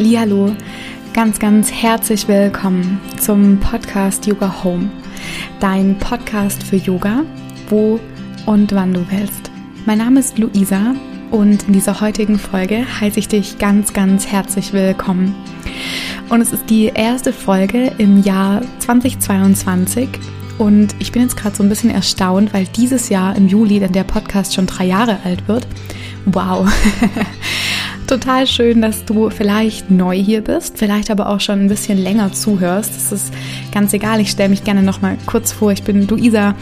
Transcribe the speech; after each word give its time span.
Hallo, 0.00 0.54
ganz 1.12 1.40
ganz 1.40 1.72
herzlich 1.72 2.28
willkommen 2.28 3.00
zum 3.20 3.58
Podcast 3.58 4.26
Yoga 4.26 4.62
Home, 4.62 4.88
dein 5.58 5.98
Podcast 5.98 6.62
für 6.62 6.76
Yoga, 6.76 7.24
wo 7.68 7.98
und 8.46 8.72
wann 8.76 8.94
du 8.94 9.04
willst. 9.10 9.50
Mein 9.86 9.98
Name 9.98 10.20
ist 10.20 10.38
Luisa 10.38 10.94
und 11.32 11.64
in 11.64 11.72
dieser 11.72 12.00
heutigen 12.00 12.38
Folge 12.38 12.86
heiße 13.00 13.18
ich 13.18 13.26
dich 13.26 13.58
ganz 13.58 13.92
ganz 13.92 14.28
herzlich 14.28 14.72
willkommen. 14.72 15.34
Und 16.28 16.42
es 16.42 16.52
ist 16.52 16.70
die 16.70 16.92
erste 16.94 17.32
Folge 17.32 17.90
im 17.98 18.22
Jahr 18.22 18.62
2022 18.78 20.10
und 20.58 20.94
ich 21.00 21.10
bin 21.10 21.22
jetzt 21.22 21.36
gerade 21.36 21.56
so 21.56 21.64
ein 21.64 21.68
bisschen 21.68 21.90
erstaunt, 21.90 22.54
weil 22.54 22.66
dieses 22.66 23.08
Jahr 23.08 23.34
im 23.34 23.48
Juli 23.48 23.80
dann 23.80 23.92
der 23.92 24.04
Podcast 24.04 24.54
schon 24.54 24.66
drei 24.66 24.84
Jahre 24.84 25.18
alt 25.24 25.48
wird. 25.48 25.66
Wow. 26.24 26.70
Total 28.08 28.46
schön, 28.46 28.80
dass 28.80 29.04
du 29.04 29.28
vielleicht 29.28 29.90
neu 29.90 30.16
hier 30.16 30.40
bist, 30.40 30.78
vielleicht 30.78 31.10
aber 31.10 31.28
auch 31.28 31.40
schon 31.40 31.60
ein 31.60 31.68
bisschen 31.68 31.98
länger 31.98 32.32
zuhörst. 32.32 32.96
Das 32.96 33.12
ist 33.12 33.34
ganz 33.70 33.92
egal. 33.92 34.18
Ich 34.18 34.30
stelle 34.30 34.48
mich 34.48 34.64
gerne 34.64 34.82
noch 34.82 35.02
mal 35.02 35.18
kurz 35.26 35.52
vor. 35.52 35.72
Ich 35.72 35.82
bin 35.82 36.08
Luisa, 36.08 36.54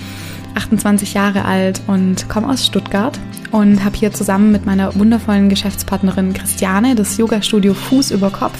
28 0.56 1.14
Jahre 1.14 1.44
alt 1.44 1.80
und 1.86 2.28
komme 2.28 2.48
aus 2.48 2.66
Stuttgart 2.66 3.16
und 3.52 3.84
habe 3.84 3.96
hier 3.96 4.12
zusammen 4.12 4.50
mit 4.50 4.66
meiner 4.66 4.92
wundervollen 4.96 5.48
Geschäftspartnerin 5.48 6.34
Christiane 6.34 6.96
das 6.96 7.16
Yoga-Studio 7.16 7.74
Fuß 7.74 8.10
über 8.10 8.30
Kopf. 8.30 8.58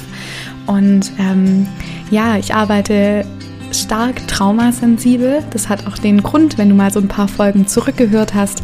Und 0.66 1.10
ähm, 1.18 1.66
ja, 2.12 2.36
ich 2.36 2.54
arbeite 2.54 3.26
stark 3.80 4.26
traumasensibel. 4.28 5.42
Das 5.50 5.68
hat 5.68 5.86
auch 5.86 5.98
den 5.98 6.22
Grund, 6.22 6.58
wenn 6.58 6.68
du 6.68 6.74
mal 6.74 6.92
so 6.92 7.00
ein 7.00 7.08
paar 7.08 7.28
Folgen 7.28 7.66
zurückgehört 7.66 8.34
hast, 8.34 8.62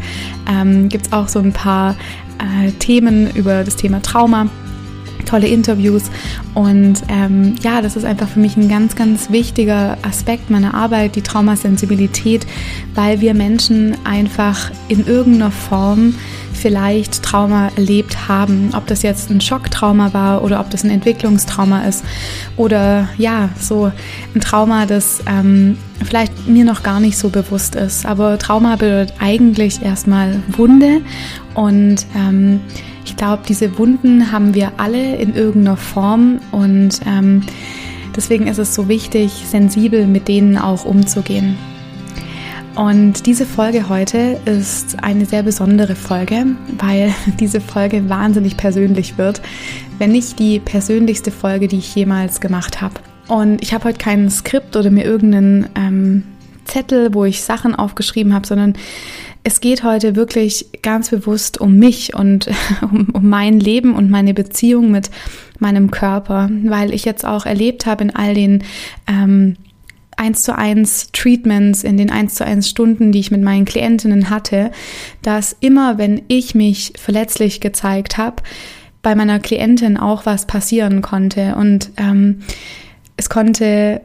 ähm, 0.49 0.89
gibt 0.89 1.07
es 1.07 1.13
auch 1.13 1.27
so 1.27 1.39
ein 1.39 1.53
paar 1.53 1.95
äh, 2.39 2.71
Themen 2.71 3.29
über 3.31 3.63
das 3.63 3.75
Thema 3.75 4.01
Trauma 4.01 4.49
tolle 5.25 5.47
Interviews 5.47 6.03
und 6.53 6.95
ähm, 7.07 7.55
ja, 7.63 7.81
das 7.81 7.95
ist 7.95 8.05
einfach 8.05 8.27
für 8.27 8.39
mich 8.39 8.57
ein 8.57 8.69
ganz, 8.69 8.95
ganz 8.95 9.31
wichtiger 9.31 9.97
Aspekt 10.01 10.49
meiner 10.49 10.73
Arbeit, 10.73 11.15
die 11.15 11.21
Traumasensibilität, 11.21 12.45
weil 12.93 13.21
wir 13.21 13.33
Menschen 13.33 13.95
einfach 14.03 14.71
in 14.89 15.07
irgendeiner 15.07 15.51
Form 15.51 16.15
vielleicht 16.63 17.23
Trauma 17.23 17.67
erlebt 17.75 18.29
haben, 18.29 18.69
ob 18.73 18.87
das 18.87 19.01
jetzt 19.01 19.29
ein 19.29 19.41
Schocktrauma 19.41 20.13
war 20.13 20.41
oder 20.45 20.61
ob 20.61 20.69
das 20.69 20.85
ein 20.85 20.89
Entwicklungstrauma 20.89 21.83
ist 21.83 22.05
oder 22.55 23.09
ja, 23.17 23.49
so 23.59 23.91
ein 24.33 24.39
Trauma, 24.39 24.85
das 24.85 25.21
ähm, 25.27 25.77
vielleicht 26.05 26.47
mir 26.47 26.63
noch 26.63 26.81
gar 26.81 27.01
nicht 27.01 27.17
so 27.17 27.27
bewusst 27.27 27.75
ist. 27.75 28.05
Aber 28.05 28.39
Trauma 28.39 28.77
bedeutet 28.77 29.13
eigentlich 29.19 29.81
erstmal 29.81 30.41
Wunde 30.47 31.01
und 31.53 32.05
ähm, 32.15 32.61
ich 33.03 33.17
glaube, 33.17 33.43
diese 33.45 33.77
Wunden 33.77 34.31
haben 34.31 34.55
wir 34.55 34.71
alle 34.77 35.17
in 35.17 35.35
irgendeiner 35.35 35.75
Form 35.75 36.39
und 36.51 37.01
ähm, 37.05 37.41
deswegen 38.15 38.47
ist 38.47 38.57
es 38.57 38.73
so 38.73 38.87
wichtig, 38.87 39.33
sensibel 39.49 40.07
mit 40.07 40.29
denen 40.29 40.57
auch 40.57 40.85
umzugehen. 40.85 41.57
Und 42.75 43.27
diese 43.27 43.45
Folge 43.45 43.87
heute 43.87 44.39
ist 44.45 45.03
eine 45.03 45.27
sehr 45.27 45.43
besondere 45.43 45.95
Folge, 45.95 46.47
weil 46.79 47.13
diese 47.39 47.61
Folge 47.61 48.09
wahnsinnig 48.09 48.57
persönlich 48.57 49.17
wird, 49.17 49.41
wenn 49.99 50.11
nicht 50.11 50.39
die 50.39 50.59
persönlichste 50.59 51.29
Folge, 51.29 51.67
die 51.67 51.77
ich 51.77 51.93
jemals 51.93 52.41
gemacht 52.41 52.81
habe. 52.81 52.95
Und 53.27 53.61
ich 53.61 53.73
habe 53.73 53.85
heute 53.85 53.99
kein 53.99 54.29
Skript 54.29 54.75
oder 54.75 54.89
mir 54.89 55.05
irgendeinen 55.05 55.69
ähm, 55.75 56.23
Zettel, 56.65 57.13
wo 57.13 57.25
ich 57.25 57.43
Sachen 57.43 57.75
aufgeschrieben 57.75 58.33
habe, 58.33 58.47
sondern 58.47 58.73
es 59.43 59.61
geht 59.61 59.83
heute 59.83 60.15
wirklich 60.15 60.67
ganz 60.81 61.11
bewusst 61.11 61.61
um 61.61 61.75
mich 61.77 62.15
und 62.15 62.49
um, 62.81 63.09
um, 63.13 63.29
mein 63.29 63.59
Leben 63.59 63.93
und 63.93 64.09
meine 64.09 64.33
Beziehung 64.33 64.89
mit 64.89 65.11
meinem 65.59 65.91
Körper, 65.91 66.49
weil 66.65 66.91
ich 66.91 67.05
jetzt 67.05 67.23
auch 67.23 67.45
erlebt 67.45 67.85
habe 67.85 68.05
in 68.05 68.15
all 68.15 68.33
den 68.33 68.63
ähm, 69.07 69.57
1 70.17 70.43
zu 70.43 70.57
1 70.57 71.11
Treatments, 71.11 71.83
in 71.83 71.97
den 71.97 72.09
1 72.09 72.35
zu 72.35 72.45
1 72.45 72.69
Stunden, 72.69 73.11
die 73.11 73.19
ich 73.19 73.31
mit 73.31 73.41
meinen 73.41 73.65
Klientinnen 73.65 74.29
hatte, 74.29 74.71
dass 75.21 75.55
immer, 75.59 75.97
wenn 75.97 76.21
ich 76.27 76.55
mich 76.55 76.93
verletzlich 76.97 77.61
gezeigt 77.61 78.17
habe, 78.17 78.43
bei 79.01 79.15
meiner 79.15 79.39
Klientin 79.39 79.97
auch 79.97 80.25
was 80.25 80.47
passieren 80.47 81.01
konnte 81.01 81.55
und 81.55 81.91
ähm, 81.97 82.41
es 83.17 83.29
konnte 83.29 84.01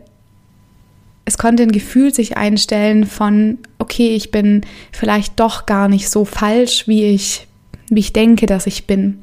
es 1.29 1.37
konnte 1.37 1.63
ein 1.63 1.73
Gefühl 1.73 2.15
sich 2.15 2.39
einstellen 2.39 3.05
von, 3.05 3.59
okay, 3.79 4.17
ich 4.17 4.31
bin 4.31 4.63
vielleicht 4.93 5.39
doch 5.39 5.67
gar 5.67 5.87
nicht 5.89 6.09
so 6.09 6.25
falsch, 6.25 6.89
wie 6.89 7.05
ich, 7.05 7.47
wie 7.91 8.01
ich 8.01 8.15
denke, 8.15 8.47
dass 8.47 8.67
ich 8.67 8.87
bin. 8.87 9.19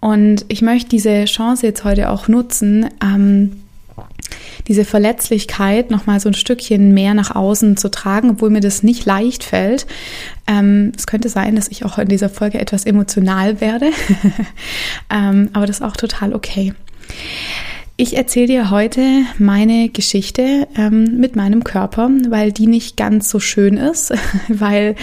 Und 0.00 0.44
ich 0.48 0.60
möchte 0.60 0.88
diese 0.88 1.26
Chance 1.26 1.68
jetzt 1.68 1.84
heute 1.84 2.10
auch 2.10 2.26
nutzen, 2.26 2.88
ähm, 3.00 3.52
diese 4.68 4.84
Verletzlichkeit 4.84 5.90
noch 5.90 6.06
mal 6.06 6.20
so 6.20 6.28
ein 6.28 6.34
Stückchen 6.34 6.92
mehr 6.92 7.14
nach 7.14 7.34
außen 7.34 7.76
zu 7.76 7.90
tragen, 7.90 8.30
obwohl 8.30 8.50
mir 8.50 8.60
das 8.60 8.82
nicht 8.82 9.04
leicht 9.04 9.44
fällt. 9.44 9.86
Ähm, 10.46 10.92
es 10.96 11.06
könnte 11.06 11.28
sein, 11.28 11.56
dass 11.56 11.68
ich 11.68 11.84
auch 11.84 11.98
in 11.98 12.08
dieser 12.08 12.28
Folge 12.28 12.60
etwas 12.60 12.84
emotional 12.84 13.60
werde, 13.60 13.90
ähm, 15.10 15.50
aber 15.52 15.66
das 15.66 15.78
ist 15.78 15.82
auch 15.82 15.96
total 15.96 16.34
okay. 16.34 16.74
Ich 17.96 18.16
erzähle 18.16 18.48
dir 18.48 18.70
heute 18.70 19.22
meine 19.38 19.88
Geschichte 19.88 20.66
ähm, 20.76 21.20
mit 21.20 21.36
meinem 21.36 21.62
Körper, 21.62 22.10
weil 22.28 22.50
die 22.50 22.66
nicht 22.66 22.96
ganz 22.96 23.30
so 23.30 23.38
schön 23.38 23.76
ist, 23.76 24.12
weil 24.48 24.96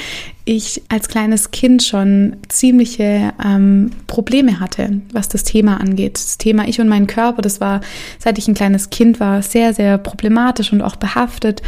ich 0.46 0.82
als 0.90 1.08
kleines 1.08 1.52
Kind 1.52 1.84
schon 1.84 2.38
ziemliche 2.50 3.34
ähm, 3.44 3.92
Probleme 4.08 4.60
hatte, 4.60 5.02
was 5.14 5.30
das 5.30 5.44
Thema 5.44 5.80
angeht. 5.80 6.16
Das 6.16 6.38
Thema 6.38 6.68
Ich 6.68 6.82
und 6.82 6.90
mein 6.90 7.08
Körper, 7.08 7.42
das 7.42 7.62
war, 7.62 7.82
seit 8.18 8.38
ich 8.38 8.48
ein 8.48 8.56
kleines 8.56 8.90
Kind 8.90 9.20
war, 9.20 9.42
sehr, 9.42 9.74
sehr 9.74 9.98
problematisch 9.98 10.74
und 10.74 10.82
auch 10.82 10.96
behaftet. 10.96 11.62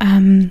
Ähm, 0.00 0.50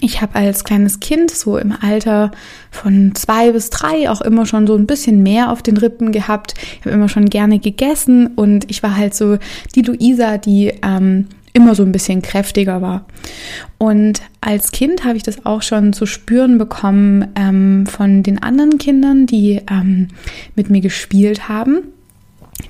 ich 0.00 0.22
habe 0.22 0.36
als 0.36 0.64
kleines 0.64 1.00
Kind 1.00 1.30
so 1.30 1.58
im 1.58 1.74
Alter 1.78 2.30
von 2.70 3.14
zwei 3.14 3.52
bis 3.52 3.70
drei 3.70 4.08
auch 4.10 4.20
immer 4.20 4.46
schon 4.46 4.66
so 4.66 4.76
ein 4.76 4.86
bisschen 4.86 5.22
mehr 5.22 5.50
auf 5.50 5.62
den 5.62 5.76
Rippen 5.76 6.12
gehabt. 6.12 6.54
Ich 6.78 6.86
habe 6.86 6.90
immer 6.90 7.08
schon 7.08 7.28
gerne 7.28 7.58
gegessen 7.58 8.28
und 8.28 8.70
ich 8.70 8.82
war 8.82 8.96
halt 8.96 9.14
so 9.14 9.38
die 9.74 9.82
Luisa, 9.82 10.38
die 10.38 10.72
ähm, 10.82 11.26
immer 11.56 11.74
so 11.74 11.82
ein 11.82 11.92
bisschen 11.92 12.20
kräftiger 12.20 12.82
war. 12.82 13.06
Und 13.78 14.20
als 14.40 14.70
Kind 14.70 15.04
habe 15.04 15.16
ich 15.16 15.22
das 15.22 15.46
auch 15.46 15.62
schon 15.62 15.94
zu 15.94 16.04
spüren 16.04 16.58
bekommen 16.58 17.28
ähm, 17.34 17.86
von 17.86 18.22
den 18.22 18.42
anderen 18.42 18.76
Kindern, 18.76 19.26
die 19.26 19.62
ähm, 19.70 20.08
mit 20.54 20.68
mir 20.68 20.82
gespielt 20.82 21.48
haben. 21.48 21.78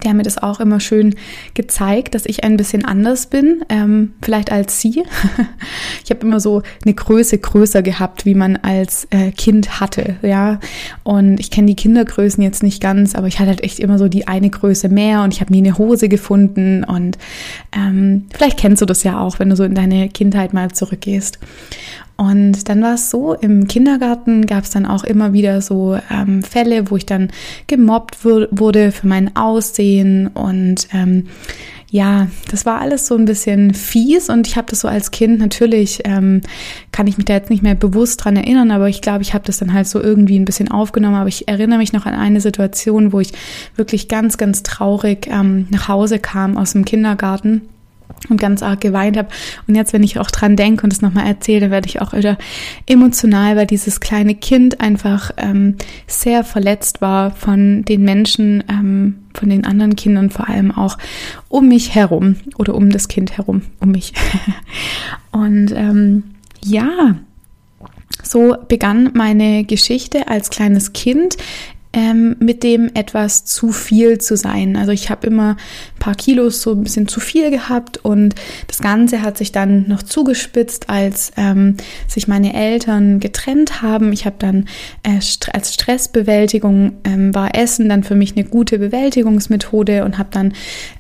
Die 0.02 0.08
haben 0.08 0.16
mir 0.16 0.24
das 0.24 0.38
auch 0.38 0.58
immer 0.58 0.80
schön 0.80 1.14
gezeigt, 1.54 2.14
dass 2.16 2.26
ich 2.26 2.42
ein 2.42 2.56
bisschen 2.56 2.84
anders 2.84 3.26
bin, 3.26 3.64
ähm, 3.68 4.14
vielleicht 4.20 4.50
als 4.50 4.80
sie. 4.80 5.04
ich 6.04 6.10
habe 6.10 6.26
immer 6.26 6.40
so 6.40 6.62
eine 6.84 6.94
Größe 6.94 7.38
größer 7.38 7.82
gehabt, 7.82 8.26
wie 8.26 8.34
man 8.34 8.56
als 8.56 9.06
äh, 9.10 9.30
Kind 9.30 9.80
hatte, 9.80 10.16
ja. 10.22 10.58
Und 11.04 11.38
ich 11.38 11.52
kenne 11.52 11.68
die 11.68 11.76
Kindergrößen 11.76 12.42
jetzt 12.42 12.64
nicht 12.64 12.80
ganz, 12.80 13.14
aber 13.14 13.28
ich 13.28 13.38
hatte 13.38 13.50
halt 13.50 13.62
echt 13.62 13.78
immer 13.78 13.98
so 13.98 14.08
die 14.08 14.26
eine 14.26 14.50
Größe 14.50 14.88
mehr 14.88 15.22
und 15.22 15.32
ich 15.32 15.40
habe 15.40 15.52
nie 15.52 15.58
eine 15.58 15.78
Hose 15.78 16.08
gefunden. 16.08 16.82
Und 16.82 17.16
ähm, 17.72 18.26
vielleicht 18.34 18.58
kennst 18.58 18.82
du 18.82 18.86
das 18.86 19.04
ja 19.04 19.20
auch, 19.20 19.38
wenn 19.38 19.50
du 19.50 19.56
so 19.56 19.62
in 19.62 19.74
deine 19.74 20.08
Kindheit 20.08 20.52
mal 20.52 20.72
zurückgehst. 20.72 21.38
Und 22.16 22.68
dann 22.68 22.82
war 22.82 22.94
es 22.94 23.10
so, 23.10 23.34
im 23.34 23.68
Kindergarten 23.68 24.46
gab 24.46 24.64
es 24.64 24.70
dann 24.70 24.86
auch 24.86 25.04
immer 25.04 25.34
wieder 25.34 25.60
so 25.60 25.98
ähm, 26.10 26.42
Fälle, 26.42 26.90
wo 26.90 26.96
ich 26.96 27.04
dann 27.04 27.28
gemobbt 27.66 28.24
wurde 28.24 28.90
für 28.90 29.06
mein 29.06 29.36
Aussehen. 29.36 30.28
Und 30.28 30.88
ähm, 30.92 31.26
ja, 31.90 32.28
das 32.50 32.64
war 32.64 32.80
alles 32.80 33.06
so 33.06 33.16
ein 33.16 33.26
bisschen 33.26 33.74
fies. 33.74 34.30
Und 34.30 34.46
ich 34.46 34.56
habe 34.56 34.68
das 34.70 34.80
so 34.80 34.88
als 34.88 35.10
Kind 35.10 35.38
natürlich, 35.38 36.00
ähm, 36.04 36.40
kann 36.90 37.06
ich 37.06 37.18
mich 37.18 37.26
da 37.26 37.34
jetzt 37.34 37.50
nicht 37.50 37.62
mehr 37.62 37.74
bewusst 37.74 38.24
dran 38.24 38.36
erinnern, 38.36 38.70
aber 38.70 38.88
ich 38.88 39.02
glaube, 39.02 39.22
ich 39.22 39.34
habe 39.34 39.44
das 39.44 39.58
dann 39.58 39.74
halt 39.74 39.86
so 39.86 40.00
irgendwie 40.00 40.38
ein 40.38 40.46
bisschen 40.46 40.70
aufgenommen. 40.70 41.16
Aber 41.16 41.28
ich 41.28 41.48
erinnere 41.48 41.78
mich 41.78 41.92
noch 41.92 42.06
an 42.06 42.14
eine 42.14 42.40
Situation, 42.40 43.12
wo 43.12 43.20
ich 43.20 43.32
wirklich 43.76 44.08
ganz, 44.08 44.38
ganz 44.38 44.62
traurig 44.62 45.28
ähm, 45.30 45.66
nach 45.70 45.88
Hause 45.88 46.18
kam 46.18 46.56
aus 46.56 46.72
dem 46.72 46.86
Kindergarten 46.86 47.62
und 48.28 48.40
ganz 48.40 48.62
arg 48.62 48.80
geweint 48.80 49.16
habe. 49.16 49.28
Und 49.66 49.74
jetzt, 49.74 49.92
wenn 49.92 50.02
ich 50.02 50.18
auch 50.18 50.30
dran 50.30 50.56
denke 50.56 50.84
und 50.84 50.92
es 50.92 51.02
nochmal 51.02 51.26
erzähle, 51.26 51.70
werde 51.70 51.88
ich 51.88 52.00
auch 52.00 52.12
wieder 52.12 52.38
emotional, 52.86 53.56
weil 53.56 53.66
dieses 53.66 54.00
kleine 54.00 54.34
Kind 54.34 54.80
einfach 54.80 55.30
ähm, 55.36 55.76
sehr 56.06 56.44
verletzt 56.44 57.00
war 57.00 57.30
von 57.30 57.84
den 57.84 58.02
Menschen, 58.02 58.64
ähm, 58.68 59.18
von 59.34 59.50
den 59.50 59.64
anderen 59.64 59.96
Kindern 59.96 60.30
vor 60.30 60.48
allem 60.48 60.70
auch 60.70 60.98
um 61.48 61.68
mich 61.68 61.94
herum 61.94 62.36
oder 62.58 62.74
um 62.74 62.90
das 62.90 63.08
Kind 63.08 63.36
herum, 63.36 63.62
um 63.80 63.90
mich. 63.92 64.12
und 65.30 65.72
ähm, 65.74 66.24
ja, 66.64 67.16
so 68.22 68.56
begann 68.68 69.10
meine 69.14 69.64
Geschichte 69.64 70.28
als 70.28 70.50
kleines 70.50 70.92
Kind 70.92 71.36
ähm, 71.96 72.36
mit 72.38 72.62
dem 72.62 72.90
etwas 72.94 73.46
zu 73.46 73.72
viel 73.72 74.18
zu 74.18 74.36
sein. 74.36 74.76
Also 74.76 74.92
ich 74.92 75.08
habe 75.08 75.26
immer 75.26 75.52
ein 75.52 75.98
paar 75.98 76.14
Kilos 76.14 76.60
so 76.60 76.72
ein 76.72 76.84
bisschen 76.84 77.08
zu 77.08 77.20
viel 77.20 77.50
gehabt 77.50 77.96
und 77.96 78.34
das 78.68 78.78
Ganze 78.80 79.22
hat 79.22 79.38
sich 79.38 79.50
dann 79.50 79.88
noch 79.88 80.02
zugespitzt, 80.02 80.90
als 80.90 81.32
ähm, 81.38 81.78
sich 82.06 82.28
meine 82.28 82.52
Eltern 82.52 83.18
getrennt 83.18 83.80
haben. 83.80 84.12
Ich 84.12 84.26
habe 84.26 84.36
dann 84.38 84.68
äh, 85.02 85.20
als 85.52 85.74
Stressbewältigung 85.74 86.98
ähm, 87.04 87.34
war 87.34 87.56
Essen 87.56 87.88
dann 87.88 88.04
für 88.04 88.14
mich 88.14 88.36
eine 88.36 88.44
gute 88.44 88.78
Bewältigungsmethode 88.78 90.04
und 90.04 90.18
habe 90.18 90.28
dann 90.30 90.52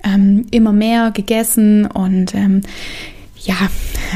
ähm, 0.02 0.46
immer 0.50 0.72
mehr 0.72 1.10
gegessen 1.10 1.84
und 1.84 2.34
ähm, 2.34 2.62
ja, 3.38 3.56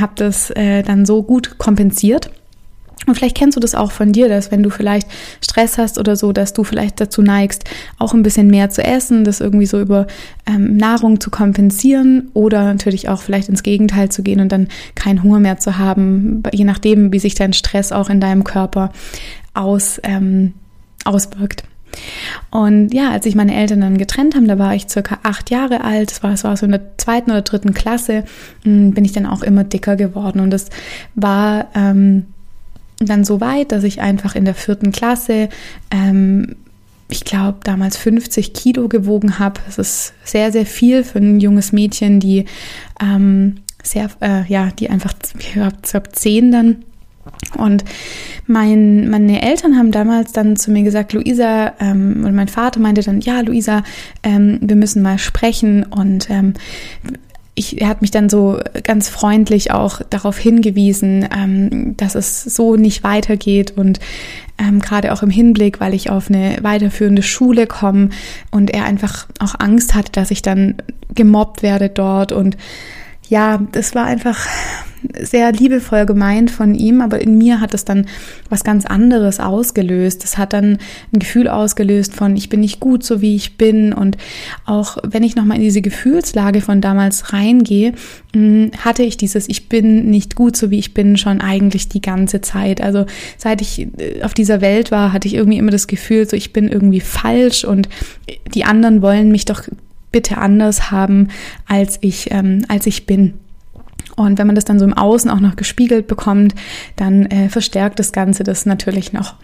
habe 0.01 0.13
das 0.17 0.51
äh, 0.51 0.83
dann 0.83 1.05
so 1.05 1.23
gut 1.23 1.59
kompensiert. 1.59 2.31
Und 3.11 3.17
vielleicht 3.17 3.37
kennst 3.37 3.57
du 3.57 3.61
das 3.61 3.75
auch 3.75 3.91
von 3.91 4.13
dir, 4.13 4.29
dass 4.29 4.53
wenn 4.53 4.63
du 4.63 4.71
vielleicht 4.71 5.09
Stress 5.45 5.79
hast 5.79 5.99
oder 5.99 6.15
so, 6.15 6.33
dass 6.33 6.53
du 6.53 6.63
vielleicht 6.63 7.01
dazu 7.01 7.23
neigst, 7.23 7.65
auch 7.99 8.15
ein 8.15 8.23
bisschen 8.23 8.47
mehr 8.47 8.71
zu 8.71 8.85
essen, 8.85 9.25
das 9.25 9.41
irgendwie 9.41 9.67
so 9.67 9.81
über 9.81 10.07
ähm, 10.47 10.77
Nahrung 10.77 11.19
zu 11.19 11.29
kompensieren 11.29 12.31
oder 12.35 12.63
natürlich 12.63 13.09
auch 13.09 13.21
vielleicht 13.21 13.49
ins 13.49 13.65
Gegenteil 13.65 14.11
zu 14.11 14.23
gehen 14.23 14.39
und 14.39 14.53
dann 14.53 14.69
keinen 14.95 15.25
Hunger 15.25 15.41
mehr 15.41 15.59
zu 15.59 15.77
haben, 15.77 16.45
je 16.53 16.63
nachdem, 16.63 17.13
wie 17.13 17.19
sich 17.19 17.35
dein 17.35 17.53
Stress 17.53 17.91
auch 17.91 18.11
in 18.11 18.21
deinem 18.21 18.45
Körper 18.45 18.93
aus, 19.55 20.01
ähm, 20.05 20.55
auswirkt. 21.05 21.65
Und 22.51 22.95
ja, 22.95 23.11
als 23.11 23.25
sich 23.25 23.35
meine 23.35 23.57
Eltern 23.57 23.81
dann 23.81 23.99
getrennt 23.99 24.37
haben, 24.37 24.47
da 24.47 24.57
war 24.57 24.73
ich 24.77 24.89
circa 24.89 25.19
acht 25.25 25.51
Jahre 25.51 25.83
alt, 25.83 26.13
das 26.13 26.23
war, 26.23 26.31
das 26.31 26.45
war 26.45 26.57
so 26.57 26.65
in 26.65 26.71
der 26.71 26.97
zweiten 26.97 27.33
oder 27.33 27.43
dritten 27.43 27.75
Klasse, 27.75 28.23
hm, 28.63 28.93
bin 28.93 29.05
ich 29.05 29.11
dann 29.11 29.27
auch 29.27 29.43
immer 29.43 29.65
dicker 29.65 29.97
geworden. 29.97 30.39
Und 30.39 30.51
das 30.51 30.71
war 31.17 31.67
ähm, 31.75 32.27
dann 33.01 33.25
so 33.25 33.41
weit, 33.41 33.73
dass 33.73 33.85
ich 33.85 34.01
einfach 34.01 34.35
in 34.35 34.45
der 34.45 34.55
vierten 34.55 34.93
Klasse, 34.93 35.49
ähm, 35.91 36.57
ich 37.09 37.25
glaube, 37.25 37.59
damals 37.65 37.97
50 37.97 38.53
Kilo 38.53 38.89
gewogen 38.89 39.39
habe. 39.39 39.61
Das 39.67 39.79
ist 39.79 40.13
sehr, 40.23 40.53
sehr 40.53 40.67
viel 40.67 41.03
für 41.03 41.19
ein 41.19 41.41
junges 41.41 41.73
Mädchen, 41.73 42.21
die 42.21 42.45
ähm, 43.03 43.57
sehr, 43.83 44.11
äh, 44.21 44.45
ja, 44.47 44.69
die 44.79 44.91
einfach, 44.91 45.15
ich 45.39 45.53
glaube, 45.53 46.13
zehn 46.13 46.53
dann. 46.53 46.85
Und 47.57 47.85
mein, 48.47 49.09
meine 49.09 49.43
Eltern 49.43 49.77
haben 49.77 49.93
damals 49.93 50.33
dann 50.33 50.57
zu 50.57 50.71
mir 50.71 50.83
gesagt, 50.83 51.13
Luisa, 51.13 51.73
ähm, 51.81 52.25
und 52.25 52.35
mein 52.35 52.49
Vater 52.49 52.81
meinte 52.81 53.03
dann, 53.03 53.21
ja, 53.21 53.41
Luisa, 53.41 53.83
ähm, 54.23 54.59
wir 54.61 54.77
müssen 54.77 55.03
mal 55.03 55.19
sprechen 55.19 55.85
und 55.85 56.29
ähm, 56.31 56.55
ich, 57.61 57.81
er 57.81 57.89
hat 57.89 58.01
mich 58.01 58.11
dann 58.11 58.29
so 58.29 58.59
ganz 58.83 59.09
freundlich 59.09 59.71
auch 59.71 60.01
darauf 60.11 60.39
hingewiesen, 60.39 61.29
ähm, 61.37 61.97
dass 61.97 62.15
es 62.15 62.43
so 62.43 62.75
nicht 62.75 63.05
weitergeht 63.05 63.77
und 63.77 64.01
ähm, 64.59 64.81
gerade 64.81 65.13
auch 65.13 65.23
im 65.23 65.31
Hinblick, 65.31 65.79
weil 65.81 65.95
ich 65.95 66.11
auf 66.11 66.29
eine 66.29 66.59
weiterführende 66.63 67.23
Schule 67.23 67.67
komme 67.67 68.11
und 68.51 68.71
er 68.71 68.85
einfach 68.85 69.27
auch 69.39 69.55
Angst 69.59 69.95
hatte, 69.95 70.11
dass 70.13 70.31
ich 70.31 70.43
dann 70.43 70.77
gemobbt 71.15 71.63
werde 71.63 71.89
dort 71.89 72.33
und 72.33 72.57
ja, 73.31 73.61
das 73.73 73.95
war 73.95 74.05
einfach 74.05 74.47
sehr 75.19 75.53
liebevoll 75.53 76.05
gemeint 76.05 76.51
von 76.51 76.75
ihm, 76.75 77.01
aber 77.01 77.21
in 77.21 77.39
mir 77.39 77.61
hat 77.61 77.75
es 77.75 77.85
dann 77.85 78.07
was 78.49 78.65
ganz 78.65 78.85
anderes 78.85 79.41
ausgelöst. 79.41 80.25
Es 80.25 80.37
hat 80.37 80.53
dann 80.53 80.79
ein 81.13 81.19
Gefühl 81.19 81.49
ausgelöst 81.49 82.15
von, 82.15 82.37
ich 82.37 82.49
bin 82.49 82.61
nicht 82.61 82.81
gut, 82.81 83.03
so 83.03 83.21
wie 83.21 83.35
ich 83.35 83.57
bin. 83.57 83.93
Und 83.93 84.17
auch 84.67 84.99
wenn 85.03 85.23
ich 85.23 85.37
nochmal 85.37 85.57
in 85.57 85.63
diese 85.63 85.81
Gefühlslage 85.81 86.61
von 86.61 86.81
damals 86.81 87.33
reingehe, 87.33 87.95
mm, 88.35 88.67
hatte 88.79 89.03
ich 89.03 89.17
dieses, 89.17 89.49
ich 89.49 89.69
bin 89.69 90.11
nicht 90.11 90.35
gut, 90.35 90.57
so 90.57 90.71
wie 90.71 90.79
ich 90.79 90.93
bin, 90.93 91.17
schon 91.17 91.41
eigentlich 91.41 91.89
die 91.89 92.03
ganze 92.03 92.41
Zeit. 92.41 92.83
Also 92.83 93.07
seit 93.39 93.63
ich 93.63 93.89
äh, 93.99 94.23
auf 94.23 94.35
dieser 94.35 94.61
Welt 94.61 94.91
war, 94.91 95.13
hatte 95.13 95.29
ich 95.29 95.35
irgendwie 95.35 95.59
immer 95.59 95.73
das 95.73 95.87
Gefühl, 95.87 96.29
so 96.29 96.37
ich 96.37 96.53
bin 96.53 96.69
irgendwie 96.69 97.01
falsch 97.01 97.65
und 97.65 97.89
die 98.55 98.65
anderen 98.65 99.03
wollen 99.03 99.31
mich 99.31 99.45
doch 99.45 99.63
bitte 100.13 100.39
anders 100.39 100.91
haben, 100.91 101.29
als 101.67 101.99
ich, 102.01 102.31
ähm, 102.31 102.65
als 102.69 102.87
ich 102.87 103.07
bin. 103.07 103.35
Und 104.17 104.39
wenn 104.39 104.47
man 104.47 104.57
das 104.57 104.65
dann 104.65 104.79
so 104.79 104.85
im 104.85 104.93
Außen 104.93 105.31
auch 105.31 105.41
noch 105.41 105.57
gespiegelt 105.57 106.07
bekommt, 106.07 106.55
dann 106.97 107.27
äh, 107.27 107.49
verstärkt 107.49 107.99
das 107.99 108.13
Ganze 108.13 108.45
das 108.45 108.67
natürlich 108.67 109.13
noch. 109.13 109.35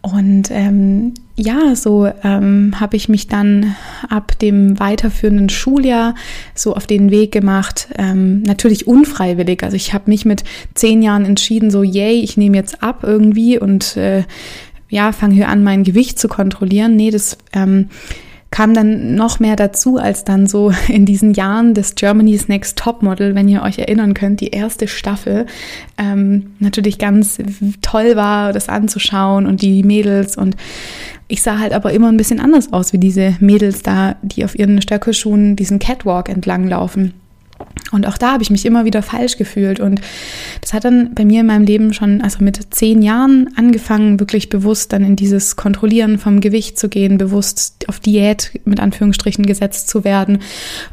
Und 0.00 0.50
ähm, 0.52 1.14
ja, 1.34 1.74
so 1.74 2.08
ähm, 2.22 2.74
habe 2.78 2.96
ich 2.96 3.08
mich 3.08 3.26
dann 3.26 3.74
ab 4.08 4.38
dem 4.38 4.78
weiterführenden 4.78 5.48
Schuljahr 5.48 6.14
so 6.54 6.74
auf 6.74 6.86
den 6.86 7.10
Weg 7.10 7.32
gemacht, 7.32 7.88
ähm, 7.98 8.42
natürlich 8.44 8.86
unfreiwillig. 8.86 9.62
Also 9.64 9.74
ich 9.76 9.92
habe 9.92 10.08
nicht 10.08 10.24
mit 10.24 10.44
zehn 10.74 11.02
Jahren 11.02 11.24
entschieden, 11.24 11.70
so 11.70 11.82
yay, 11.82 12.20
ich 12.20 12.36
nehme 12.36 12.56
jetzt 12.56 12.82
ab 12.82 13.00
irgendwie 13.02 13.58
und 13.58 13.96
äh, 13.96 14.22
ja, 14.88 15.12
fange 15.12 15.34
hier 15.34 15.48
an, 15.48 15.64
mein 15.64 15.82
Gewicht 15.82 16.18
zu 16.18 16.28
kontrollieren. 16.28 16.96
Nee, 16.96 17.10
das 17.10 17.36
ähm, 17.52 17.88
kam 18.50 18.74
dann 18.74 19.14
noch 19.14 19.40
mehr 19.40 19.56
dazu, 19.56 19.98
als 19.98 20.24
dann 20.24 20.46
so 20.46 20.72
in 20.88 21.06
diesen 21.06 21.34
Jahren 21.34 21.74
des 21.74 21.94
Germany's 21.94 22.48
Next 22.48 22.78
Top 22.78 23.02
Model, 23.02 23.34
wenn 23.34 23.48
ihr 23.48 23.62
euch 23.62 23.78
erinnern 23.78 24.14
könnt, 24.14 24.40
die 24.40 24.48
erste 24.48 24.88
Staffel 24.88 25.46
ähm, 25.98 26.54
natürlich 26.58 26.98
ganz 26.98 27.38
toll 27.82 28.16
war, 28.16 28.52
das 28.52 28.68
anzuschauen 28.68 29.46
und 29.46 29.62
die 29.62 29.82
Mädels 29.82 30.36
und 30.36 30.56
ich 31.30 31.42
sah 31.42 31.58
halt 31.58 31.74
aber 31.74 31.92
immer 31.92 32.08
ein 32.08 32.16
bisschen 32.16 32.40
anders 32.40 32.72
aus 32.72 32.94
wie 32.94 32.98
diese 32.98 33.36
Mädels 33.38 33.82
da, 33.82 34.16
die 34.22 34.44
auf 34.46 34.58
ihren 34.58 34.80
Stöckelschuhen 34.80 35.56
diesen 35.56 35.78
Catwalk 35.78 36.30
entlang 36.30 36.66
laufen. 36.66 37.12
Und 37.90 38.06
auch 38.06 38.18
da 38.18 38.32
habe 38.32 38.42
ich 38.42 38.50
mich 38.50 38.66
immer 38.66 38.84
wieder 38.84 39.02
falsch 39.02 39.36
gefühlt. 39.36 39.80
Und 39.80 40.00
das 40.60 40.72
hat 40.72 40.84
dann 40.84 41.14
bei 41.14 41.24
mir 41.24 41.40
in 41.40 41.46
meinem 41.46 41.64
Leben 41.64 41.94
schon, 41.94 42.20
also 42.20 42.44
mit 42.44 42.74
zehn 42.74 43.02
Jahren 43.02 43.48
angefangen, 43.56 44.20
wirklich 44.20 44.50
bewusst 44.50 44.92
dann 44.92 45.04
in 45.04 45.16
dieses 45.16 45.56
Kontrollieren 45.56 46.18
vom 46.18 46.40
Gewicht 46.40 46.78
zu 46.78 46.88
gehen, 46.88 47.18
bewusst 47.18 47.88
auf 47.88 48.00
Diät 48.00 48.60
mit 48.64 48.80
Anführungsstrichen 48.80 49.46
gesetzt 49.46 49.88
zu 49.88 50.04
werden. 50.04 50.40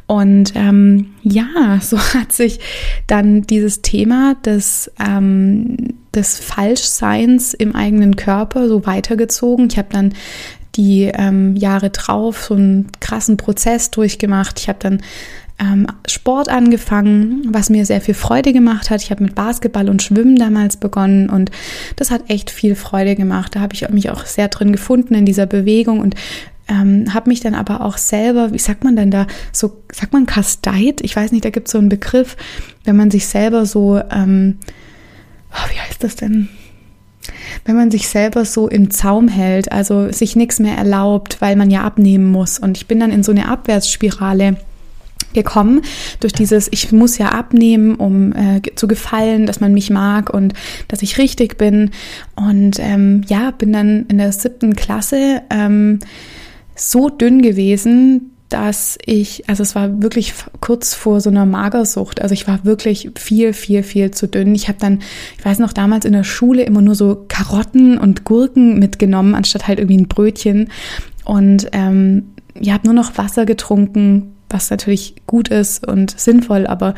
Und 0.07 0.53
ähm, 0.56 1.13
ja, 1.23 1.79
so 1.81 2.00
hat 2.00 2.31
sich 2.31 2.59
dann 3.07 3.41
dieses 3.41 3.81
Thema 3.81 4.35
des, 4.45 4.91
ähm, 5.06 5.75
des 6.13 6.39
Falschseins 6.39 7.53
im 7.53 7.75
eigenen 7.75 8.15
Körper 8.15 8.69
so 8.69 8.85
weitergezogen. 8.85 9.67
Ich 9.69 9.77
habe 9.77 9.89
dann 9.91 10.13
die 10.75 11.03
ähm, 11.13 11.56
Jahre 11.56 11.89
drauf 11.89 12.45
so 12.45 12.53
einen 12.56 12.88
krassen 13.00 13.38
Prozess 13.38 13.91
durchgemacht. 13.91 14.59
Ich 14.59 14.67
habe 14.67 14.79
dann 14.81 15.01
ähm, 15.59 15.87
Sport 16.07 16.49
angefangen, 16.49 17.43
was 17.49 17.69
mir 17.69 17.85
sehr 17.85 18.01
viel 18.01 18.13
Freude 18.13 18.51
gemacht 18.51 18.89
hat. 18.89 19.01
Ich 19.01 19.11
habe 19.11 19.23
mit 19.23 19.35
Basketball 19.35 19.89
und 19.89 20.01
Schwimmen 20.01 20.35
damals 20.35 20.77
begonnen 20.77 21.29
und 21.29 21.51
das 21.95 22.11
hat 22.11 22.29
echt 22.29 22.51
viel 22.51 22.75
Freude 22.75 23.15
gemacht. 23.15 23.55
Da 23.55 23.61
habe 23.61 23.73
ich 23.73 23.87
mich 23.89 24.09
auch 24.09 24.25
sehr 24.25 24.49
drin 24.49 24.71
gefunden 24.71 25.13
in 25.13 25.25
dieser 25.25 25.45
Bewegung 25.45 25.99
und 25.99 26.15
ähm, 26.67 27.13
habe 27.13 27.29
mich 27.29 27.41
dann 27.41 27.53
aber 27.53 27.81
auch 27.81 27.97
selber, 27.97 28.51
wie 28.51 28.59
sagt 28.59 28.83
man 28.83 28.95
denn 28.95 29.11
da, 29.11 29.27
so, 29.51 29.81
sagt 29.93 30.13
man 30.13 30.25
kasteit? 30.25 31.01
Ich 31.01 31.15
weiß 31.15 31.31
nicht, 31.31 31.45
da 31.45 31.51
gibt 31.51 31.67
es 31.67 31.71
so 31.71 31.77
einen 31.77 31.89
Begriff, 31.89 32.35
wenn 32.83 32.95
man 32.95 33.11
sich 33.11 33.27
selber 33.27 33.65
so, 33.65 34.01
ähm, 34.11 34.57
oh, 35.51 35.69
wie 35.71 35.79
heißt 35.79 36.03
das 36.03 36.15
denn? 36.15 36.49
wenn 37.63 37.75
man 37.75 37.91
sich 37.91 38.07
selber 38.07 38.45
so 38.45 38.67
im 38.67 38.91
Zaum 38.91 39.27
hält, 39.27 39.71
also 39.71 40.11
sich 40.11 40.35
nichts 40.35 40.59
mehr 40.59 40.77
erlaubt, 40.77 41.41
weil 41.41 41.55
man 41.55 41.71
ja 41.71 41.83
abnehmen 41.83 42.31
muss. 42.31 42.59
Und 42.59 42.77
ich 42.77 42.88
bin 42.88 43.00
dann 43.00 43.12
in 43.12 43.24
so 43.24 43.31
eine 43.31 43.47
Abwärtsspirale 43.47 44.57
gekommen 45.36 45.82
durch 46.20 46.34
dieses 46.34 46.68
ich 46.72 46.92
muss 46.92 47.20
ja 47.20 47.30
abnehmen 47.30 47.96
um 47.96 48.34
äh, 48.34 48.62
zu 48.75 48.88
gefallen 48.88 49.46
dass 49.46 49.60
man 49.60 49.74
mich 49.74 49.92
mag 49.92 50.34
und 50.34 50.54
dass 50.88 51.04
ich 51.04 51.20
richtig 51.20 51.58
bin 51.58 51.92
und 52.36 52.80
ähm, 52.80 53.22
ja 53.27 53.51
bin 53.51 53.72
dann 53.72 54.08
in 54.08 54.18
der 54.18 54.32
siebten 54.32 54.75
Klasse 54.75 55.44
ähm, 55.51 56.00
so 56.75 57.10
dünn 57.10 57.42
gewesen 57.42 58.32
dass 58.50 58.98
ich, 59.06 59.50
also 59.50 59.63
es 59.63 59.75
war 59.75 60.01
wirklich 60.01 60.34
kurz 60.62 60.94
vor 60.94 61.20
so 61.20 61.30
einer 61.30 61.46
Magersucht. 61.46 62.22
Also 62.22 62.34
ich 62.34 62.48
war 62.48 62.63
wirklich 62.63 63.12
viel, 63.18 63.54
viel, 63.54 63.82
viel 63.84 64.12
zu 64.12 64.27
dünn. 64.27 64.54
Ich 64.54 64.68
habe 64.68 64.77
dann, 64.80 65.00
ich 65.38 65.44
weiß 65.44 65.60
noch, 65.60 65.74
damals 65.74 66.06
in 66.06 66.13
der 66.13 66.24
Schule 66.24 66.63
immer 66.63 66.82
nur 66.82 66.96
so 66.96 67.25
Karotten 67.27 67.98
und 67.98 68.24
Gurken 68.24 68.77
mitgenommen, 68.77 69.36
anstatt 69.36 69.68
halt 69.68 69.80
irgendwie 69.80 69.98
ein 69.98 70.08
Brötchen. 70.08 70.70
Und 71.24 71.68
ähm, 71.72 72.34
ja, 72.60 72.74
habe 72.74 72.86
nur 72.86 72.94
noch 72.94 73.18
Wasser 73.18 73.46
getrunken, 73.46 74.35
was 74.49 74.69
natürlich 74.69 75.15
gut 75.27 75.49
ist 75.49 75.85
und 75.87 76.19
sinnvoll, 76.19 76.67
aber 76.67 76.95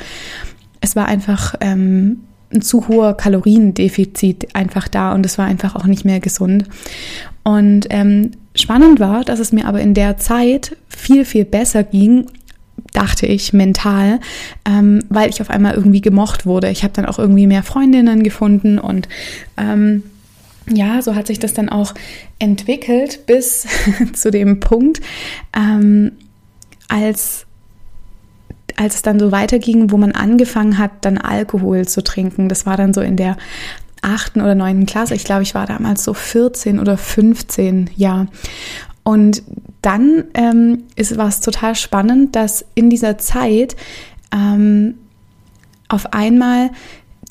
es 0.82 0.96
war 0.96 1.08
einfach 1.08 1.56
ähm, 1.62 2.24
ein 2.54 2.62
zu 2.62 2.88
hoher 2.88 3.16
Kaloriendefizit 3.16 4.56
einfach 4.56 4.88
da 4.88 5.14
und 5.14 5.26
es 5.26 5.38
war 5.38 5.46
einfach 5.46 5.76
auch 5.76 5.86
nicht 5.86 6.06
mehr 6.06 6.20
gesund. 6.20 6.66
Und 7.44 7.88
ähm, 7.90 8.32
spannend 8.56 9.00
war, 9.00 9.24
dass 9.24 9.40
es 9.40 9.52
mir 9.52 9.68
aber 9.68 9.82
in 9.82 9.94
der 9.94 10.18
Zeit 10.18 10.76
viel, 10.88 11.26
viel 11.26 11.46
besser 11.46 11.84
ging, 11.84 12.28
dachte 12.94 13.26
ich, 13.26 13.54
mental, 13.54 14.20
ähm, 14.66 15.04
weil 15.10 15.30
ich 15.30 15.42
auf 15.42 15.50
einmal 15.50 15.74
irgendwie 15.74 16.02
gemocht 16.02 16.46
wurde. 16.46 16.70
Ich 16.70 16.84
habe 16.84 16.94
dann 16.94 17.06
auch 17.06 17.20
irgendwie 17.20 17.48
mehr 17.48 17.64
Freundinnen 17.64 18.24
gefunden 18.24 18.80
und 18.80 19.08
ähm, 19.58 20.04
ja, 20.70 21.02
so 21.02 21.16
hat 21.16 21.28
sich 21.28 21.40
das 21.40 21.54
dann 21.54 21.70
auch 21.70 21.94
entwickelt 22.40 23.26
bis 23.26 23.68
zu 24.14 24.32
dem 24.32 24.60
Punkt, 24.60 25.02
ähm, 25.56 26.12
als 26.88 27.48
als 28.76 28.96
es 28.96 29.02
dann 29.02 29.20
so 29.20 29.32
weiterging, 29.32 29.92
wo 29.92 29.98
man 29.98 30.12
angefangen 30.12 30.78
hat, 30.78 30.92
dann 31.02 31.18
Alkohol 31.18 31.88
zu 31.88 32.04
trinken. 32.04 32.48
Das 32.48 32.68
war 32.68 32.78
dann 32.78 32.94
so 32.94 33.02
in 33.02 33.18
der 33.18 33.36
achten 34.02 34.40
oder 34.40 34.56
neunten 34.56 34.86
Klasse. 34.86 35.16
Ich 35.16 35.24
glaube, 35.24 35.42
ich 35.42 35.56
war 35.56 35.66
damals 35.66 36.04
so 36.04 36.14
14 36.14 36.80
oder 36.80 36.96
15, 36.96 37.90
ja. 37.96 38.28
Und 39.04 39.42
dann 39.82 40.26
ähm, 40.34 40.84
ist 40.96 41.18
was 41.18 41.42
total 41.42 41.76
spannend, 41.76 42.36
dass 42.36 42.66
in 42.76 42.90
dieser 42.90 43.18
Zeit 43.18 43.76
ähm, 44.32 44.96
auf 45.88 46.14
einmal 46.14 46.70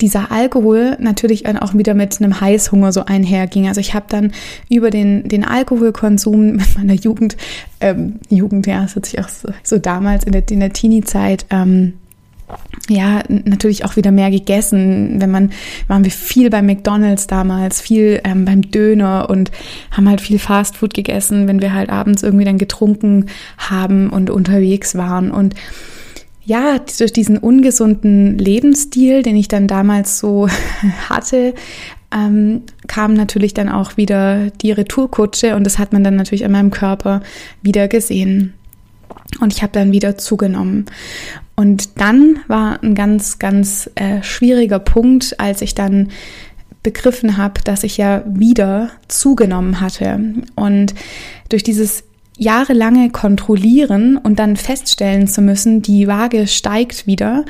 dieser 0.01 0.31
Alkohol 0.31 0.97
natürlich 0.99 1.47
auch 1.47 1.73
wieder 1.73 1.93
mit 1.93 2.21
einem 2.21 2.39
Heißhunger 2.39 2.91
so 2.91 3.05
einherging. 3.05 3.67
Also 3.67 3.81
ich 3.81 3.93
habe 3.93 4.05
dann 4.09 4.31
über 4.69 4.89
den, 4.89 5.27
den 5.27 5.43
Alkoholkonsum 5.43 6.51
mit 6.57 6.77
meiner 6.77 6.93
Jugend, 6.93 7.37
ähm, 7.79 8.19
Jugend, 8.29 8.67
ja, 8.67 8.81
das 8.81 8.95
hat 8.95 9.05
sich 9.05 9.19
auch 9.19 9.29
so, 9.29 9.49
so 9.63 9.77
damals 9.77 10.23
in 10.23 10.31
der, 10.31 10.43
in 10.49 10.59
der 10.59 10.73
Teenie-Zeit, 10.73 11.45
ähm, 11.49 11.93
ja, 12.89 13.23
natürlich 13.27 13.83
auch 13.83 13.97
wieder 13.97 14.11
mehr 14.11 14.31
gegessen. 14.31 15.19
Wenn 15.19 15.31
man, 15.31 15.51
waren 15.87 16.05
wir 16.05 16.11
viel 16.11 16.49
bei 16.49 16.61
McDonalds 16.61 17.27
damals, 17.27 17.81
viel 17.81 18.21
ähm, 18.23 18.45
beim 18.45 18.61
Döner 18.61 19.29
und 19.29 19.51
haben 19.91 20.07
halt 20.07 20.21
viel 20.21 20.39
Fastfood 20.39 20.93
gegessen, 20.93 21.47
wenn 21.47 21.61
wir 21.61 21.73
halt 21.73 21.89
abends 21.89 22.23
irgendwie 22.23 22.45
dann 22.45 22.57
getrunken 22.57 23.25
haben 23.57 24.09
und 24.09 24.29
unterwegs 24.29 24.95
waren. 24.95 25.31
Und 25.31 25.55
ja, 26.47 26.79
durch 26.79 27.11
diesen 27.11 27.37
ungesunden 27.37 28.37
Lebensstil, 28.37 29.21
den 29.21 29.35
ich 29.35 29.49
dann 29.49 29.67
damals 29.67 30.17
so 30.17 30.47
hatte, 31.09 31.53
ähm, 32.09 32.61
kam 32.87 33.13
natürlich 33.13 33.53
dann 33.53 33.67
auch 33.67 33.97
wieder 33.97 34.49
die 34.61 34.71
Retourkutsche 34.71 35.57
und 35.57 35.65
das 35.65 35.77
hat 35.77 35.91
man 35.91 36.05
dann 36.05 36.15
natürlich 36.15 36.45
an 36.45 36.53
meinem 36.53 36.71
Körper 36.71 37.21
wieder 37.61 37.89
gesehen. 37.89 38.53
Und 39.41 39.53
ich 39.53 39.61
habe 39.61 39.73
dann 39.73 39.91
wieder 39.91 40.17
zugenommen. 40.17 40.85
Und 41.57 41.99
dann 41.99 42.39
war 42.47 42.81
ein 42.81 42.95
ganz, 42.95 43.39
ganz 43.39 43.89
äh, 43.95 44.23
schwieriger 44.23 44.79
Punkt, 44.79 45.37
als 45.41 45.61
ich 45.61 45.75
dann 45.75 46.11
begriffen 46.81 47.35
habe, 47.35 47.61
dass 47.65 47.83
ich 47.83 47.97
ja 47.97 48.23
wieder 48.25 48.91
zugenommen 49.09 49.81
hatte. 49.81 50.33
Und 50.55 50.95
durch 51.49 51.63
dieses 51.63 52.05
jahrelange 52.37 53.09
Kontrollieren 53.09 54.17
und 54.17 54.39
dann 54.39 54.55
feststellen 54.55 55.27
zu 55.27 55.41
müssen, 55.41 55.81
die 55.81 56.07
Waage 56.07 56.47
steigt 56.47 57.07
wieder, 57.07 57.45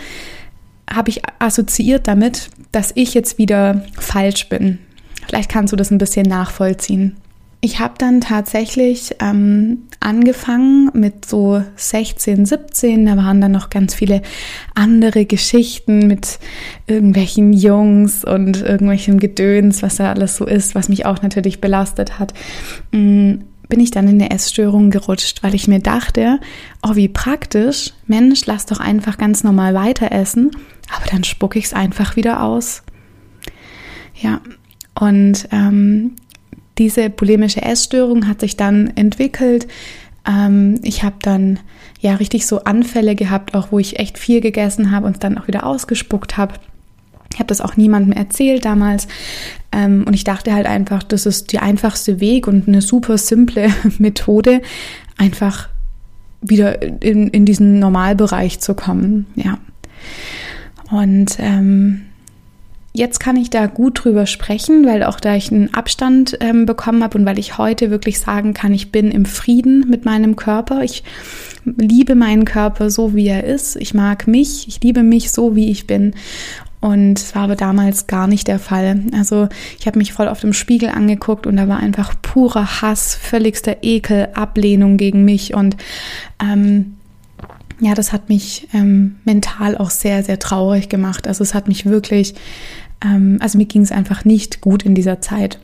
habe 0.89 1.09
ich 1.09 1.21
assoziiert 1.39 2.07
damit, 2.07 2.49
dass 2.71 2.91
ich 2.95 3.13
jetzt 3.13 3.37
wieder 3.37 3.85
falsch 3.99 4.49
bin. 4.49 4.79
Vielleicht 5.27 5.51
kannst 5.51 5.73
du 5.73 5.77
das 5.77 5.91
ein 5.91 5.97
bisschen 5.97 6.25
nachvollziehen. 6.25 7.17
Ich 7.59 7.79
habe 7.79 7.95
dann 7.97 8.21
tatsächlich 8.21 9.15
ähm, 9.19 9.87
angefangen 9.99 10.91
mit 10.93 11.25
so 11.25 11.63
16, 11.75 12.45
17. 12.45 13.07
Da 13.07 13.17
waren 13.17 13.41
dann 13.41 13.51
noch 13.51 13.71
ganz 13.71 13.95
viele 13.95 14.21
andere 14.75 15.25
Geschichten 15.25 16.07
mit 16.07 16.37
irgendwelchen 16.85 17.53
Jungs 17.53 18.23
und 18.23 18.61
irgendwelchen 18.61 19.19
Gedöns, 19.19 19.81
was 19.81 19.95
da 19.95 20.11
alles 20.11 20.37
so 20.37 20.45
ist, 20.45 20.75
was 20.75 20.87
mich 20.87 21.07
auch 21.07 21.23
natürlich 21.23 21.59
belastet 21.59 22.19
hat. 22.19 22.33
Mm, 22.91 23.39
bin 23.69 23.79
ich 23.79 23.91
dann 23.91 24.07
in 24.07 24.21
eine 24.21 24.31
Essstörung 24.31 24.91
gerutscht, 24.91 25.43
weil 25.43 25.55
ich 25.55 25.67
mir 25.67 25.79
dachte, 25.79 26.39
oh 26.83 26.95
wie 26.95 27.07
praktisch, 27.07 27.93
Mensch, 28.05 28.45
lass 28.45 28.65
doch 28.65 28.79
einfach 28.79 29.17
ganz 29.17 29.43
normal 29.43 29.73
weiter 29.73 30.11
essen, 30.11 30.51
aber 30.95 31.05
dann 31.09 31.23
spucke 31.23 31.59
ich 31.59 31.65
es 31.65 31.73
einfach 31.73 32.15
wieder 32.15 32.43
aus. 32.43 32.83
Ja, 34.15 34.41
und 34.99 35.47
ähm, 35.51 36.15
diese 36.77 37.09
bulimische 37.09 37.61
Essstörung 37.61 38.27
hat 38.27 38.39
sich 38.39 38.57
dann 38.57 38.95
entwickelt. 38.95 39.67
Ähm, 40.27 40.79
ich 40.83 41.03
habe 41.03 41.17
dann 41.21 41.59
ja 41.99 42.15
richtig 42.15 42.45
so 42.47 42.63
Anfälle 42.63 43.15
gehabt, 43.15 43.55
auch 43.55 43.71
wo 43.71 43.79
ich 43.79 43.99
echt 43.99 44.17
viel 44.17 44.41
gegessen 44.41 44.91
habe 44.91 45.07
und 45.07 45.23
dann 45.23 45.37
auch 45.37 45.47
wieder 45.47 45.65
ausgespuckt 45.65 46.37
habe. 46.37 46.55
Ich 47.33 47.39
habe 47.39 47.47
das 47.47 47.61
auch 47.61 47.77
niemandem 47.77 48.13
erzählt 48.13 48.65
damals. 48.65 49.07
Ähm, 49.77 50.05
und 50.07 50.13
ich 50.13 50.23
dachte 50.23 50.53
halt 50.53 50.65
einfach, 50.65 51.03
das 51.03 51.27
ist 51.27 51.53
der 51.53 51.61
einfachste 51.61 52.19
Weg 52.19 52.47
und 52.47 52.67
eine 52.67 52.81
super 52.81 53.17
simple 53.17 53.69
Methode, 53.99 54.61
einfach 55.17 55.69
wieder 56.41 56.81
in, 56.81 57.27
in 57.27 57.45
diesen 57.45 57.79
Normalbereich 57.79 58.59
zu 58.59 58.73
kommen. 58.73 59.27
Ja. 59.35 59.59
Und 60.89 61.37
ähm, 61.39 62.01
Jetzt 62.97 63.19
kann 63.19 63.35
ich 63.35 63.51
da 63.51 63.67
gut 63.67 64.03
drüber 64.03 64.25
sprechen, 64.25 64.83
weil 64.87 65.03
auch 65.03 65.19
da 65.19 65.35
ich 65.35 65.51
einen 65.51 65.71
Abstand 65.71 66.35
ähm, 66.39 66.65
bekommen 66.65 67.03
habe 67.03 67.19
und 67.19 67.27
weil 67.27 67.37
ich 67.37 67.59
heute 67.59 67.91
wirklich 67.91 68.17
sagen 68.17 68.55
kann, 68.55 68.73
ich 68.73 68.91
bin 68.91 69.11
im 69.11 69.25
Frieden 69.25 69.87
mit 69.87 70.03
meinem 70.03 70.35
Körper. 70.35 70.81
Ich 70.81 71.03
liebe 71.63 72.15
meinen 72.15 72.43
Körper 72.43 72.89
so, 72.89 73.13
wie 73.13 73.27
er 73.27 73.43
ist. 73.43 73.75
Ich 73.75 73.93
mag 73.93 74.27
mich. 74.27 74.67
Ich 74.67 74.81
liebe 74.81 75.03
mich 75.03 75.29
so, 75.29 75.55
wie 75.55 75.69
ich 75.69 75.85
bin. 75.85 76.15
Und 76.79 77.19
es 77.19 77.33
war 77.33 77.43
aber 77.43 77.55
damals 77.55 78.07
gar 78.07 78.27
nicht 78.27 78.47
der 78.47 78.59
Fall. 78.59 79.01
Also 79.13 79.49
ich 79.79 79.87
habe 79.87 79.97
mich 79.97 80.13
voll 80.13 80.27
auf 80.27 80.41
dem 80.41 80.53
Spiegel 80.53 80.89
angeguckt 80.89 81.47
und 81.47 81.57
da 81.57 81.67
war 81.67 81.77
einfach 81.77 82.13
purer 82.21 82.81
Hass, 82.81 83.15
völligster 83.15 83.77
Ekel, 83.81 84.29
Ablehnung 84.33 84.97
gegen 84.97 85.25
mich 85.25 85.53
und 85.53 85.75
ähm, 86.41 86.93
ja, 87.79 87.93
das 87.93 88.11
hat 88.13 88.29
mich 88.29 88.67
ähm, 88.73 89.17
mental 89.23 89.77
auch 89.77 89.91
sehr, 89.91 90.23
sehr 90.23 90.39
traurig 90.39 90.89
gemacht. 90.89 91.27
Also 91.27 91.43
es 91.43 91.53
hat 91.53 91.67
mich 91.67 91.85
wirklich 91.85 92.35
ähm, 93.03 93.37
also 93.39 93.57
mir 93.57 93.65
ging 93.65 93.81
es 93.81 93.91
einfach 93.91 94.25
nicht 94.25 94.61
gut 94.61 94.83
in 94.83 94.95
dieser 94.95 95.21
Zeit. 95.21 95.59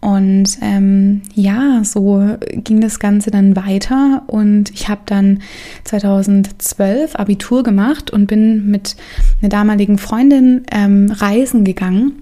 Und 0.00 0.58
ähm, 0.62 1.20
ja, 1.34 1.82
so 1.84 2.36
ging 2.54 2.80
das 2.80 2.98
Ganze 2.98 3.30
dann 3.30 3.54
weiter 3.54 4.22
und 4.28 4.70
ich 4.70 4.88
habe 4.88 5.02
dann 5.04 5.42
2012 5.84 7.16
Abitur 7.16 7.62
gemacht 7.62 8.10
und 8.10 8.26
bin 8.26 8.70
mit 8.70 8.96
einer 9.40 9.50
damaligen 9.50 9.98
Freundin 9.98 10.62
ähm, 10.72 11.10
reisen 11.10 11.64
gegangen. 11.64 12.12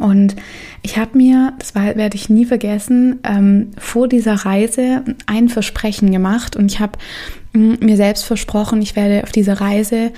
Und 0.00 0.36
ich 0.82 0.98
habe 0.98 1.16
mir, 1.16 1.54
das 1.58 1.74
werde 1.74 2.14
ich 2.14 2.28
nie 2.28 2.44
vergessen, 2.44 3.20
ähm, 3.24 3.70
vor 3.78 4.08
dieser 4.08 4.34
Reise 4.34 5.02
ein 5.26 5.48
Versprechen 5.48 6.12
gemacht 6.12 6.56
und 6.56 6.70
ich 6.70 6.80
habe 6.80 6.98
mm, 7.54 7.74
mir 7.80 7.96
selbst 7.96 8.24
versprochen, 8.24 8.82
ich 8.82 8.96
werde 8.96 9.22
auf 9.22 9.32
dieser 9.32 9.60
Reise 9.60 10.12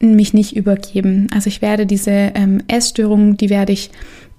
mich 0.00 0.32
nicht 0.32 0.56
übergeben. 0.56 1.26
Also 1.34 1.48
ich 1.48 1.60
werde 1.60 1.84
diese 1.84 2.10
ähm, 2.10 2.62
Essstörung, 2.68 3.36
die 3.36 3.50
werde 3.50 3.72
ich, 3.72 3.90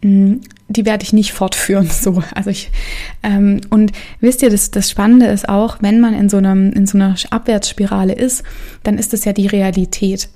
die 0.03 0.85
werde 0.85 1.03
ich 1.03 1.13
nicht 1.13 1.33
fortführen. 1.33 1.89
So, 2.01 2.23
also 2.33 2.49
ich 2.49 2.71
ähm, 3.21 3.61
und 3.69 3.91
wisst 4.19 4.41
ihr, 4.41 4.49
das, 4.49 4.71
das 4.71 4.89
Spannende 4.89 5.27
ist 5.27 5.47
auch, 5.47 5.77
wenn 5.81 5.99
man 5.99 6.13
in 6.13 6.29
so 6.29 6.37
einem 6.37 6.71
in 6.73 6.87
so 6.87 6.97
einer 6.97 7.15
Abwärtsspirale 7.29 8.13
ist, 8.13 8.43
dann 8.83 8.97
ist 8.97 9.13
es 9.13 9.25
ja 9.25 9.33
die 9.33 9.47
Realität. 9.47 10.29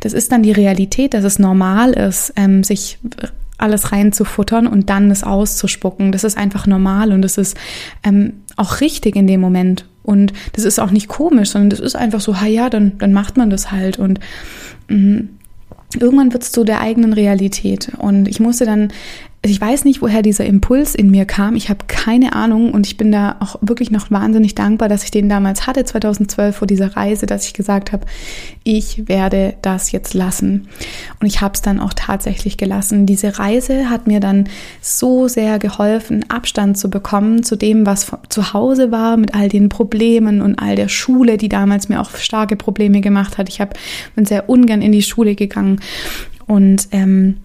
Das 0.00 0.12
ist 0.12 0.32
dann 0.32 0.42
die 0.42 0.52
Realität, 0.52 1.14
dass 1.14 1.24
es 1.24 1.38
normal 1.38 1.92
ist, 1.92 2.32
ähm, 2.36 2.64
sich 2.64 2.98
alles 3.58 3.92
reinzufuttern 3.92 4.66
und 4.66 4.90
dann 4.90 5.10
es 5.10 5.22
auszuspucken. 5.22 6.12
Das 6.12 6.24
ist 6.24 6.36
einfach 6.36 6.66
normal 6.66 7.12
und 7.12 7.22
das 7.22 7.38
ist 7.38 7.56
ähm, 8.02 8.34
auch 8.56 8.80
richtig 8.80 9.16
in 9.16 9.26
dem 9.26 9.40
Moment. 9.40 9.86
Und 10.02 10.32
das 10.52 10.64
ist 10.64 10.78
auch 10.78 10.90
nicht 10.90 11.08
komisch, 11.08 11.50
sondern 11.50 11.70
das 11.70 11.80
ist 11.80 11.96
einfach 11.96 12.20
so, 12.20 12.40
ha 12.40 12.46
ja, 12.46 12.68
dann, 12.68 12.98
dann 12.98 13.12
macht 13.12 13.36
man 13.36 13.48
das 13.48 13.70
halt. 13.70 13.98
Und 13.98 14.20
mh, 14.88 15.24
irgendwann 16.00 16.32
wird 16.32 16.42
es 16.42 16.52
zu 16.52 16.64
der 16.64 16.80
eigenen 16.80 17.12
Realität. 17.12 17.92
Und 17.98 18.28
ich 18.28 18.40
musste 18.40 18.64
dann 18.64 18.92
ich 19.50 19.60
weiß 19.60 19.84
nicht, 19.84 20.00
woher 20.00 20.22
dieser 20.22 20.46
Impuls 20.46 20.94
in 20.94 21.10
mir 21.10 21.26
kam. 21.26 21.54
Ich 21.54 21.68
habe 21.68 21.84
keine 21.86 22.32
Ahnung 22.32 22.72
und 22.72 22.86
ich 22.86 22.96
bin 22.96 23.12
da 23.12 23.36
auch 23.40 23.56
wirklich 23.60 23.90
noch 23.90 24.10
wahnsinnig 24.10 24.54
dankbar, 24.54 24.88
dass 24.88 25.04
ich 25.04 25.10
den 25.10 25.28
damals 25.28 25.66
hatte, 25.66 25.84
2012 25.84 26.56
vor 26.56 26.66
dieser 26.66 26.96
Reise, 26.96 27.26
dass 27.26 27.46
ich 27.46 27.52
gesagt 27.52 27.92
habe, 27.92 28.06
ich 28.62 29.06
werde 29.06 29.54
das 29.60 29.92
jetzt 29.92 30.14
lassen. 30.14 30.68
Und 31.20 31.26
ich 31.26 31.42
habe 31.42 31.52
es 31.52 31.60
dann 31.60 31.78
auch 31.78 31.92
tatsächlich 31.94 32.56
gelassen. 32.56 33.04
Diese 33.04 33.38
Reise 33.38 33.90
hat 33.90 34.06
mir 34.06 34.18
dann 34.18 34.48
so 34.80 35.28
sehr 35.28 35.58
geholfen, 35.58 36.24
Abstand 36.30 36.78
zu 36.78 36.88
bekommen 36.88 37.42
zu 37.42 37.56
dem, 37.56 37.84
was 37.84 38.12
zu 38.30 38.54
Hause 38.54 38.92
war, 38.92 39.18
mit 39.18 39.34
all 39.34 39.50
den 39.50 39.68
Problemen 39.68 40.40
und 40.40 40.58
all 40.58 40.74
der 40.74 40.88
Schule, 40.88 41.36
die 41.36 41.50
damals 41.50 41.90
mir 41.90 42.00
auch 42.00 42.16
starke 42.16 42.56
Probleme 42.56 43.02
gemacht 43.02 43.36
hat. 43.36 43.50
Ich 43.50 43.60
hab, 43.60 43.74
bin 44.14 44.24
sehr 44.24 44.48
ungern 44.48 44.80
in 44.80 44.92
die 44.92 45.02
Schule 45.02 45.34
gegangen 45.34 45.80
und 46.46 46.88
ähm, 46.92 47.36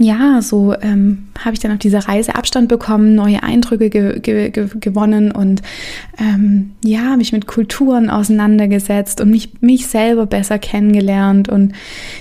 ja, 0.00 0.40
so 0.42 0.74
ähm, 0.80 1.26
habe 1.38 1.54
ich 1.54 1.60
dann 1.60 1.72
auf 1.72 1.78
dieser 1.78 2.06
Reise 2.06 2.36
Abstand 2.36 2.68
bekommen, 2.68 3.16
neue 3.16 3.42
Eindrücke 3.42 3.90
ge 3.90 4.20
ge 4.20 4.50
ge 4.50 4.68
gewonnen 4.78 5.32
und 5.32 5.60
ähm, 6.18 6.70
ja, 6.84 7.16
mich 7.16 7.32
mit 7.32 7.46
Kulturen 7.46 8.08
auseinandergesetzt 8.08 9.20
und 9.20 9.30
mich, 9.30 9.60
mich 9.60 9.88
selber 9.88 10.26
besser 10.26 10.58
kennengelernt 10.58 11.48
und 11.48 11.72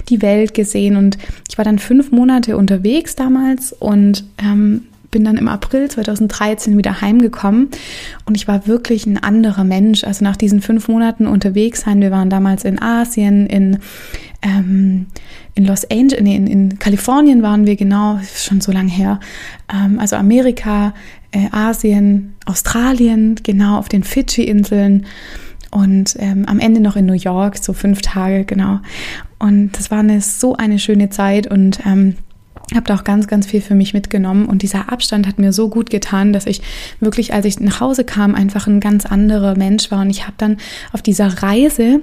die 0.10 0.24
Welt 0.24 0.56
gesehen. 0.56 0.96
Und 0.96 1.20
ich 1.50 1.58
war 1.60 1.66
dann 1.66 1.78
fünf 1.78 2.12
Monate 2.12 2.58
unterwegs 2.58 3.16
damals 3.16 3.74
und 3.74 4.24
ähm, 4.40 4.84
bin 5.12 5.24
dann 5.24 5.38
im 5.38 5.48
April 5.48 5.90
2013 5.90 6.78
wieder 6.78 7.02
heimgekommen 7.02 7.70
und 8.26 8.36
ich 8.36 8.48
war 8.48 8.68
wirklich 8.68 9.06
ein 9.06 9.18
anderer 9.18 9.64
Mensch. 9.64 10.04
Also 10.04 10.24
nach 10.24 10.36
diesen 10.36 10.62
fünf 10.62 10.88
Monaten 10.88 11.28
unterwegs 11.28 11.82
sein, 11.82 12.02
wir 12.02 12.12
waren 12.12 12.30
damals 12.30 12.66
in 12.66 12.82
Asien, 12.82 13.48
in, 13.48 13.80
ähm, 14.42 15.08
in 15.56 15.66
Los 15.66 15.90
Angeles, 15.90 16.24
nee, 16.24 16.36
in, 16.36 16.48
in 16.48 16.80
Kalifornien 16.80 17.42
waren 17.42 17.66
wir 17.66 17.76
genau, 17.76 18.20
schon 18.36 18.62
so 18.62 18.72
lange 18.72 18.92
her. 18.92 19.20
Ähm, 19.74 20.00
also 20.00 20.16
Amerika, 20.16 20.94
äh, 21.32 21.48
Asien, 21.52 22.36
Australien, 22.46 23.36
genau 23.44 23.78
auf 23.80 23.90
den 23.90 24.04
Fidschi-Inseln 24.04 25.06
und 25.72 26.16
ähm, 26.20 26.46
am 26.46 26.60
Ende 26.60 26.80
noch 26.80 26.96
in 26.96 27.06
New 27.06 27.14
York, 27.14 27.58
so 27.58 27.74
fünf 27.74 28.02
Tage, 28.02 28.46
genau. 28.46 28.80
Und 29.40 29.72
das 29.78 29.92
war 29.92 30.00
eine, 30.00 30.22
so 30.22 30.56
eine 30.56 30.80
schöne 30.80 31.10
Zeit 31.10 31.48
und 31.48 31.80
ähm, 31.86 32.16
habe 32.76 32.86
da 32.86 32.96
auch 32.96 33.04
ganz, 33.04 33.28
ganz 33.28 33.48
viel 33.48 33.62
für 33.62 33.76
mich 33.76 33.94
mitgenommen 33.94 34.46
und 34.46 34.62
dieser 34.62 34.92
Abstand 34.92 35.28
hat 35.28 35.40
mir 35.40 35.54
so 35.54 35.70
gut 35.70 35.90
getan, 35.90 36.34
dass 36.34 36.46
ich 36.46 36.62
wirklich, 37.00 37.34
als 37.34 37.46
ich 37.46 37.60
nach 37.60 37.80
Hause 37.80 38.04
kam, 38.04 38.36
einfach 38.36 38.68
ein 38.68 38.80
ganz 38.80 39.06
anderer 39.06 39.58
Mensch 39.58 39.90
war 39.90 40.02
und 40.02 40.10
ich 40.10 40.24
habe 40.24 40.34
dann 40.38 40.58
auf 40.92 41.02
dieser 41.02 41.42
Reise 41.42 42.02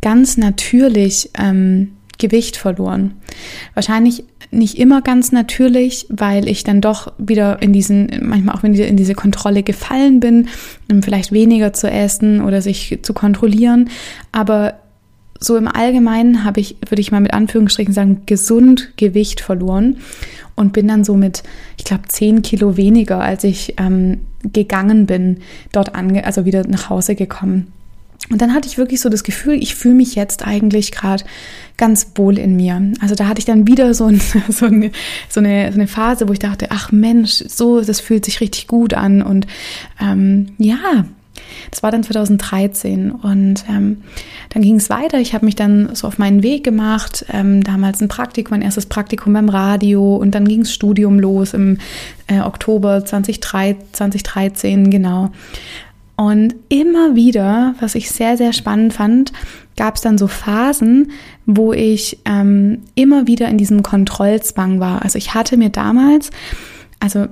ganz 0.00 0.36
natürlich 0.36 1.30
ähm, 1.38 1.96
Gewicht 2.18 2.56
verloren. 2.56 3.14
Wahrscheinlich 3.74 4.24
nicht 4.50 4.78
immer 4.78 5.02
ganz 5.02 5.32
natürlich, 5.32 6.06
weil 6.10 6.48
ich 6.48 6.62
dann 6.62 6.80
doch 6.80 7.12
wieder 7.18 7.60
in 7.60 7.72
diesen, 7.72 8.08
manchmal 8.22 8.54
auch 8.54 8.62
in 8.62 8.96
diese 8.96 9.14
Kontrolle 9.14 9.62
gefallen 9.62 10.20
bin, 10.20 10.48
vielleicht 11.02 11.32
weniger 11.32 11.72
zu 11.72 11.90
essen 11.90 12.40
oder 12.40 12.62
sich 12.62 13.00
zu 13.02 13.14
kontrollieren. 13.14 13.90
Aber 14.30 14.74
so 15.40 15.56
im 15.56 15.68
Allgemeinen 15.68 16.44
habe 16.44 16.60
ich, 16.60 16.76
würde 16.88 17.00
ich 17.00 17.12
mal 17.12 17.20
mit 17.20 17.34
Anführungsstrichen 17.34 17.92
sagen, 17.92 18.22
gesund 18.26 18.96
Gewicht 18.96 19.40
verloren 19.40 19.96
und 20.54 20.72
bin 20.72 20.88
dann 20.88 21.04
so 21.04 21.14
mit, 21.14 21.42
ich 21.76 21.84
glaube, 21.84 22.08
zehn 22.08 22.42
Kilo 22.42 22.76
weniger, 22.76 23.20
als 23.20 23.44
ich 23.44 23.74
ähm, 23.78 24.20
gegangen 24.52 25.06
bin, 25.06 25.38
dort 25.72 25.94
ange, 25.94 26.24
also 26.24 26.44
wieder 26.44 26.66
nach 26.66 26.88
Hause 26.90 27.14
gekommen. 27.14 27.72
Und 28.30 28.40
dann 28.40 28.54
hatte 28.54 28.68
ich 28.68 28.78
wirklich 28.78 29.00
so 29.00 29.10
das 29.10 29.22
Gefühl, 29.22 29.54
ich 29.62 29.74
fühle 29.74 29.94
mich 29.94 30.14
jetzt 30.14 30.46
eigentlich 30.46 30.92
gerade 30.92 31.24
ganz 31.76 32.12
wohl 32.14 32.38
in 32.38 32.56
mir. 32.56 32.80
Also 33.00 33.14
da 33.14 33.26
hatte 33.26 33.38
ich 33.38 33.44
dann 33.44 33.66
wieder 33.66 33.92
so, 33.92 34.06
ein, 34.06 34.20
so, 34.48 34.66
eine, 34.66 34.90
so, 35.28 35.40
eine, 35.40 35.70
so 35.70 35.78
eine 35.78 35.88
Phase, 35.88 36.28
wo 36.28 36.32
ich 36.32 36.38
dachte, 36.38 36.68
ach 36.70 36.90
Mensch, 36.90 37.44
so, 37.46 37.82
das 37.82 38.00
fühlt 38.00 38.24
sich 38.24 38.40
richtig 38.40 38.66
gut 38.66 38.94
an. 38.94 39.20
Und 39.20 39.46
ähm, 40.00 40.52
ja, 40.56 41.04
das 41.70 41.82
war 41.82 41.90
dann 41.90 42.02
2013 42.02 43.10
und 43.10 43.64
ähm, 43.68 44.02
dann 44.50 44.62
ging 44.62 44.76
es 44.76 44.90
weiter. 44.90 45.18
Ich 45.18 45.34
habe 45.34 45.44
mich 45.44 45.56
dann 45.56 45.94
so 45.94 46.06
auf 46.06 46.18
meinen 46.18 46.42
Weg 46.42 46.64
gemacht. 46.64 47.24
Ähm, 47.32 47.62
damals 47.62 48.00
ein 48.00 48.08
Praktikum, 48.08 48.52
mein 48.52 48.62
erstes 48.62 48.86
Praktikum 48.86 49.32
beim 49.32 49.48
Radio 49.48 50.16
und 50.16 50.34
dann 50.34 50.46
ging 50.46 50.60
das 50.60 50.72
Studium 50.72 51.18
los 51.18 51.54
im 51.54 51.78
äh, 52.26 52.40
Oktober 52.40 53.04
2003, 53.04 53.76
2013, 53.92 54.90
genau. 54.90 55.30
Und 56.16 56.54
immer 56.68 57.16
wieder, 57.16 57.74
was 57.80 57.96
ich 57.96 58.10
sehr, 58.10 58.36
sehr 58.36 58.52
spannend 58.52 58.92
fand, 58.92 59.32
gab 59.76 59.96
es 59.96 60.00
dann 60.00 60.18
so 60.18 60.28
Phasen, 60.28 61.10
wo 61.46 61.72
ich 61.72 62.20
ähm, 62.24 62.82
immer 62.94 63.26
wieder 63.26 63.48
in 63.48 63.58
diesem 63.58 63.82
Kontrollzwang 63.82 64.78
war. 64.78 65.02
Also 65.02 65.18
ich 65.18 65.34
hatte 65.34 65.56
mir 65.56 65.70
damals, 65.70 66.30
also 67.00 67.26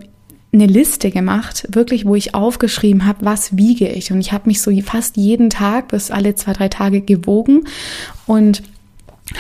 eine 0.53 0.67
Liste 0.67 1.11
gemacht, 1.11 1.67
wirklich, 1.71 2.05
wo 2.05 2.15
ich 2.15 2.35
aufgeschrieben 2.35 3.07
habe, 3.07 3.25
was 3.25 3.57
wiege 3.57 3.89
ich. 3.89 4.13
Und 4.13 4.21
ich 4.21 4.33
habe 4.33 4.49
mich 4.49 4.61
so 4.61 4.71
fast 4.83 5.17
jeden 5.17 5.49
Tag 5.49 5.89
bis 5.89 6.11
alle 6.11 6.35
zwei, 6.35 6.53
drei 6.53 6.69
Tage 6.69 7.01
gewogen 7.01 7.65
und 8.27 8.63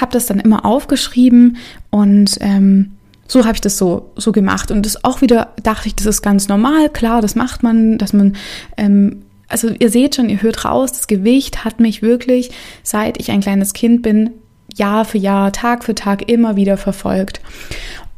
habe 0.00 0.12
das 0.12 0.26
dann 0.26 0.40
immer 0.40 0.64
aufgeschrieben 0.64 1.58
und 1.90 2.38
ähm, 2.40 2.92
so 3.28 3.44
habe 3.44 3.54
ich 3.54 3.60
das 3.60 3.78
so 3.78 4.10
so 4.16 4.32
gemacht 4.32 4.70
und 4.70 4.86
das 4.86 5.04
auch 5.04 5.20
wieder 5.20 5.52
dachte 5.62 5.88
ich, 5.88 5.94
das 5.94 6.06
ist 6.06 6.22
ganz 6.22 6.48
normal, 6.48 6.88
klar, 6.88 7.20
das 7.20 7.34
macht 7.34 7.62
man, 7.62 7.98
dass 7.98 8.12
man 8.12 8.36
ähm, 8.78 9.22
also 9.48 9.68
ihr 9.68 9.90
seht 9.90 10.14
schon, 10.14 10.30
ihr 10.30 10.40
hört 10.40 10.64
raus, 10.64 10.92
das 10.92 11.06
Gewicht 11.06 11.64
hat 11.64 11.78
mich 11.78 12.00
wirklich, 12.00 12.50
seit 12.82 13.20
ich 13.20 13.30
ein 13.30 13.40
kleines 13.42 13.74
Kind 13.74 14.00
bin, 14.00 14.30
Jahr 14.74 15.04
für 15.04 15.18
Jahr, 15.18 15.52
Tag 15.52 15.84
für 15.84 15.94
Tag 15.94 16.30
immer 16.30 16.56
wieder 16.56 16.78
verfolgt. 16.78 17.42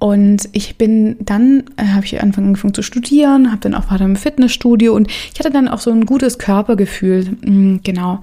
Und 0.05 0.51
ich 0.53 0.77
bin 0.77 1.17
dann, 1.21 1.65
äh, 1.79 1.87
habe 1.95 2.05
ich 2.05 2.21
angefangen 2.21 2.75
zu 2.75 2.83
studieren, 2.83 3.51
habe 3.51 3.63
dann 3.63 3.75
auch 3.75 3.91
weiter 3.91 4.05
im 4.05 4.17
Fitnessstudio 4.17 4.95
und 4.95 5.11
ich 5.11 5.39
hatte 5.39 5.51
dann 5.51 5.67
auch 5.67 5.81
so 5.81 5.91
ein 5.91 6.05
gutes 6.05 6.37
Körpergefühl. 6.37 7.39
Mhm, 7.41 7.81
genau. 7.83 8.21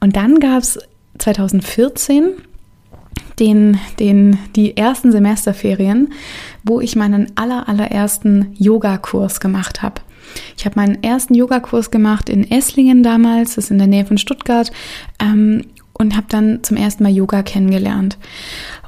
Und 0.00 0.16
dann 0.16 0.38
gab 0.38 0.58
es 0.58 0.78
2014 1.16 2.32
den, 3.38 3.78
den, 3.98 4.38
die 4.54 4.76
ersten 4.76 5.12
Semesterferien, 5.12 6.12
wo 6.62 6.82
ich 6.82 6.94
meinen 6.94 7.32
aller, 7.36 7.70
allerersten 7.70 8.54
Yogakurs 8.58 9.40
gemacht 9.40 9.80
habe. 9.80 10.02
Ich 10.58 10.66
habe 10.66 10.78
meinen 10.78 11.02
ersten 11.02 11.32
Yogakurs 11.32 11.90
gemacht 11.90 12.28
in 12.28 12.50
Esslingen 12.50 13.02
damals, 13.02 13.54
das 13.54 13.64
ist 13.64 13.70
in 13.70 13.78
der 13.78 13.86
Nähe 13.86 14.04
von 14.04 14.18
Stuttgart, 14.18 14.70
ähm, 15.18 15.62
und 15.94 16.16
habe 16.16 16.26
dann 16.28 16.62
zum 16.62 16.76
ersten 16.76 17.02
Mal 17.02 17.12
Yoga 17.12 17.42
kennengelernt. 17.42 18.18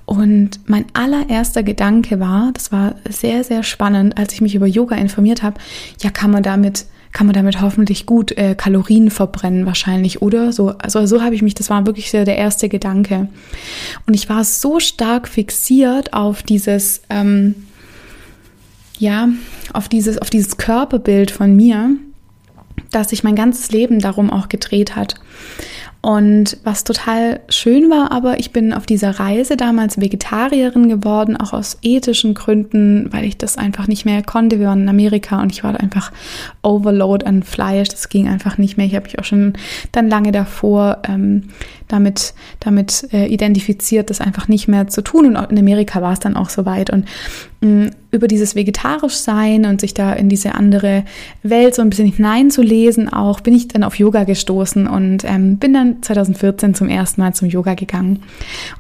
Und 0.06 0.60
mein 0.66 0.86
allererster 0.92 1.64
Gedanke 1.64 2.20
war, 2.20 2.52
das 2.54 2.70
war 2.70 2.94
sehr, 3.10 3.42
sehr 3.42 3.64
spannend, 3.64 4.16
als 4.16 4.32
ich 4.32 4.40
mich 4.40 4.54
über 4.54 4.66
Yoga 4.66 4.94
informiert 4.94 5.42
habe, 5.42 5.60
ja, 6.00 6.10
kann 6.10 6.30
man 6.30 6.44
damit, 6.44 6.86
kann 7.12 7.26
man 7.26 7.34
damit 7.34 7.60
hoffentlich 7.60 8.06
gut 8.06 8.30
äh, 8.38 8.54
Kalorien 8.54 9.10
verbrennen 9.10 9.66
wahrscheinlich, 9.66 10.22
oder? 10.22 10.52
So, 10.52 10.68
also 10.78 11.04
so 11.06 11.22
habe 11.22 11.34
ich 11.34 11.42
mich, 11.42 11.54
das 11.54 11.70
war 11.70 11.86
wirklich 11.86 12.10
sehr 12.12 12.24
der 12.24 12.36
erste 12.36 12.68
Gedanke. 12.68 13.26
Und 14.06 14.14
ich 14.14 14.28
war 14.28 14.44
so 14.44 14.78
stark 14.78 15.26
fixiert 15.26 16.12
auf 16.12 16.44
dieses, 16.44 17.02
ähm, 17.10 17.56
ja, 18.98 19.28
auf 19.72 19.88
dieses, 19.88 20.18
auf 20.18 20.30
dieses 20.30 20.56
Körperbild 20.56 21.32
von 21.32 21.56
mir, 21.56 21.96
dass 22.92 23.08
sich 23.08 23.24
mein 23.24 23.34
ganzes 23.34 23.72
Leben 23.72 23.98
darum 23.98 24.30
auch 24.30 24.48
gedreht 24.48 24.94
hat. 24.94 25.16
Und 26.06 26.58
was 26.62 26.84
total 26.84 27.40
schön 27.48 27.90
war, 27.90 28.12
aber 28.12 28.38
ich 28.38 28.52
bin 28.52 28.72
auf 28.72 28.86
dieser 28.86 29.18
Reise 29.18 29.56
damals 29.56 30.00
Vegetarierin 30.00 30.88
geworden, 30.88 31.36
auch 31.36 31.52
aus 31.52 31.78
ethischen 31.82 32.32
Gründen, 32.32 33.12
weil 33.12 33.24
ich 33.24 33.38
das 33.38 33.58
einfach 33.58 33.88
nicht 33.88 34.04
mehr 34.04 34.22
konnte. 34.22 34.60
Wir 34.60 34.68
waren 34.68 34.82
in 34.82 34.88
Amerika 34.88 35.42
und 35.42 35.50
ich 35.50 35.64
war 35.64 35.72
da 35.72 35.80
einfach 35.80 36.12
overload 36.62 37.26
an 37.26 37.42
Fleisch. 37.42 37.88
Das 37.88 38.08
ging 38.08 38.28
einfach 38.28 38.56
nicht 38.56 38.76
mehr. 38.76 38.86
Ich 38.86 38.94
habe 38.94 39.06
mich 39.06 39.18
auch 39.18 39.24
schon 39.24 39.54
dann 39.90 40.08
lange 40.08 40.30
davor 40.30 40.98
ähm, 41.08 41.48
damit, 41.88 42.34
damit 42.60 43.08
äh, 43.12 43.26
identifiziert, 43.26 44.10
das 44.10 44.20
einfach 44.20 44.48
nicht 44.48 44.68
mehr 44.68 44.88
zu 44.88 45.02
tun. 45.02 45.36
Und 45.36 45.50
in 45.50 45.58
Amerika 45.58 46.02
war 46.02 46.12
es 46.12 46.20
dann 46.20 46.36
auch 46.36 46.50
soweit. 46.50 46.90
Und 46.90 47.06
mh, 47.60 47.86
mm, 47.86 47.90
über 48.12 48.28
dieses 48.28 48.54
vegetarisch 48.54 49.14
sein 49.14 49.66
und 49.66 49.80
sich 49.80 49.92
da 49.92 50.12
in 50.12 50.28
diese 50.28 50.54
andere 50.54 51.04
Welt 51.42 51.74
so 51.74 51.82
ein 51.82 51.90
bisschen 51.90 52.10
hineinzulesen, 52.10 53.12
auch 53.12 53.40
bin 53.40 53.54
ich 53.54 53.68
dann 53.68 53.84
auf 53.84 53.98
Yoga 53.98 54.24
gestoßen 54.24 54.86
und 54.86 55.24
ähm, 55.24 55.58
bin 55.58 55.74
dann 55.74 56.02
2014 56.02 56.74
zum 56.74 56.88
ersten 56.88 57.20
Mal 57.20 57.34
zum 57.34 57.48
Yoga 57.48 57.74
gegangen. 57.74 58.20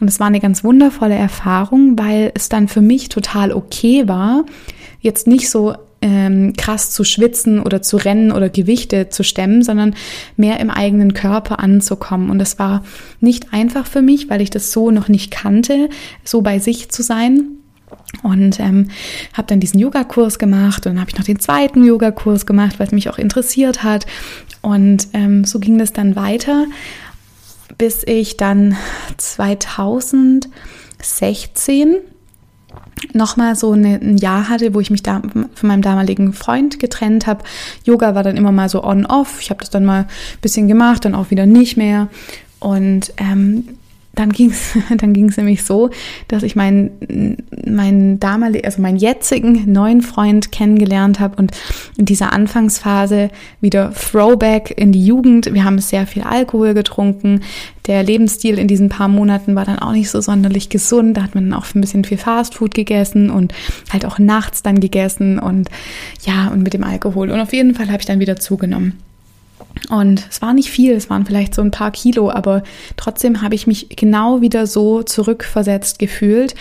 Und 0.00 0.08
es 0.08 0.20
war 0.20 0.26
eine 0.26 0.40
ganz 0.40 0.64
wundervolle 0.64 1.14
Erfahrung, 1.14 1.98
weil 1.98 2.32
es 2.34 2.48
dann 2.48 2.66
für 2.66 2.80
mich 2.80 3.08
total 3.08 3.52
okay 3.52 4.08
war, 4.08 4.44
jetzt 5.00 5.26
nicht 5.26 5.50
so 5.50 5.74
ähm, 6.02 6.54
krass 6.56 6.90
zu 6.90 7.04
schwitzen 7.04 7.60
oder 7.60 7.82
zu 7.82 7.96
rennen 7.96 8.32
oder 8.32 8.48
Gewichte 8.48 9.08
zu 9.08 9.22
stemmen, 9.22 9.62
sondern 9.62 9.94
mehr 10.36 10.58
im 10.60 10.70
eigenen 10.70 11.14
Körper 11.14 11.60
anzukommen. 11.60 12.30
Und 12.30 12.38
das 12.38 12.58
war 12.58 12.84
nicht 13.20 13.52
einfach 13.52 13.86
für 13.86 14.02
mich, 14.02 14.28
weil 14.28 14.42
ich 14.42 14.50
das 14.50 14.72
so 14.72 14.90
noch 14.90 15.08
nicht 15.08 15.30
kannte, 15.30 15.88
so 16.24 16.42
bei 16.42 16.58
sich 16.58 16.90
zu 16.90 17.02
sein. 17.02 17.44
Und 18.22 18.60
ähm, 18.60 18.88
habe 19.34 19.48
dann 19.48 19.60
diesen 19.60 19.78
Yogakurs 19.78 20.38
gemacht 20.38 20.86
und 20.86 20.94
dann 20.94 21.00
habe 21.00 21.10
ich 21.10 21.18
noch 21.18 21.24
den 21.24 21.38
zweiten 21.38 21.84
Yogakurs 21.84 22.46
gemacht, 22.46 22.78
weil 22.78 22.86
es 22.86 22.92
mich 22.92 23.10
auch 23.10 23.18
interessiert 23.18 23.82
hat. 23.82 24.06
Und 24.62 25.08
ähm, 25.12 25.44
so 25.44 25.60
ging 25.60 25.78
das 25.78 25.92
dann 25.92 26.16
weiter, 26.16 26.64
bis 27.78 28.02
ich 28.04 28.36
dann 28.36 28.76
2016 29.18 31.96
nochmal 33.12 33.56
so 33.56 33.72
eine, 33.72 34.00
ein 34.00 34.16
Jahr 34.16 34.48
hatte, 34.48 34.74
wo 34.74 34.80
ich 34.80 34.90
mich 34.90 35.02
da 35.02 35.22
von 35.54 35.68
meinem 35.68 35.82
damaligen 35.82 36.32
Freund 36.32 36.78
getrennt 36.78 37.26
habe. 37.26 37.44
Yoga 37.84 38.14
war 38.14 38.22
dann 38.22 38.36
immer 38.36 38.52
mal 38.52 38.68
so 38.68 38.82
on-off. 38.84 39.40
Ich 39.40 39.50
habe 39.50 39.60
das 39.60 39.70
dann 39.70 39.84
mal 39.84 40.02
ein 40.02 40.40
bisschen 40.40 40.68
gemacht, 40.68 41.04
dann 41.04 41.14
auch 41.14 41.30
wieder 41.30 41.46
nicht 41.46 41.76
mehr. 41.76 42.08
Und 42.58 43.12
ähm, 43.18 43.68
dann 44.16 44.32
ging 44.32 44.50
es 44.50 44.72
dann 44.98 45.12
ging's 45.12 45.36
nämlich 45.36 45.62
so, 45.62 45.90
dass 46.26 46.42
ich 46.42 46.56
meinen 46.56 47.36
meinen 47.64 48.18
damaligen, 48.18 48.64
also 48.64 48.82
meinen 48.82 48.96
jetzigen 48.96 49.70
neuen 49.70 50.02
Freund 50.02 50.50
kennengelernt 50.50 51.20
habe 51.20 51.36
und 51.36 51.52
in 51.96 52.06
dieser 52.06 52.32
Anfangsphase 52.32 53.30
wieder 53.60 53.92
Throwback 53.92 54.74
in 54.76 54.90
die 54.90 55.04
Jugend. 55.04 55.52
Wir 55.54 55.64
haben 55.64 55.78
sehr 55.78 56.06
viel 56.06 56.22
Alkohol 56.22 56.74
getrunken. 56.74 57.42
Der 57.86 58.02
Lebensstil 58.02 58.58
in 58.58 58.66
diesen 58.66 58.88
paar 58.88 59.08
Monaten 59.08 59.54
war 59.54 59.64
dann 59.64 59.78
auch 59.78 59.92
nicht 59.92 60.10
so 60.10 60.20
sonderlich 60.20 60.70
gesund. 60.70 61.16
Da 61.16 61.22
hat 61.22 61.34
man 61.34 61.50
dann 61.50 61.58
auch 61.58 61.66
ein 61.74 61.80
bisschen 61.80 62.04
viel 62.04 62.18
Fastfood 62.18 62.74
gegessen 62.74 63.30
und 63.30 63.54
halt 63.92 64.04
auch 64.04 64.18
nachts 64.18 64.62
dann 64.62 64.80
gegessen 64.80 65.38
und 65.38 65.68
ja, 66.22 66.48
und 66.48 66.62
mit 66.62 66.74
dem 66.74 66.82
Alkohol. 66.82 67.30
Und 67.30 67.40
auf 67.40 67.52
jeden 67.52 67.74
Fall 67.74 67.88
habe 67.88 67.98
ich 68.00 68.06
dann 68.06 68.18
wieder 68.18 68.36
zugenommen. 68.36 68.94
Und 69.90 70.26
es 70.30 70.42
war 70.42 70.52
nicht 70.52 70.68
viel, 70.68 70.92
es 70.92 71.10
waren 71.10 71.26
vielleicht 71.26 71.54
so 71.54 71.62
ein 71.62 71.70
paar 71.70 71.90
Kilo, 71.90 72.30
aber 72.30 72.62
trotzdem 72.96 73.42
habe 73.42 73.54
ich 73.54 73.66
mich 73.66 73.88
genau 73.90 74.40
wieder 74.40 74.66
so 74.66 75.02
zurückversetzt 75.02 75.98
gefühlt 75.98 76.54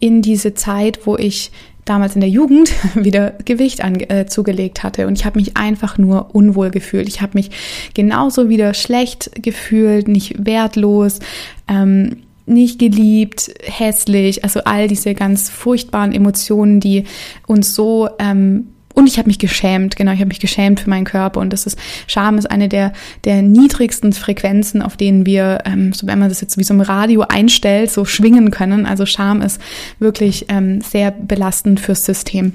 in 0.00 0.22
diese 0.22 0.54
Zeit, 0.54 1.06
wo 1.06 1.16
ich 1.16 1.52
damals 1.84 2.14
in 2.14 2.20
der 2.20 2.30
Jugend 2.30 2.72
wieder 2.94 3.34
Gewicht 3.44 3.82
an, 3.82 4.00
äh, 4.00 4.26
zugelegt 4.26 4.82
hatte 4.82 5.06
und 5.06 5.18
ich 5.18 5.24
habe 5.24 5.38
mich 5.38 5.56
einfach 5.56 5.98
nur 5.98 6.34
unwohl 6.34 6.70
gefühlt. 6.70 7.08
Ich 7.08 7.20
habe 7.20 7.32
mich 7.34 7.50
genauso 7.94 8.48
wieder 8.48 8.74
schlecht 8.74 9.30
gefühlt, 9.42 10.08
nicht 10.08 10.44
wertlos, 10.44 11.20
ähm, 11.68 12.18
nicht 12.46 12.78
geliebt, 12.78 13.52
hässlich, 13.62 14.42
also 14.42 14.60
all 14.64 14.88
diese 14.88 15.14
ganz 15.14 15.48
furchtbaren 15.48 16.12
Emotionen, 16.12 16.80
die 16.80 17.04
uns 17.46 17.74
so 17.74 18.08
ähm, 18.18 18.71
und 18.94 19.06
ich 19.06 19.18
habe 19.18 19.28
mich 19.28 19.38
geschämt, 19.38 19.96
genau, 19.96 20.12
ich 20.12 20.18
habe 20.18 20.28
mich 20.28 20.40
geschämt 20.40 20.80
für 20.80 20.90
meinen 20.90 21.04
Körper 21.04 21.40
und 21.40 21.52
das 21.52 21.66
ist, 21.66 21.78
Scham 22.06 22.38
ist 22.38 22.50
eine 22.50 22.68
der, 22.68 22.92
der 23.24 23.42
niedrigsten 23.42 24.12
Frequenzen, 24.12 24.82
auf 24.82 24.96
denen 24.96 25.26
wir, 25.26 25.60
ähm, 25.64 25.92
so 25.92 26.06
wenn 26.06 26.18
man 26.18 26.28
das 26.28 26.40
jetzt 26.40 26.58
wie 26.58 26.64
so 26.64 26.74
ein 26.74 26.80
Radio 26.80 27.22
einstellt, 27.28 27.90
so 27.90 28.04
schwingen 28.04 28.50
können. 28.50 28.86
Also 28.86 29.06
Scham 29.06 29.42
ist 29.42 29.60
wirklich 29.98 30.46
ähm, 30.48 30.80
sehr 30.80 31.10
belastend 31.10 31.80
fürs 31.80 32.04
System. 32.04 32.52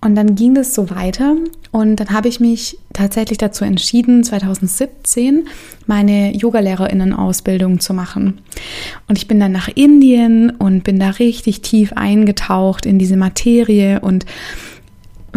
Und 0.00 0.14
dann 0.14 0.34
ging 0.34 0.54
das 0.54 0.74
so 0.74 0.90
weiter 0.90 1.34
und 1.72 1.96
dann 1.96 2.10
habe 2.10 2.28
ich 2.28 2.38
mich 2.38 2.78
tatsächlich 2.92 3.38
dazu 3.38 3.64
entschieden, 3.64 4.22
2017 4.22 5.48
meine 5.86 6.36
Yogalehrerinnen-Ausbildung 6.36 7.80
zu 7.80 7.92
machen. 7.92 8.38
Und 9.08 9.18
ich 9.18 9.26
bin 9.26 9.40
dann 9.40 9.52
nach 9.52 9.68
Indien 9.74 10.50
und 10.50 10.84
bin 10.84 11.00
da 11.00 11.10
richtig 11.10 11.62
tief 11.62 11.92
eingetaucht 11.94 12.86
in 12.86 12.98
diese 12.98 13.16
Materie 13.16 14.00
und 14.00 14.26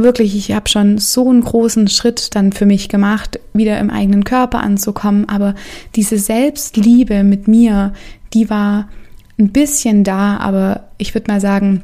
wirklich, 0.03 0.35
ich 0.35 0.53
habe 0.53 0.69
schon 0.69 0.97
so 0.97 1.29
einen 1.29 1.41
großen 1.41 1.87
Schritt 1.87 2.35
dann 2.35 2.51
für 2.51 2.65
mich 2.65 2.89
gemacht, 2.89 3.39
wieder 3.53 3.79
im 3.79 3.89
eigenen 3.89 4.23
Körper 4.23 4.59
anzukommen. 4.59 5.27
Aber 5.29 5.55
diese 5.95 6.17
Selbstliebe 6.17 7.23
mit 7.23 7.47
mir, 7.47 7.93
die 8.33 8.49
war 8.49 8.89
ein 9.37 9.49
bisschen 9.49 10.03
da, 10.03 10.37
aber 10.37 10.89
ich 10.97 11.13
würde 11.13 11.31
mal 11.31 11.41
sagen, 11.41 11.83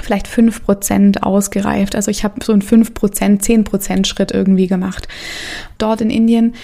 vielleicht 0.00 0.28
fünf 0.28 0.64
Prozent 0.64 1.22
ausgereift. 1.22 1.96
Also 1.96 2.10
ich 2.10 2.24
habe 2.24 2.44
so 2.44 2.52
einen 2.52 2.62
fünf 2.62 2.94
Prozent, 2.94 3.42
zehn 3.42 3.64
Prozent 3.64 4.06
Schritt 4.06 4.32
irgendwie 4.32 4.66
gemacht. 4.66 5.08
Dort 5.78 6.00
in 6.00 6.10
Indien 6.10 6.54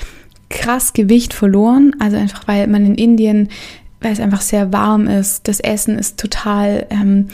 krass 0.48 0.94
Gewicht 0.94 1.34
verloren, 1.34 1.94
also 1.98 2.16
einfach 2.16 2.48
weil 2.48 2.66
man 2.68 2.86
in 2.86 2.94
Indien 2.94 3.48
weil 4.00 4.12
es 4.12 4.20
einfach 4.20 4.40
sehr 4.40 4.72
warm 4.72 5.06
ist. 5.08 5.48
Das 5.48 5.60
Essen 5.60 5.98
ist 5.98 6.18
total 6.18 6.86
ähm, 6.90 7.28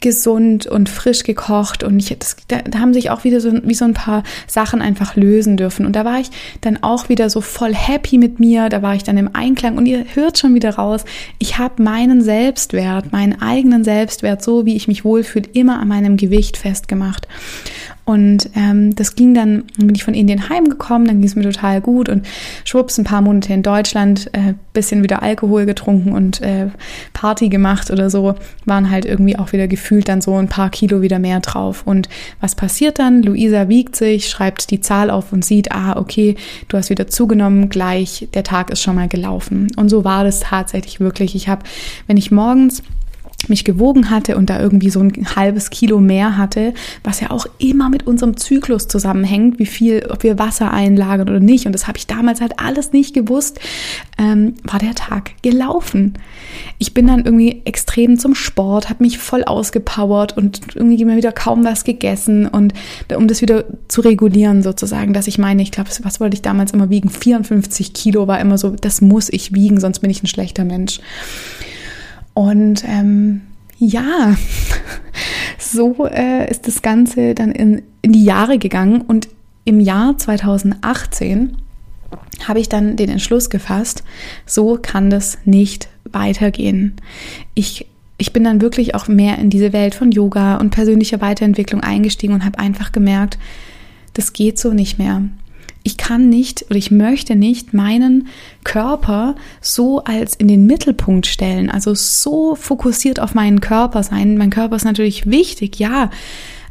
gesund 0.00 0.66
und 0.66 0.88
frisch 0.88 1.22
gekocht 1.24 1.82
und 1.82 1.98
ich, 1.98 2.16
das, 2.18 2.36
da, 2.48 2.58
haben 2.78 2.94
sich 2.94 3.10
auch 3.10 3.24
wieder 3.24 3.40
so, 3.40 3.52
wie 3.62 3.74
so 3.74 3.84
ein 3.84 3.94
paar 3.94 4.22
Sachen 4.46 4.82
einfach 4.82 5.16
lösen 5.16 5.56
dürfen. 5.56 5.86
Und 5.86 5.94
da 5.94 6.04
war 6.04 6.20
ich 6.20 6.30
dann 6.60 6.82
auch 6.82 7.08
wieder 7.08 7.30
so 7.30 7.40
voll 7.40 7.74
happy 7.74 8.18
mit 8.18 8.40
mir, 8.40 8.68
da 8.68 8.82
war 8.82 8.94
ich 8.94 9.04
dann 9.04 9.16
im 9.16 9.30
Einklang 9.34 9.76
und 9.76 9.86
ihr 9.86 10.04
hört 10.14 10.38
schon 10.38 10.54
wieder 10.54 10.76
raus, 10.76 11.04
ich 11.38 11.58
habe 11.58 11.82
meinen 11.82 12.22
Selbstwert, 12.22 13.12
meinen 13.12 13.40
eigenen 13.40 13.84
Selbstwert, 13.84 14.42
so 14.42 14.66
wie 14.66 14.76
ich 14.76 14.88
mich 14.88 15.04
wohlfühle, 15.04 15.48
immer 15.52 15.80
an 15.80 15.88
meinem 15.88 16.16
Gewicht 16.16 16.56
festgemacht. 16.56 17.28
Und 18.06 18.50
ähm, 18.54 18.94
das 18.94 19.16
ging 19.16 19.34
dann, 19.34 19.64
bin 19.76 19.96
ich 19.96 20.04
von 20.04 20.14
Indien 20.14 20.48
heimgekommen, 20.48 21.08
dann 21.08 21.18
ging 21.18 21.26
es 21.26 21.34
mir 21.34 21.42
total 21.42 21.80
gut 21.80 22.08
und 22.08 22.24
schwupps, 22.64 22.98
ein 22.98 23.04
paar 23.04 23.20
Monate 23.20 23.52
in 23.52 23.64
Deutschland, 23.64 24.30
äh, 24.32 24.54
bisschen 24.72 25.02
wieder 25.02 25.24
Alkohol 25.24 25.66
getrunken 25.66 26.12
und 26.12 26.40
äh, 26.40 26.68
Party 27.14 27.48
gemacht 27.48 27.90
oder 27.90 28.08
so, 28.08 28.36
waren 28.64 28.92
halt 28.92 29.06
irgendwie 29.06 29.36
auch 29.36 29.52
wieder 29.52 29.66
gefühlt 29.66 30.08
dann 30.08 30.20
so 30.20 30.36
ein 30.36 30.46
paar 30.46 30.70
Kilo 30.70 31.02
wieder 31.02 31.18
mehr 31.18 31.40
drauf. 31.40 31.82
Und 31.84 32.08
was 32.40 32.54
passiert 32.54 33.00
dann? 33.00 33.24
Luisa 33.24 33.68
wiegt 33.68 33.96
sich, 33.96 34.28
schreibt 34.28 34.70
die 34.70 34.80
Zahl 34.80 35.10
auf 35.10 35.32
und 35.32 35.44
sieht, 35.44 35.72
ah, 35.72 35.96
okay, 35.96 36.36
du 36.68 36.76
hast 36.76 36.90
wieder 36.90 37.08
zugenommen, 37.08 37.70
gleich, 37.70 38.28
der 38.34 38.44
Tag 38.44 38.70
ist 38.70 38.82
schon 38.82 38.94
mal 38.94 39.08
gelaufen. 39.08 39.66
Und 39.76 39.88
so 39.88 40.04
war 40.04 40.22
das 40.22 40.38
tatsächlich 40.38 41.00
wirklich. 41.00 41.34
Ich 41.34 41.48
habe, 41.48 41.64
wenn 42.06 42.16
ich 42.16 42.30
morgens 42.30 42.84
mich 43.48 43.64
gewogen 43.64 44.10
hatte 44.10 44.36
und 44.36 44.50
da 44.50 44.60
irgendwie 44.60 44.90
so 44.90 45.00
ein 45.00 45.12
halbes 45.36 45.70
Kilo 45.70 46.00
mehr 46.00 46.36
hatte, 46.36 46.74
was 47.04 47.20
ja 47.20 47.30
auch 47.30 47.46
immer 47.58 47.88
mit 47.90 48.06
unserem 48.06 48.36
Zyklus 48.36 48.88
zusammenhängt, 48.88 49.58
wie 49.58 49.66
viel, 49.66 50.06
ob 50.10 50.22
wir 50.22 50.38
Wasser 50.38 50.72
einlagern 50.72 51.28
oder 51.28 51.40
nicht. 51.40 51.66
Und 51.66 51.72
das 51.72 51.86
habe 51.86 51.98
ich 51.98 52.06
damals 52.06 52.40
halt 52.40 52.58
alles 52.58 52.92
nicht 52.92 53.14
gewusst, 53.14 53.60
ähm, 54.18 54.54
war 54.64 54.78
der 54.78 54.94
Tag 54.94 55.30
gelaufen. 55.42 56.14
Ich 56.78 56.94
bin 56.94 57.06
dann 57.06 57.24
irgendwie 57.24 57.62
extrem 57.64 58.18
zum 58.18 58.34
Sport, 58.34 58.88
habe 58.88 59.04
mich 59.04 59.18
voll 59.18 59.44
ausgepowert 59.44 60.36
und 60.36 60.60
irgendwie 60.74 61.04
mir 61.04 61.16
wieder 61.16 61.32
kaum 61.32 61.64
was 61.64 61.84
gegessen 61.84 62.46
und 62.46 62.72
um 63.14 63.28
das 63.28 63.42
wieder 63.42 63.64
zu 63.88 64.00
regulieren 64.00 64.62
sozusagen, 64.62 65.12
dass 65.12 65.26
ich 65.26 65.38
meine, 65.38 65.62
ich 65.62 65.70
glaube, 65.70 65.90
was 66.02 66.20
wollte 66.20 66.34
ich 66.34 66.42
damals 66.42 66.72
immer 66.72 66.90
wiegen? 66.90 67.10
54 67.10 67.92
Kilo 67.92 68.26
war 68.26 68.40
immer 68.40 68.58
so, 68.58 68.70
das 68.70 69.00
muss 69.00 69.28
ich 69.28 69.54
wiegen, 69.54 69.78
sonst 69.78 70.00
bin 70.00 70.10
ich 70.10 70.22
ein 70.22 70.26
schlechter 70.26 70.64
Mensch. 70.64 71.00
Und 72.36 72.84
ähm, 72.86 73.40
ja, 73.78 74.36
so 75.58 76.06
äh, 76.06 76.50
ist 76.50 76.68
das 76.68 76.82
Ganze 76.82 77.34
dann 77.34 77.50
in, 77.50 77.80
in 78.02 78.12
die 78.12 78.24
Jahre 78.24 78.58
gegangen 78.58 79.00
und 79.00 79.28
im 79.64 79.80
Jahr 79.80 80.18
2018 80.18 81.56
habe 82.46 82.60
ich 82.60 82.68
dann 82.68 82.96
den 82.96 83.08
Entschluss 83.08 83.48
gefasst, 83.48 84.04
so 84.44 84.78
kann 84.80 85.08
das 85.08 85.38
nicht 85.46 85.88
weitergehen. 86.04 86.96
Ich, 87.54 87.86
ich 88.18 88.34
bin 88.34 88.44
dann 88.44 88.60
wirklich 88.60 88.94
auch 88.94 89.08
mehr 89.08 89.38
in 89.38 89.48
diese 89.48 89.72
Welt 89.72 89.94
von 89.94 90.12
Yoga 90.12 90.58
und 90.58 90.68
persönlicher 90.68 91.22
Weiterentwicklung 91.22 91.80
eingestiegen 91.80 92.34
und 92.34 92.44
habe 92.44 92.58
einfach 92.58 92.92
gemerkt, 92.92 93.38
das 94.12 94.34
geht 94.34 94.58
so 94.58 94.74
nicht 94.74 94.98
mehr 94.98 95.22
ich 95.86 95.96
kann 95.96 96.28
nicht 96.28 96.66
oder 96.68 96.76
ich 96.76 96.90
möchte 96.90 97.36
nicht 97.36 97.72
meinen 97.72 98.26
Körper 98.64 99.36
so 99.60 100.02
als 100.02 100.34
in 100.34 100.48
den 100.48 100.66
Mittelpunkt 100.66 101.26
stellen, 101.26 101.70
also 101.70 101.94
so 101.94 102.56
fokussiert 102.56 103.20
auf 103.20 103.34
meinen 103.34 103.60
Körper 103.60 104.02
sein. 104.02 104.36
Mein 104.36 104.50
Körper 104.50 104.74
ist 104.74 104.84
natürlich 104.84 105.30
wichtig, 105.30 105.78
ja, 105.78 106.10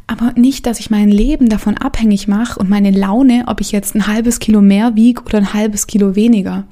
aber 0.06 0.34
nicht, 0.36 0.66
dass 0.66 0.80
ich 0.80 0.90
mein 0.90 1.08
Leben 1.08 1.48
davon 1.48 1.78
abhängig 1.78 2.28
mache 2.28 2.60
und 2.60 2.68
meine 2.68 2.90
Laune, 2.90 3.44
ob 3.46 3.62
ich 3.62 3.72
jetzt 3.72 3.94
ein 3.94 4.06
halbes 4.06 4.38
Kilo 4.38 4.60
mehr 4.60 4.96
wiege 4.96 5.22
oder 5.22 5.38
ein 5.38 5.54
halbes 5.54 5.86
Kilo 5.86 6.14
weniger. 6.14 6.64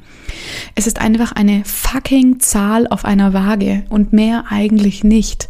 Es 0.75 0.87
ist 0.87 1.01
einfach 1.01 1.33
eine 1.33 1.65
fucking 1.65 2.41
Zahl 2.41 2.87
auf 2.87 3.07
einer 3.07 3.33
Waage 3.33 3.85
und 3.89 4.13
mehr 4.13 4.45
eigentlich 4.51 5.03
nicht. 5.03 5.49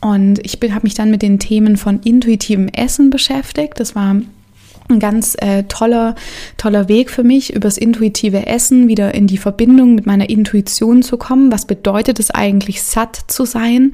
Und 0.00 0.40
ich 0.42 0.58
habe 0.72 0.84
mich 0.84 0.94
dann 0.94 1.10
mit 1.10 1.20
den 1.20 1.38
Themen 1.38 1.76
von 1.76 2.00
intuitivem 2.00 2.68
Essen 2.68 3.10
beschäftigt. 3.10 3.78
Das 3.78 3.94
war 3.94 4.16
ein 4.88 5.00
ganz 5.00 5.36
äh, 5.38 5.64
toller, 5.64 6.14
toller 6.56 6.88
Weg 6.88 7.10
für 7.10 7.24
mich, 7.24 7.54
übers 7.54 7.78
intuitive 7.78 8.46
Essen 8.46 8.88
wieder 8.88 9.14
in 9.14 9.26
die 9.26 9.38
Verbindung 9.38 9.94
mit 9.94 10.06
meiner 10.06 10.28
Intuition 10.28 11.02
zu 11.02 11.16
kommen. 11.16 11.52
Was 11.52 11.66
bedeutet 11.66 12.18
es 12.20 12.30
eigentlich, 12.30 12.82
satt 12.82 13.16
zu 13.28 13.44
sein? 13.44 13.92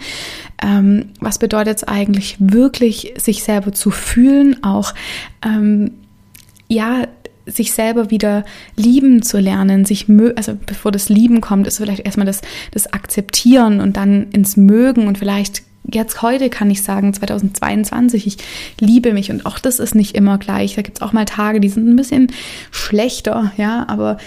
Ähm, 0.63 1.07
was 1.21 1.39
bedeutet 1.39 1.79
es 1.79 1.85
eigentlich, 1.85 2.37
wirklich 2.39 3.15
sich 3.17 3.43
selber 3.43 3.73
zu 3.73 3.91
fühlen? 3.91 4.63
Auch, 4.63 4.95
ähm, 5.45 5.93
ja, 6.69 7.07
sich 7.47 7.73
selber 7.73 8.11
wieder 8.11 8.45
lieben 8.77 9.23
zu 9.23 9.39
lernen, 9.39 9.85
sich 9.85 10.07
also 10.37 10.57
bevor 10.67 10.93
das 10.93 11.09
Lieben 11.09 11.41
kommt, 11.41 11.67
ist 11.67 11.77
vielleicht 11.77 12.05
erstmal 12.05 12.27
das, 12.27 12.41
das 12.71 12.93
Akzeptieren 12.93 13.81
und 13.81 13.97
dann 13.97 14.31
ins 14.31 14.57
Mögen 14.57 15.07
und 15.07 15.19
vielleicht 15.19 15.63
jetzt 15.93 16.23
heute 16.23 16.51
kann 16.51 16.71
ich 16.71 16.83
sagen, 16.83 17.13
2022, 17.13 18.27
ich 18.27 18.37
liebe 18.81 19.13
mich 19.13 19.31
und 19.31 19.47
auch 19.47 19.59
das 19.59 19.79
ist 19.79 19.95
nicht 19.95 20.15
immer 20.15 20.39
gleich. 20.39 20.75
Da 20.75 20.83
gibt 20.83 20.99
es 20.99 21.03
auch 21.03 21.13
mal 21.13 21.25
Tage, 21.25 21.61
die 21.61 21.69
sind 21.69 21.89
ein 21.89 21.97
bisschen 21.97 22.29
schlechter, 22.71 23.53
ja, 23.57 23.87
aber 23.89 24.19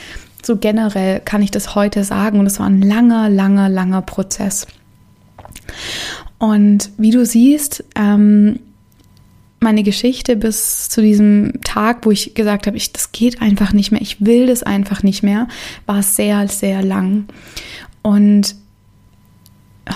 so 0.44 0.58
generell 0.58 1.20
kann 1.20 1.42
ich 1.42 1.52
das 1.52 1.76
heute 1.76 2.04
sagen 2.04 2.40
und 2.40 2.46
es 2.46 2.60
war 2.60 2.68
ein 2.68 2.82
langer, 2.82 3.30
langer, 3.30 3.70
langer 3.70 4.02
Prozess. 4.02 4.68
Und 6.40 6.92
wie 6.98 7.12
du 7.12 7.26
siehst, 7.26 7.84
ähm, 7.96 8.60
meine 9.60 9.82
Geschichte 9.82 10.36
bis 10.36 10.88
zu 10.88 11.02
diesem 11.02 11.54
Tag, 11.64 12.06
wo 12.06 12.12
ich 12.12 12.36
gesagt 12.36 12.68
habe, 12.68 12.78
ich, 12.78 12.94
das 12.94 13.12
geht 13.12 13.42
einfach 13.42 13.74
nicht 13.74 13.92
mehr, 13.92 14.02
ich 14.02 14.24
will 14.24 14.46
das 14.46 14.62
einfach 14.62 15.02
nicht 15.02 15.24
mehr, 15.24 15.48
war 15.88 16.04
sehr, 16.04 16.48
sehr 16.48 16.84
lang. 16.84 17.26
Und 18.04 18.56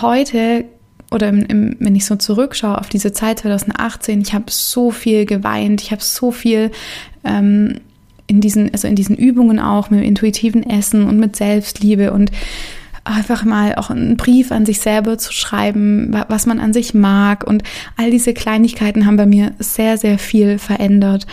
heute 0.02 0.66
oder 1.12 1.30
im, 1.30 1.46
im, 1.46 1.76
wenn 1.80 1.96
ich 1.96 2.06
so 2.06 2.16
zurückschaue 2.16 2.78
auf 2.78 2.90
diese 2.90 3.12
Zeit 3.12 3.40
2018, 3.40 4.22
ich 4.22 4.34
habe 4.34 4.46
so 4.48 4.92
viel 4.92 5.26
geweint, 5.26 5.82
ich 5.82 5.92
habe 5.92 6.02
so 6.02 6.32
viel 6.32 6.72
ähm, 7.24 7.76
in 8.28 8.40
diesen, 8.40 8.72
also 8.72 8.88
in 8.88 8.96
diesen 8.96 9.18
Übungen 9.18 9.60
auch 9.60 9.90
mit 9.90 10.04
intuitiven 10.06 10.64
Essen 10.64 11.06
und 11.08 11.20
mit 11.20 11.36
Selbstliebe 11.36 12.14
und 12.14 12.32
einfach 13.04 13.44
mal 13.44 13.76
auch 13.76 13.90
einen 13.90 14.16
Brief 14.16 14.52
an 14.52 14.66
sich 14.66 14.80
selber 14.80 15.18
zu 15.18 15.34
schreiben, 15.34 16.16
was 16.30 16.46
man 16.46 16.60
an 16.60 16.72
sich 16.72 16.94
mag. 16.94 17.44
Und 17.46 17.64
all 17.98 18.12
diese 18.12 18.34
Kleinigkeiten 18.34 19.06
haben 19.06 19.18
bei 19.18 19.26
mir 19.26 19.54
sehr, 19.60 19.98
sehr 19.98 20.18
viel 20.18 20.60
verändert. 20.60 21.26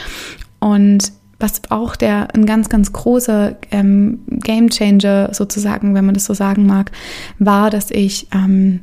Und 0.61 1.13
was 1.39 1.63
auch 1.69 1.95
der 1.95 2.35
ein 2.35 2.47
ganz, 2.47 2.69
ganz 2.69 2.93
großer 2.93 3.57
ähm, 3.71 4.21
Game 4.29 4.71
Changer 4.71 5.33
sozusagen, 5.33 5.95
wenn 5.95 6.05
man 6.05 6.15
das 6.15 6.25
so 6.25 6.35
sagen 6.35 6.67
mag, 6.67 6.91
war, 7.39 7.71
dass 7.71 7.91
ich 7.91 8.27
ähm, 8.35 8.81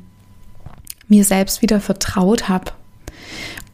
mir 1.07 1.23
selbst 1.23 1.61
wieder 1.61 1.79
vertraut 1.79 2.49
habe 2.49 2.71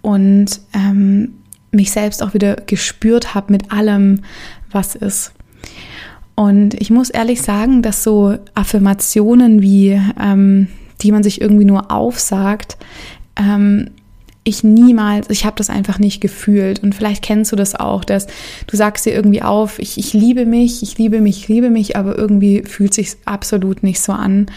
und 0.01 0.59
ähm, 0.73 1.33
mich 1.71 1.91
selbst 1.91 2.21
auch 2.21 2.33
wieder 2.33 2.55
gespürt 2.55 3.33
habe 3.33 3.51
mit 3.51 3.71
allem, 3.71 4.21
was 4.71 4.95
ist. 4.95 5.33
Und 6.35 6.73
ich 6.75 6.89
muss 6.89 7.09
ehrlich 7.09 7.41
sagen, 7.41 7.81
dass 7.81 8.03
so 8.03 8.37
Affirmationen 8.55 9.61
wie, 9.61 10.01
ähm, 10.19 10.67
die 11.01 11.11
man 11.11 11.23
sich 11.23 11.41
irgendwie 11.41 11.65
nur 11.65 11.91
aufsagt, 11.91 12.77
ähm, 13.35 13.91
ich 14.43 14.63
niemals, 14.63 15.29
ich 15.29 15.45
habe 15.45 15.55
das 15.57 15.69
einfach 15.69 15.99
nicht 15.99 16.19
gefühlt. 16.19 16.81
Und 16.81 16.95
vielleicht 16.95 17.23
kennst 17.23 17.51
du 17.51 17.55
das 17.55 17.75
auch, 17.75 18.03
dass 18.03 18.25
du 18.65 18.75
sagst 18.75 19.05
dir 19.05 19.13
irgendwie 19.13 19.43
auf, 19.43 19.77
ich, 19.77 19.99
ich 19.99 20.13
liebe 20.13 20.45
mich, 20.45 20.81
ich 20.81 20.97
liebe 20.97 21.21
mich, 21.21 21.41
ich 21.41 21.47
liebe 21.47 21.69
mich, 21.69 21.95
aber 21.95 22.17
irgendwie 22.17 22.63
fühlt 22.63 22.93
sich 22.93 23.17
absolut 23.25 23.83
nicht 23.83 24.01
so 24.01 24.13
an. 24.13 24.47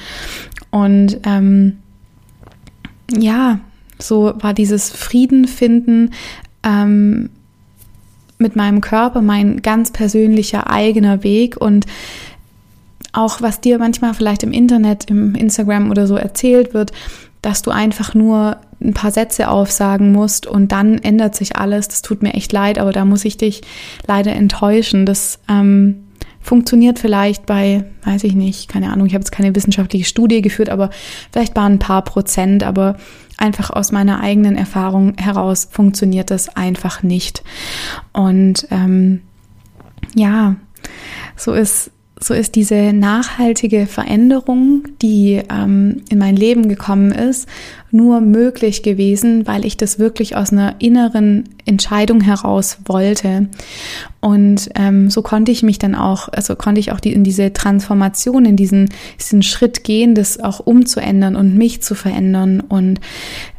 Und 0.71 1.19
ähm, 1.25 1.79
ja, 3.11 3.61
so 3.99 4.33
war 4.39 4.55
dieses 4.55 4.91
Frieden 4.91 5.47
finden 5.47 6.11
ähm, 6.63 7.31
mit 8.39 8.57
meinem 8.57 8.81
Körper 8.81 9.23
mein 9.23 9.63
ganz 9.63 9.91
persönlicher 9.93 10.71
eigener 10.71 11.23
Weg 11.23 11.57
und 11.57 11.87
auch 13.13 13.41
was 13.41 13.61
dir 13.61 13.79
manchmal 13.79 14.15
vielleicht 14.15 14.43
im 14.43 14.53
Internet, 14.53 15.09
im 15.09 15.35
Instagram 15.35 15.91
oder 15.91 16.07
so 16.07 16.17
erzählt 16.17 16.75
wird, 16.75 16.93
dass 17.43 17.63
du 17.63 17.71
einfach 17.71 18.15
nur 18.15 18.57
ein 18.81 18.95
paar 18.95 19.13
Sätze 19.13 19.49
aufsagen 19.49 20.13
musst 20.13 20.47
und 20.47 20.73
dann 20.73 20.99
ändert 20.99 21.37
sich 21.37 21.57
alles. 21.57 21.89
Das 21.89 22.03
tut 22.03 22.23
mir 22.23 22.35
echt 22.35 22.53
leid, 22.53 22.79
aber 22.79 22.93
da 22.93 23.05
muss 23.05 23.25
ich 23.25 23.37
dich 23.37 23.63
leider 24.07 24.33
enttäuschen. 24.33 25.07
Das 25.07 25.39
ähm, 25.49 26.04
funktioniert 26.45 26.99
vielleicht 26.99 27.47
bei, 27.47 27.85
weiß 28.05 28.23
ich 28.25 28.35
nicht, 28.35 28.69
keine 28.69 28.93
Ahnung, 28.93 29.07
ich 29.07 29.15
habe 29.15 29.23
jetzt 29.23 29.33
keine 29.33 29.55
wissenschaftliche 29.57 30.05
Studie 30.05 30.43
geführt, 30.43 30.69
aber 30.69 30.91
vielleicht 31.33 31.55
bei 31.55 31.63
ein 31.63 31.79
paar 31.79 32.05
Prozent, 32.05 32.63
aber 32.63 32.99
einfach 33.39 33.71
aus 33.71 33.93
meiner 33.93 34.21
eigenen 34.21 34.55
Erfahrung 34.55 35.15
heraus 35.17 35.67
funktioniert 35.71 36.31
das 36.31 36.55
einfach 36.55 37.03
nicht. 37.03 37.43
Und 38.13 38.69
ähm, 38.71 39.23
ja, 40.15 40.57
so 41.35 41.55
ist 41.55 41.91
so 42.25 42.33
ist 42.33 42.55
diese 42.55 42.95
nachhaltige 42.95 43.87
Veränderung, 43.87 44.85
die 45.03 45.43
ähm, 45.51 46.01
in 46.09 46.17
mein 46.17 46.37
Leben 46.37 46.71
gekommen 46.71 47.13
ist, 47.13 47.47
nur 47.91 48.23
möglich 48.23 48.83
gewesen, 48.83 49.47
weil 49.47 49.67
ich 49.67 49.77
das 49.77 49.99
wirklich 49.99 50.35
aus 50.35 50.51
einer 50.51 50.77
inneren 50.79 51.45
Entscheidung 51.67 52.23
heraus 52.23 52.79
wollte. 52.87 53.49
Und 54.23 54.71
ähm, 54.75 55.11
so 55.11 55.21
konnte 55.21 55.53
ich 55.53 55.63
mich 55.63 55.79
dann 55.79 55.95
auch, 55.95 56.31
also 56.31 56.57
konnte 56.57 56.81
ich 56.81 56.93
auch 56.93 57.01
die, 57.01 57.13
in 57.13 57.25
diese 57.25 57.53
Transformation, 57.53 58.47
in 58.47 58.57
diesen, 58.57 58.89
diesen 59.21 59.43
Schritt 59.43 59.85
gehen, 59.85 60.15
das 60.15 60.41
auch 60.41 60.61
umzuändern 60.61 61.37
und 61.37 61.59
mich 61.59 61.83
zu 61.83 61.95
verändern 61.95 62.61
und 62.61 63.01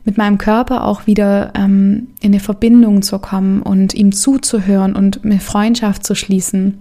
mit 0.05 0.17
meinem 0.17 0.39
Körper 0.39 0.85
auch 0.85 1.05
wieder 1.05 1.53
ähm, 1.55 2.07
in 2.19 2.31
eine 2.31 2.39
Verbindung 2.39 3.03
zu 3.03 3.19
kommen 3.19 3.61
und 3.61 3.93
ihm 3.93 4.11
zuzuhören 4.11 4.95
und 4.95 5.23
eine 5.23 5.39
Freundschaft 5.39 6.03
zu 6.03 6.15
schließen. 6.15 6.79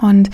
Und 0.00 0.30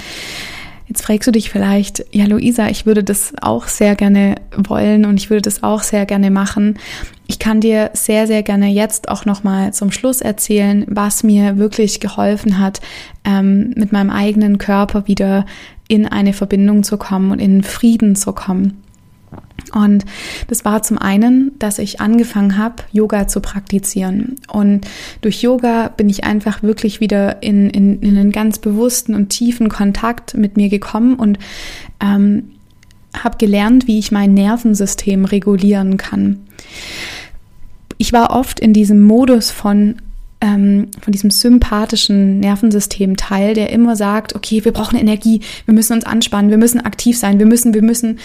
Jetzt 0.86 1.02
fragst 1.02 1.26
du 1.26 1.32
dich 1.32 1.50
vielleicht, 1.50 2.04
ja 2.12 2.26
Luisa, 2.26 2.68
ich 2.68 2.84
würde 2.84 3.02
das 3.02 3.32
auch 3.40 3.68
sehr 3.68 3.96
gerne 3.96 4.34
wollen 4.54 5.06
und 5.06 5.16
ich 5.16 5.30
würde 5.30 5.40
das 5.42 5.62
auch 5.62 5.82
sehr 5.82 6.04
gerne 6.04 6.30
machen. 6.30 6.78
Ich 7.26 7.38
kann 7.38 7.62
dir 7.62 7.90
sehr, 7.94 8.26
sehr 8.26 8.42
gerne 8.42 8.68
jetzt 8.68 9.08
auch 9.08 9.24
nochmal 9.24 9.72
zum 9.72 9.90
Schluss 9.90 10.20
erzählen, 10.20 10.84
was 10.88 11.22
mir 11.22 11.56
wirklich 11.56 12.00
geholfen 12.00 12.58
hat, 12.58 12.82
ähm, 13.24 13.72
mit 13.76 13.92
meinem 13.92 14.10
eigenen 14.10 14.58
Körper 14.58 15.08
wieder 15.08 15.46
in 15.88 16.06
eine 16.06 16.34
Verbindung 16.34 16.82
zu 16.82 16.98
kommen 16.98 17.30
und 17.30 17.38
in 17.38 17.62
Frieden 17.62 18.14
zu 18.14 18.32
kommen. 18.32 18.83
Und 19.72 20.04
das 20.48 20.64
war 20.64 20.82
zum 20.82 20.98
einen, 20.98 21.52
dass 21.58 21.78
ich 21.78 22.00
angefangen 22.00 22.58
habe, 22.58 22.82
Yoga 22.92 23.28
zu 23.28 23.40
praktizieren. 23.40 24.36
Und 24.48 24.86
durch 25.20 25.42
Yoga 25.42 25.88
bin 25.88 26.08
ich 26.08 26.24
einfach 26.24 26.62
wirklich 26.62 27.00
wieder 27.00 27.42
in, 27.42 27.70
in, 27.70 28.00
in 28.00 28.16
einen 28.16 28.32
ganz 28.32 28.58
bewussten 28.58 29.14
und 29.14 29.28
tiefen 29.28 29.68
Kontakt 29.68 30.36
mit 30.36 30.56
mir 30.56 30.68
gekommen 30.68 31.14
und 31.16 31.38
ähm, 32.00 32.50
habe 33.16 33.38
gelernt, 33.38 33.86
wie 33.86 33.98
ich 33.98 34.12
mein 34.12 34.34
Nervensystem 34.34 35.24
regulieren 35.24 35.96
kann. 35.96 36.40
Ich 37.96 38.12
war 38.12 38.30
oft 38.30 38.60
in 38.60 38.72
diesem 38.72 39.00
Modus 39.00 39.50
von 39.50 39.96
ähm, 40.40 40.88
von 41.00 41.12
diesem 41.12 41.30
sympathischen 41.30 42.40
Nervensystem-Teil, 42.40 43.54
der 43.54 43.70
immer 43.70 43.96
sagt, 43.96 44.34
okay, 44.34 44.64
wir 44.64 44.72
brauchen 44.72 44.98
Energie, 44.98 45.40
wir 45.64 45.72
müssen 45.72 45.94
uns 45.94 46.04
anspannen, 46.04 46.50
wir 46.50 46.58
müssen 46.58 46.80
aktiv 46.80 47.16
sein, 47.16 47.38
wir 47.38 47.46
müssen, 47.46 47.72
wir 47.72 47.82
müssen 47.82 48.18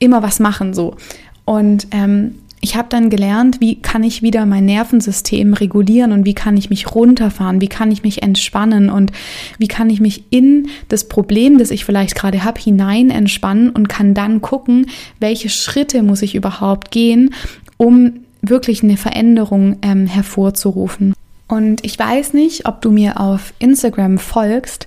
immer 0.00 0.22
was 0.22 0.40
machen 0.40 0.74
so. 0.74 0.96
Und 1.44 1.86
ähm, 1.92 2.34
ich 2.62 2.76
habe 2.76 2.88
dann 2.90 3.08
gelernt, 3.08 3.60
wie 3.60 3.80
kann 3.80 4.02
ich 4.02 4.22
wieder 4.22 4.44
mein 4.44 4.66
Nervensystem 4.66 5.54
regulieren 5.54 6.12
und 6.12 6.26
wie 6.26 6.34
kann 6.34 6.58
ich 6.58 6.68
mich 6.68 6.94
runterfahren, 6.94 7.60
wie 7.62 7.68
kann 7.68 7.90
ich 7.90 8.02
mich 8.02 8.22
entspannen 8.22 8.90
und 8.90 9.12
wie 9.58 9.68
kann 9.68 9.88
ich 9.88 10.00
mich 10.00 10.24
in 10.30 10.68
das 10.88 11.08
Problem, 11.08 11.56
das 11.56 11.70
ich 11.70 11.86
vielleicht 11.86 12.14
gerade 12.14 12.44
habe, 12.44 12.60
hinein 12.60 13.08
entspannen 13.10 13.70
und 13.70 13.88
kann 13.88 14.12
dann 14.12 14.42
gucken, 14.42 14.86
welche 15.20 15.48
Schritte 15.48 16.02
muss 16.02 16.20
ich 16.20 16.34
überhaupt 16.34 16.90
gehen, 16.90 17.32
um 17.78 18.24
wirklich 18.42 18.82
eine 18.82 18.98
Veränderung 18.98 19.76
ähm, 19.80 20.06
hervorzurufen. 20.06 21.14
Und 21.50 21.84
ich 21.84 21.98
weiß 21.98 22.32
nicht, 22.32 22.66
ob 22.66 22.80
du 22.80 22.92
mir 22.92 23.18
auf 23.18 23.52
Instagram 23.58 24.18
folgst, 24.18 24.86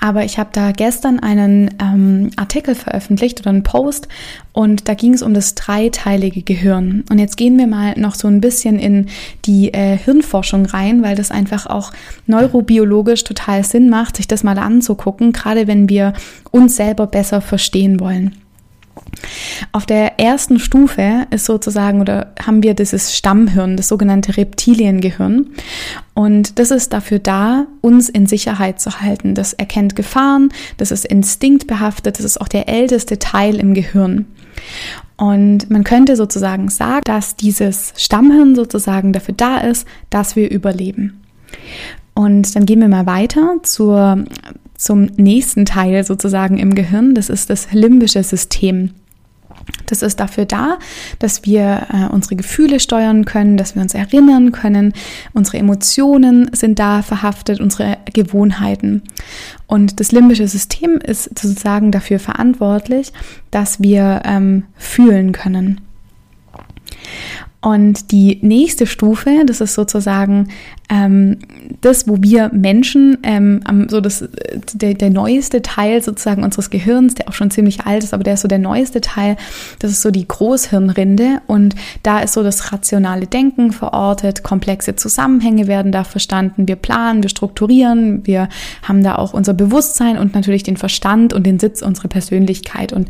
aber 0.00 0.24
ich 0.24 0.40
habe 0.40 0.50
da 0.52 0.72
gestern 0.72 1.20
einen 1.20 1.72
ähm, 1.80 2.30
Artikel 2.34 2.74
veröffentlicht 2.74 3.38
oder 3.38 3.50
einen 3.50 3.62
Post 3.62 4.08
und 4.52 4.88
da 4.88 4.94
ging 4.94 5.14
es 5.14 5.22
um 5.22 5.34
das 5.34 5.54
dreiteilige 5.54 6.42
Gehirn. 6.42 7.04
Und 7.10 7.20
jetzt 7.20 7.36
gehen 7.36 7.56
wir 7.58 7.68
mal 7.68 7.96
noch 7.96 8.16
so 8.16 8.26
ein 8.26 8.40
bisschen 8.40 8.80
in 8.80 9.06
die 9.44 9.72
äh, 9.72 9.96
Hirnforschung 9.96 10.66
rein, 10.66 11.04
weil 11.04 11.14
das 11.14 11.30
einfach 11.30 11.66
auch 11.66 11.92
neurobiologisch 12.26 13.22
total 13.22 13.62
Sinn 13.62 13.88
macht, 13.88 14.16
sich 14.16 14.26
das 14.26 14.42
mal 14.42 14.58
anzugucken, 14.58 15.30
gerade 15.30 15.68
wenn 15.68 15.88
wir 15.88 16.14
uns 16.50 16.74
selber 16.74 17.06
besser 17.06 17.40
verstehen 17.40 18.00
wollen. 18.00 18.34
Auf 19.72 19.86
der 19.86 20.18
ersten 20.18 20.58
Stufe 20.58 21.26
ist 21.30 21.44
sozusagen 21.44 22.00
oder 22.00 22.32
haben 22.44 22.62
wir 22.62 22.74
dieses 22.74 23.16
Stammhirn, 23.16 23.76
das 23.76 23.88
sogenannte 23.88 24.36
Reptiliengehirn. 24.36 25.50
Und 26.14 26.58
das 26.58 26.70
ist 26.70 26.92
dafür 26.92 27.18
da, 27.18 27.66
uns 27.80 28.08
in 28.08 28.26
Sicherheit 28.26 28.80
zu 28.80 29.00
halten. 29.00 29.34
Das 29.34 29.52
erkennt 29.52 29.96
Gefahren, 29.96 30.50
das 30.76 30.90
ist 30.90 31.04
instinktbehaftet, 31.04 32.18
das 32.18 32.24
ist 32.24 32.40
auch 32.40 32.48
der 32.48 32.68
älteste 32.68 33.18
Teil 33.18 33.56
im 33.56 33.74
Gehirn. 33.74 34.26
Und 35.16 35.70
man 35.70 35.84
könnte 35.84 36.16
sozusagen 36.16 36.68
sagen, 36.68 37.02
dass 37.04 37.36
dieses 37.36 37.92
Stammhirn 37.96 38.54
sozusagen 38.54 39.12
dafür 39.12 39.34
da 39.36 39.58
ist, 39.58 39.86
dass 40.08 40.34
wir 40.34 40.50
überleben. 40.50 41.20
Und 42.14 42.54
dann 42.56 42.66
gehen 42.66 42.80
wir 42.80 42.88
mal 42.88 43.06
weiter 43.06 43.56
zur, 43.62 44.24
zum 44.80 45.10
nächsten 45.16 45.66
Teil 45.66 46.04
sozusagen 46.04 46.56
im 46.56 46.74
Gehirn. 46.74 47.14
Das 47.14 47.28
ist 47.28 47.50
das 47.50 47.70
limbische 47.72 48.22
System. 48.22 48.90
Das 49.86 50.00
ist 50.00 50.18
dafür 50.20 50.46
da, 50.46 50.78
dass 51.18 51.44
wir 51.44 51.86
äh, 51.92 52.06
unsere 52.12 52.34
Gefühle 52.34 52.80
steuern 52.80 53.26
können, 53.26 53.58
dass 53.58 53.74
wir 53.74 53.82
uns 53.82 53.92
erinnern 53.92 54.52
können. 54.52 54.94
Unsere 55.34 55.58
Emotionen 55.58 56.50
sind 56.54 56.78
da 56.78 57.02
verhaftet, 57.02 57.60
unsere 57.60 57.98
Gewohnheiten. 58.12 59.02
Und 59.66 60.00
das 60.00 60.12
limbische 60.12 60.48
System 60.48 60.96
ist 60.96 61.24
sozusagen 61.24 61.92
dafür 61.92 62.18
verantwortlich, 62.18 63.12
dass 63.50 63.82
wir 63.82 64.22
ähm, 64.24 64.64
fühlen 64.76 65.32
können. 65.32 65.82
Und 67.60 68.10
die 68.12 68.38
nächste 68.40 68.86
Stufe, 68.86 69.42
das 69.44 69.60
ist 69.60 69.74
sozusagen 69.74 70.48
ähm, 70.88 71.38
das, 71.80 72.08
wo 72.08 72.16
wir 72.20 72.50
Menschen, 72.52 73.18
ähm, 73.22 73.60
so 73.88 74.00
das, 74.00 74.28
der, 74.74 74.94
der 74.94 75.10
neueste 75.10 75.62
Teil 75.62 76.02
sozusagen 76.02 76.42
unseres 76.42 76.70
Gehirns, 76.70 77.14
der 77.14 77.28
auch 77.28 77.32
schon 77.32 77.50
ziemlich 77.50 77.86
alt 77.86 78.04
ist, 78.04 78.14
aber 78.14 78.24
der 78.24 78.34
ist 78.34 78.40
so 78.40 78.48
der 78.48 78.58
neueste 78.58 79.00
Teil, 79.00 79.36
das 79.78 79.90
ist 79.90 80.02
so 80.02 80.10
die 80.10 80.26
Großhirnrinde 80.26 81.40
und 81.46 81.74
da 82.02 82.20
ist 82.20 82.34
so 82.34 82.42
das 82.42 82.72
rationale 82.72 83.26
Denken 83.26 83.72
verortet, 83.72 84.42
komplexe 84.42 84.96
Zusammenhänge 84.96 85.66
werden 85.66 85.92
da 85.92 86.04
verstanden, 86.04 86.68
wir 86.68 86.76
planen, 86.76 87.22
wir 87.22 87.30
strukturieren, 87.30 88.26
wir 88.26 88.48
haben 88.82 89.02
da 89.02 89.16
auch 89.16 89.34
unser 89.34 89.54
Bewusstsein 89.54 90.18
und 90.18 90.34
natürlich 90.34 90.62
den 90.62 90.76
Verstand 90.76 91.32
und 91.32 91.44
den 91.46 91.58
Sitz 91.58 91.82
unserer 91.82 92.08
Persönlichkeit 92.08 92.92
und 92.92 93.08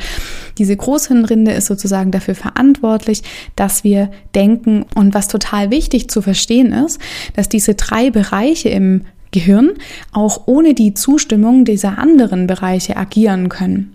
diese 0.59 0.77
Großhirnrinde 0.77 1.53
ist 1.53 1.67
sozusagen 1.67 2.11
dafür 2.11 2.35
verantwortlich, 2.35 3.23
dass 3.57 3.85
wir 3.85 4.11
denken. 4.35 4.85
Und 4.95 5.15
was 5.15 5.29
total 5.29 5.71
wichtig 5.71 6.11
zu 6.11 6.23
verstehen 6.23 6.73
ist, 6.73 7.01
dass 7.35 7.49
diese 7.49 7.75
drei 7.75 8.11
Bereiche 8.11 8.50
im 8.69 9.03
Gehirn 9.31 9.71
auch 10.13 10.43
ohne 10.47 10.75
die 10.75 10.95
Zustimmung 10.95 11.65
dieser 11.65 11.99
anderen 11.99 12.47
Bereiche 12.47 12.97
agieren 12.97 13.49
können. 13.49 13.95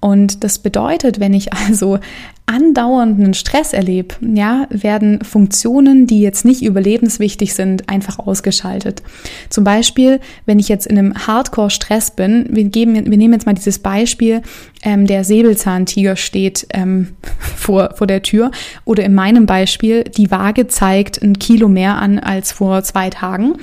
Und 0.00 0.44
das 0.44 0.58
bedeutet, 0.58 1.20
wenn 1.20 1.34
ich 1.34 1.52
also 1.52 1.98
andauernden 2.46 3.34
Stress 3.34 3.72
erlebe, 3.72 4.16
ja, 4.20 4.66
werden 4.68 5.24
Funktionen, 5.24 6.06
die 6.06 6.20
jetzt 6.20 6.44
nicht 6.44 6.62
überlebenswichtig 6.62 7.54
sind, 7.54 7.88
einfach 7.88 8.18
ausgeschaltet. 8.18 9.02
Zum 9.48 9.64
Beispiel, 9.64 10.20
wenn 10.44 10.58
ich 10.58 10.68
jetzt 10.68 10.86
in 10.86 10.98
einem 10.98 11.14
Hardcore-Stress 11.26 12.10
bin, 12.10 12.46
wir, 12.50 12.64
geben, 12.64 12.94
wir 12.94 13.16
nehmen 13.16 13.32
jetzt 13.32 13.46
mal 13.46 13.54
dieses 13.54 13.78
Beispiel, 13.78 14.42
ähm, 14.82 15.06
der 15.06 15.24
Säbelzahntiger 15.24 16.16
steht 16.16 16.66
ähm, 16.74 17.16
vor, 17.56 17.94
vor 17.94 18.06
der 18.06 18.22
Tür. 18.22 18.50
Oder 18.84 19.04
in 19.04 19.14
meinem 19.14 19.46
Beispiel, 19.46 20.04
die 20.04 20.30
Waage 20.30 20.66
zeigt 20.66 21.22
ein 21.22 21.38
Kilo 21.38 21.68
mehr 21.68 21.96
an 21.96 22.18
als 22.18 22.52
vor 22.52 22.82
zwei 22.82 23.08
Tagen, 23.08 23.54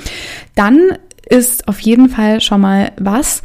dann 0.56 0.80
ist 1.30 1.68
auf 1.68 1.80
jeden 1.82 2.10
Fall 2.10 2.42
schon 2.42 2.62
mal 2.62 2.92
was, 2.98 3.44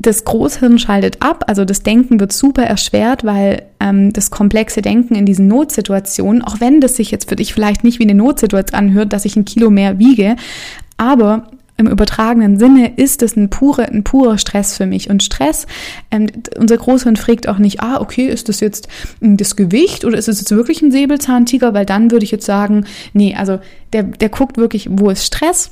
das 0.00 0.24
Großhirn 0.24 0.78
schaltet 0.78 1.22
ab, 1.22 1.44
also 1.48 1.64
das 1.64 1.82
Denken 1.82 2.20
wird 2.20 2.32
super 2.32 2.62
erschwert, 2.62 3.24
weil 3.24 3.64
ähm, 3.80 4.12
das 4.12 4.30
komplexe 4.30 4.80
Denken 4.80 5.16
in 5.16 5.26
diesen 5.26 5.48
Notsituationen, 5.48 6.42
auch 6.42 6.60
wenn 6.60 6.80
das 6.80 6.96
sich 6.96 7.10
jetzt 7.10 7.28
für 7.28 7.36
dich 7.36 7.52
vielleicht 7.52 7.82
nicht 7.82 7.98
wie 7.98 8.04
eine 8.04 8.14
Notsituation 8.14 8.78
anhört, 8.78 9.12
dass 9.12 9.24
ich 9.24 9.34
ein 9.34 9.44
Kilo 9.44 9.70
mehr 9.70 9.98
wiege, 9.98 10.36
aber 10.96 11.48
im 11.78 11.86
übertragenen 11.86 12.58
Sinne 12.58 12.96
ist 12.96 13.22
es 13.22 13.36
ein, 13.36 13.50
pure, 13.50 13.88
ein 13.88 14.02
purer 14.02 14.36
Stress 14.36 14.76
für 14.76 14.84
mich. 14.84 15.10
Und 15.10 15.22
Stress, 15.22 15.66
ähm, 16.10 16.26
unser 16.58 16.76
Großhirn 16.76 17.14
fragt 17.14 17.48
auch 17.48 17.58
nicht, 17.58 17.80
ah, 17.80 18.00
okay, 18.00 18.26
ist 18.26 18.48
das 18.48 18.58
jetzt 18.58 18.88
hm, 19.20 19.36
das 19.36 19.54
Gewicht 19.54 20.04
oder 20.04 20.18
ist 20.18 20.28
es 20.28 20.40
jetzt 20.40 20.50
wirklich 20.50 20.82
ein 20.82 20.90
Säbelzahntiger? 20.90 21.74
Weil 21.74 21.86
dann 21.86 22.10
würde 22.10 22.24
ich 22.24 22.32
jetzt 22.32 22.46
sagen, 22.46 22.84
nee, 23.12 23.36
also 23.36 23.60
der, 23.92 24.02
der 24.02 24.28
guckt 24.28 24.56
wirklich, 24.56 24.88
wo 24.90 25.08
ist 25.08 25.24
Stress? 25.24 25.70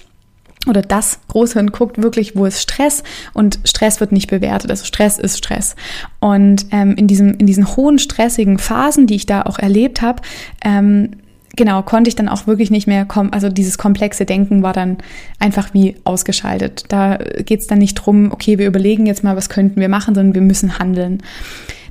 Oder 0.66 0.82
das 0.82 1.20
Großhirn 1.28 1.68
guckt 1.68 2.02
wirklich, 2.02 2.36
wo 2.36 2.44
ist 2.46 2.60
Stress 2.60 3.02
und 3.32 3.58
Stress 3.64 4.00
wird 4.00 4.12
nicht 4.12 4.28
bewertet. 4.28 4.70
Also 4.70 4.84
Stress 4.84 5.18
ist 5.18 5.38
Stress. 5.38 5.76
Und 6.20 6.66
ähm, 6.72 6.94
in, 6.96 7.06
diesem, 7.06 7.34
in 7.34 7.46
diesen 7.46 7.76
hohen 7.76 7.98
stressigen 7.98 8.58
Phasen, 8.58 9.06
die 9.06 9.16
ich 9.16 9.26
da 9.26 9.42
auch 9.42 9.58
erlebt 9.58 10.02
habe, 10.02 10.22
ähm, 10.64 11.10
genau, 11.56 11.82
konnte 11.82 12.08
ich 12.08 12.16
dann 12.16 12.28
auch 12.28 12.46
wirklich 12.46 12.70
nicht 12.70 12.86
mehr 12.86 13.04
kommen. 13.04 13.32
Also 13.32 13.48
dieses 13.48 13.78
komplexe 13.78 14.24
Denken 14.24 14.62
war 14.62 14.72
dann 14.72 14.98
einfach 15.38 15.74
wie 15.74 15.96
ausgeschaltet. 16.04 16.84
Da 16.88 17.16
geht 17.16 17.60
es 17.60 17.66
dann 17.66 17.78
nicht 17.78 17.94
drum, 17.94 18.30
okay, 18.32 18.58
wir 18.58 18.66
überlegen 18.66 19.06
jetzt 19.06 19.24
mal, 19.24 19.36
was 19.36 19.48
könnten 19.48 19.80
wir 19.80 19.88
machen, 19.88 20.14
sondern 20.14 20.34
wir 20.34 20.42
müssen 20.42 20.78
handeln. 20.78 21.22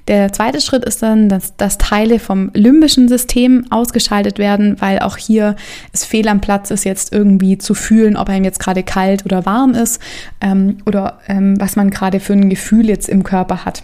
Der 0.08 0.32
zweite 0.32 0.62
Schritt 0.62 0.86
ist 0.86 1.02
dann, 1.02 1.30
dass, 1.30 1.56
dass 1.58 1.78
Teile 1.78 2.20
vom 2.20 2.52
limbischen 2.54 3.08
System 3.08 3.66
ausgeschaltet 3.72 4.38
werden, 4.38 4.80
weil 4.80 5.00
auch 5.00 5.18
hier 5.18 5.56
es 5.94 6.06
fehl 6.06 6.28
am 6.28 6.42
Platz 6.42 6.70
ist, 6.70 6.86
jetzt 6.86 7.12
irgendwie 7.12 7.58
zu 7.58 7.74
fühlen, 7.74 8.16
ob 8.16 8.30
einem 8.30 8.46
jetzt 8.46 8.60
gerade 8.60 8.84
kalt 8.84 9.26
oder 9.26 9.46
warm 9.46 9.74
ist 9.74 10.00
ähm, 10.42 10.78
oder 10.86 11.20
ähm, 11.28 11.60
was 11.60 11.76
man 11.76 11.90
gerade 11.90 12.20
für 12.20 12.34
ein 12.34 12.50
Gefühl 12.50 12.88
jetzt 12.88 13.10
im 13.10 13.24
Körper 13.24 13.66
hat. 13.66 13.84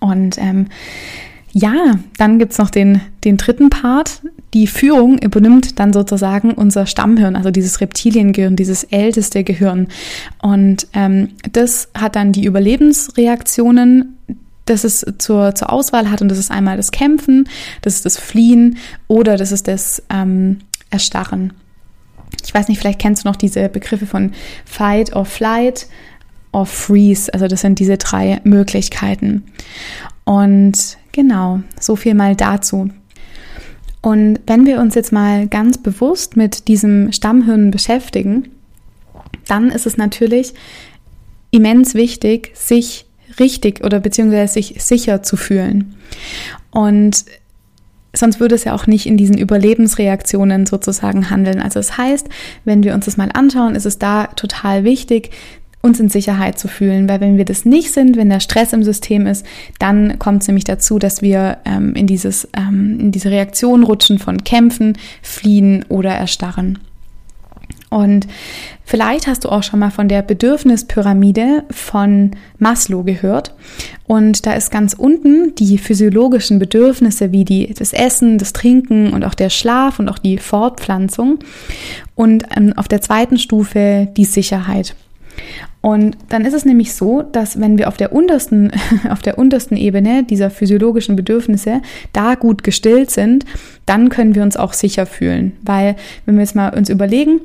Und 0.00 0.38
ähm, 0.38 0.66
ja, 1.52 1.98
dann 2.16 2.38
gibt's 2.38 2.58
noch 2.58 2.70
den, 2.70 3.02
den 3.24 3.36
dritten 3.36 3.68
Part. 3.68 4.22
Die 4.54 4.66
Führung 4.66 5.18
übernimmt 5.18 5.78
dann 5.78 5.92
sozusagen 5.92 6.52
unser 6.52 6.86
Stammhirn, 6.86 7.36
also 7.36 7.50
dieses 7.50 7.80
Reptiliengehirn, 7.80 8.56
dieses 8.56 8.84
älteste 8.84 9.44
Gehirn. 9.44 9.88
Und 10.40 10.86
ähm, 10.94 11.28
das 11.52 11.90
hat 11.94 12.16
dann 12.16 12.32
die 12.32 12.44
Überlebensreaktionen, 12.44 14.16
das 14.64 14.84
es 14.84 15.04
zur, 15.18 15.54
zur 15.54 15.72
Auswahl 15.72 16.10
hat. 16.10 16.22
Und 16.22 16.28
das 16.28 16.38
ist 16.38 16.50
einmal 16.50 16.76
das 16.76 16.90
Kämpfen, 16.90 17.48
das 17.82 17.94
ist 17.96 18.06
das 18.06 18.18
Fliehen 18.18 18.78
oder 19.08 19.36
das 19.36 19.52
ist 19.52 19.68
das 19.68 20.02
ähm, 20.10 20.58
Erstarren. 20.90 21.52
Ich 22.44 22.54
weiß 22.54 22.68
nicht, 22.68 22.78
vielleicht 22.78 22.98
kennst 22.98 23.24
du 23.24 23.28
noch 23.28 23.36
diese 23.36 23.68
Begriffe 23.68 24.06
von 24.06 24.32
Fight 24.64 25.14
or 25.14 25.24
Flight 25.24 25.86
or 26.52 26.66
Freeze. 26.66 27.32
Also 27.32 27.46
das 27.46 27.60
sind 27.60 27.78
diese 27.78 27.98
drei 27.98 28.40
Möglichkeiten. 28.44 29.44
Und 30.24 30.98
genau, 31.12 31.60
so 31.78 31.96
viel 31.96 32.14
mal 32.14 32.36
dazu. 32.36 32.90
Und 34.00 34.40
wenn 34.46 34.66
wir 34.66 34.80
uns 34.80 34.94
jetzt 34.94 35.12
mal 35.12 35.46
ganz 35.46 35.78
bewusst 35.78 36.36
mit 36.36 36.66
diesem 36.68 37.12
Stammhirn 37.12 37.70
beschäftigen, 37.70 38.48
dann 39.46 39.70
ist 39.70 39.86
es 39.86 39.96
natürlich 39.96 40.54
immens 41.50 41.94
wichtig, 41.94 42.50
sich 42.54 43.06
richtig 43.38 43.84
oder 43.84 44.00
beziehungsweise 44.00 44.54
sich 44.54 44.76
sicher 44.78 45.22
zu 45.22 45.36
fühlen. 45.36 45.94
Und 46.70 47.24
sonst 48.14 48.40
würde 48.40 48.54
es 48.54 48.64
ja 48.64 48.74
auch 48.74 48.86
nicht 48.86 49.06
in 49.06 49.16
diesen 49.16 49.38
Überlebensreaktionen 49.38 50.66
sozusagen 50.66 51.30
handeln. 51.30 51.60
Also 51.60 51.80
das 51.80 51.96
heißt, 51.96 52.28
wenn 52.64 52.82
wir 52.82 52.94
uns 52.94 53.06
das 53.06 53.16
mal 53.16 53.30
anschauen, 53.32 53.74
ist 53.74 53.86
es 53.86 53.98
da 53.98 54.26
total 54.26 54.84
wichtig, 54.84 55.30
uns 55.82 55.98
in 55.98 56.08
Sicherheit 56.08 56.58
zu 56.58 56.68
fühlen, 56.68 57.08
weil 57.08 57.20
wenn 57.20 57.36
wir 57.36 57.44
das 57.44 57.64
nicht 57.64 57.90
sind, 57.90 58.16
wenn 58.16 58.30
der 58.30 58.38
Stress 58.38 58.72
im 58.72 58.84
System 58.84 59.26
ist, 59.26 59.44
dann 59.80 60.18
kommt 60.20 60.42
es 60.42 60.48
nämlich 60.48 60.64
dazu, 60.64 61.00
dass 61.00 61.22
wir 61.22 61.58
ähm, 61.64 61.94
in, 61.94 62.06
dieses, 62.06 62.48
ähm, 62.56 62.98
in 63.00 63.10
diese 63.10 63.30
Reaktion 63.30 63.82
rutschen 63.82 64.20
von 64.20 64.44
Kämpfen, 64.44 64.96
Fliehen 65.22 65.84
oder 65.88 66.12
Erstarren. 66.12 66.78
Und 67.92 68.26
vielleicht 68.84 69.26
hast 69.26 69.44
du 69.44 69.50
auch 69.50 69.62
schon 69.62 69.80
mal 69.80 69.90
von 69.90 70.08
der 70.08 70.22
Bedürfnispyramide 70.22 71.64
von 71.70 72.30
Maslow 72.58 73.02
gehört. 73.02 73.54
Und 74.06 74.46
da 74.46 74.54
ist 74.54 74.70
ganz 74.70 74.94
unten 74.94 75.54
die 75.56 75.76
physiologischen 75.76 76.58
Bedürfnisse 76.58 77.32
wie 77.32 77.44
die, 77.44 77.74
das 77.74 77.92
Essen, 77.92 78.38
das 78.38 78.54
Trinken 78.54 79.12
und 79.12 79.24
auch 79.24 79.34
der 79.34 79.50
Schlaf 79.50 79.98
und 79.98 80.08
auch 80.08 80.18
die 80.18 80.38
Fortpflanzung. 80.38 81.40
Und 82.14 82.44
ähm, 82.56 82.72
auf 82.76 82.88
der 82.88 83.02
zweiten 83.02 83.38
Stufe 83.38 84.08
die 84.16 84.24
Sicherheit. 84.24 84.94
Und 85.82 86.16
dann 86.30 86.46
ist 86.46 86.54
es 86.54 86.64
nämlich 86.64 86.94
so, 86.94 87.20
dass 87.20 87.60
wenn 87.60 87.76
wir 87.76 87.88
auf 87.88 87.98
der 87.98 88.14
untersten, 88.14 88.72
auf 89.10 89.20
der 89.20 89.36
untersten 89.36 89.76
Ebene 89.76 90.22
dieser 90.22 90.48
physiologischen 90.48 91.14
Bedürfnisse 91.14 91.82
da 92.14 92.36
gut 92.36 92.64
gestillt 92.64 93.10
sind, 93.10 93.44
dann 93.84 94.08
können 94.08 94.34
wir 94.34 94.44
uns 94.44 94.56
auch 94.56 94.72
sicher 94.72 95.04
fühlen. 95.04 95.52
Weil, 95.60 95.96
wenn 96.24 96.36
wir 96.36 96.42
jetzt 96.42 96.54
mal 96.54 96.72
uns 96.72 96.88
überlegen, 96.88 97.40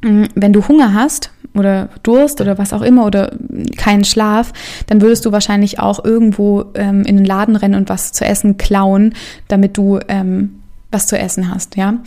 wenn 0.00 0.52
du 0.52 0.66
Hunger 0.68 0.94
hast 0.94 1.30
oder 1.54 1.88
Durst 2.02 2.40
oder 2.40 2.58
was 2.58 2.72
auch 2.72 2.82
immer 2.82 3.06
oder 3.06 3.36
keinen 3.76 4.04
Schlaf, 4.04 4.52
dann 4.86 5.00
würdest 5.00 5.26
du 5.26 5.32
wahrscheinlich 5.32 5.80
auch 5.80 6.04
irgendwo 6.04 6.66
ähm, 6.74 7.04
in 7.04 7.16
den 7.16 7.24
Laden 7.24 7.56
rennen 7.56 7.74
und 7.74 7.88
was 7.88 8.12
zu 8.12 8.24
essen 8.24 8.58
klauen, 8.58 9.14
damit 9.48 9.76
du 9.76 9.98
ähm, 10.08 10.58
was 10.90 11.06
zu 11.06 11.18
essen 11.18 11.52
hast, 11.52 11.76
ja. 11.76 11.98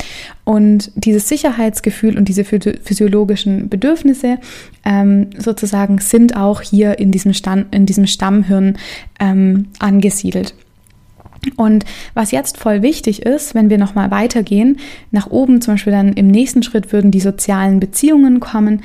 Und 0.44 0.92
dieses 0.96 1.30
Sicherheitsgefühl 1.30 2.18
und 2.18 2.28
diese 2.28 2.44
physiologischen 2.44 3.70
Bedürfnisse 3.70 4.40
ähm, 4.84 5.30
sozusagen 5.38 6.00
sind 6.00 6.36
auch 6.36 6.62
hier 6.62 6.98
in 6.98 7.12
diesem, 7.12 7.34
Stand, 7.34 7.74
in 7.76 7.86
diesem 7.86 8.08
Stammhirn 8.08 8.78
ähm, 9.20 9.68
angesiedelt. 9.78 10.56
Und 11.56 11.86
was 12.14 12.32
jetzt 12.32 12.58
voll 12.58 12.82
wichtig 12.82 13.24
ist, 13.24 13.56
wenn 13.56 13.70
wir 13.70 13.78
nochmal 13.78 14.12
weitergehen, 14.12 14.78
nach 15.12 15.28
oben 15.28 15.62
zum 15.62 15.74
Beispiel 15.74 15.94
dann 15.94 16.14
im 16.14 16.28
nächsten 16.28 16.64
Schritt 16.64 16.94
würden 16.94 17.12
die 17.12 17.20
sozialen 17.20 17.80
Beziehungen 17.80 18.40
kommen 18.40 18.82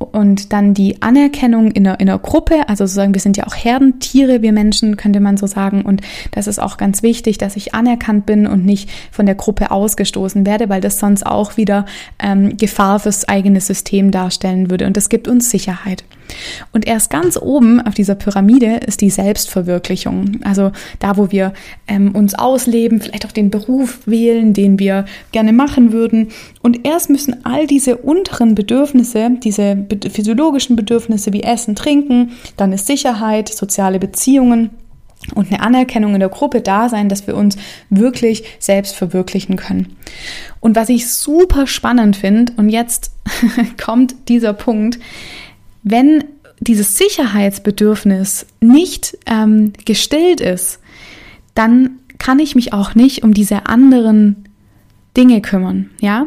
und 0.00 0.54
dann 0.54 0.72
die 0.72 1.02
Anerkennung 1.02 1.70
in 1.70 1.86
einer, 1.86 2.00
in 2.00 2.08
einer 2.08 2.18
Gruppe, 2.18 2.68
also 2.68 2.86
sozusagen, 2.86 3.12
wir 3.12 3.20
sind 3.20 3.36
ja 3.36 3.46
auch 3.46 3.54
Herdentiere, 3.54 4.40
wir 4.40 4.52
Menschen, 4.52 4.96
könnte 4.96 5.20
man 5.20 5.36
so 5.36 5.46
sagen. 5.46 5.82
Und 5.82 6.00
das 6.30 6.46
ist 6.46 6.58
auch 6.58 6.78
ganz 6.78 7.02
wichtig, 7.02 7.36
dass 7.36 7.54
ich 7.54 7.74
anerkannt 7.74 8.24
bin 8.24 8.46
und 8.46 8.64
nicht 8.64 8.88
von 9.10 9.26
der 9.26 9.34
Gruppe 9.34 9.70
ausgestoßen 9.70 10.46
werde, 10.46 10.70
weil 10.70 10.80
das 10.80 10.98
sonst 10.98 11.26
auch 11.26 11.58
wieder 11.58 11.84
ähm, 12.18 12.56
Gefahr 12.56 12.98
fürs 12.98 13.28
eigene 13.28 13.60
System 13.60 14.10
darstellen 14.10 14.70
würde. 14.70 14.86
Und 14.86 14.96
das 14.96 15.10
gibt 15.10 15.28
uns 15.28 15.50
Sicherheit. 15.50 16.02
Und 16.72 16.86
erst 16.86 17.10
ganz 17.10 17.36
oben 17.36 17.80
auf 17.80 17.94
dieser 17.94 18.14
Pyramide 18.14 18.76
ist 18.86 19.02
die 19.02 19.10
Selbstverwirklichung. 19.10 20.40
Also 20.44 20.72
da, 20.98 21.18
wo 21.18 21.30
wir 21.30 21.52
ähm, 21.86 21.99
uns 22.08 22.34
ausleben, 22.34 23.00
vielleicht 23.00 23.26
auch 23.26 23.32
den 23.32 23.50
Beruf 23.50 24.00
wählen, 24.06 24.52
den 24.52 24.78
wir 24.78 25.04
gerne 25.32 25.52
machen 25.52 25.92
würden. 25.92 26.28
Und 26.62 26.86
erst 26.86 27.10
müssen 27.10 27.44
all 27.44 27.66
diese 27.66 27.96
unteren 27.98 28.54
Bedürfnisse, 28.54 29.30
diese 29.42 29.86
physiologischen 30.10 30.76
Bedürfnisse 30.76 31.32
wie 31.32 31.42
Essen, 31.42 31.76
Trinken, 31.76 32.32
dann 32.56 32.72
ist 32.72 32.86
Sicherheit, 32.86 33.48
soziale 33.48 33.98
Beziehungen, 33.98 34.70
und 35.34 35.48
eine 35.52 35.60
Anerkennung 35.60 36.14
in 36.14 36.20
der 36.20 36.30
Gruppe 36.30 36.60
da 36.60 36.88
sein, 36.88 37.08
dass 37.08 37.26
wir 37.26 37.36
uns 37.36 37.56
wirklich 37.90 38.42
selbst 38.58 38.96
verwirklichen 38.96 39.56
können. 39.56 39.96
Und 40.60 40.76
was 40.76 40.88
ich 40.88 41.12
super 41.12 41.66
spannend 41.66 42.16
finde, 42.16 42.54
und 42.56 42.70
jetzt 42.70 43.12
kommt 43.84 44.14
dieser 44.28 44.54
Punkt, 44.54 44.98
wenn 45.82 46.24
dieses 46.60 46.98
Sicherheitsbedürfnis 46.98 48.46
nicht 48.60 49.16
ähm, 49.26 49.72
gestillt 49.84 50.40
ist, 50.40 50.79
dann 51.54 51.98
kann 52.18 52.38
ich 52.38 52.54
mich 52.54 52.72
auch 52.72 52.94
nicht 52.94 53.22
um 53.24 53.34
diese 53.34 53.66
anderen 53.66 54.44
Dinge 55.16 55.40
kümmern, 55.40 55.90
ja? 56.00 56.26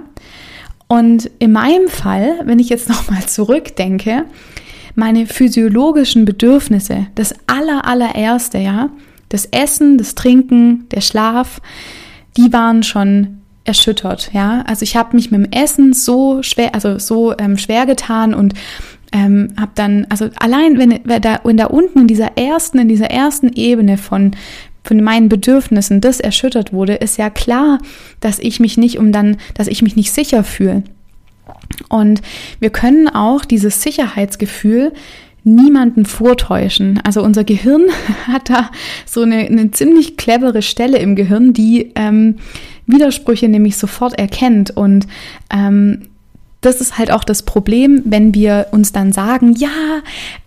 Und 0.88 1.32
in 1.40 1.54
meinem 1.54 1.88
Fall, 1.88 2.42
wenn 2.44 2.60
ich 2.60 2.70
jetzt 2.70 2.90
nochmal 2.96 3.26
zurückdenke, 3.26 4.26
meine 4.96 5.26
physiologischen 5.26 6.26
Bedürfnisse, 6.26 7.08
das 7.16 7.34
aller, 7.48 7.86
allererste, 7.86 8.60
ja, 8.60 8.90
das 9.30 9.46
Essen, 9.48 9.98
das 9.98 10.14
Trinken, 10.14 10.88
der 10.90 11.02
Schlaf, 11.02 11.62
die 12.38 12.54
waren 12.54 12.84
schon 12.84 13.40
erschüttert, 13.64 14.32
ja. 14.34 14.64
Also 14.68 14.84
ich 14.84 14.96
habe 14.96 15.16
mich 15.16 15.32
mit 15.32 15.46
dem 15.46 15.52
Essen 15.52 15.94
so 15.94 16.44
schwer, 16.44 16.76
also 16.76 17.00
so 17.00 17.36
ähm, 17.38 17.58
schwer 17.58 17.86
getan 17.86 18.34
und 18.34 18.54
ähm, 19.14 19.54
habe 19.60 19.72
dann, 19.76 20.06
also 20.10 20.30
allein 20.38 20.78
wenn, 20.78 21.00
wenn 21.06 21.22
da, 21.22 21.40
wenn 21.44 21.58
da 21.58 21.68
unten 21.68 22.02
in 22.02 22.08
dieser 22.08 22.38
ersten, 22.38 22.80
in 22.80 22.88
dieser 22.88 23.10
ersten 23.10 23.54
Ebene 23.54 23.98
von 23.98 24.32
von 24.84 25.02
meinen 25.02 25.30
Bedürfnissen 25.30 26.02
das 26.02 26.20
erschüttert 26.20 26.74
wurde, 26.74 26.96
ist 26.96 27.18
ja 27.18 27.30
klar, 27.30 27.80
dass 28.20 28.40
ich 28.40 28.60
mich 28.60 28.78
nicht 28.78 29.00
um 29.00 29.12
dann, 29.12 29.38
dass 29.54 29.68
ich 29.68 29.82
mich 29.82 29.96
nicht 29.96 30.12
sicher 30.12 30.44
fühle. 30.44 30.84
Und 31.90 32.22
wir 32.60 32.70
können 32.70 33.08
auch 33.08 33.46
dieses 33.46 33.82
Sicherheitsgefühl 33.82 34.94
niemanden 35.44 36.06
vortäuschen. 36.06 37.00
Also 37.04 37.22
unser 37.22 37.44
Gehirn 37.44 37.84
hat 38.28 38.50
da 38.50 38.70
so 39.06 39.22
eine, 39.22 39.38
eine 39.38 39.72
ziemlich 39.72 40.18
clevere 40.18 40.62
Stelle 40.62 40.98
im 41.00 41.16
Gehirn, 41.16 41.54
die 41.54 41.92
ähm, 41.96 42.38
Widersprüche 42.88 43.48
nämlich 43.48 43.78
sofort 43.78 44.18
erkennt 44.18 44.72
und 44.72 45.08
ähm, 45.54 46.04
das 46.66 46.82
ist 46.82 46.98
halt 46.98 47.12
auch 47.12 47.24
das 47.24 47.44
Problem, 47.44 48.02
wenn 48.06 48.34
wir 48.34 48.68
uns 48.72 48.92
dann 48.92 49.12
sagen, 49.12 49.54
ja, 49.54 49.70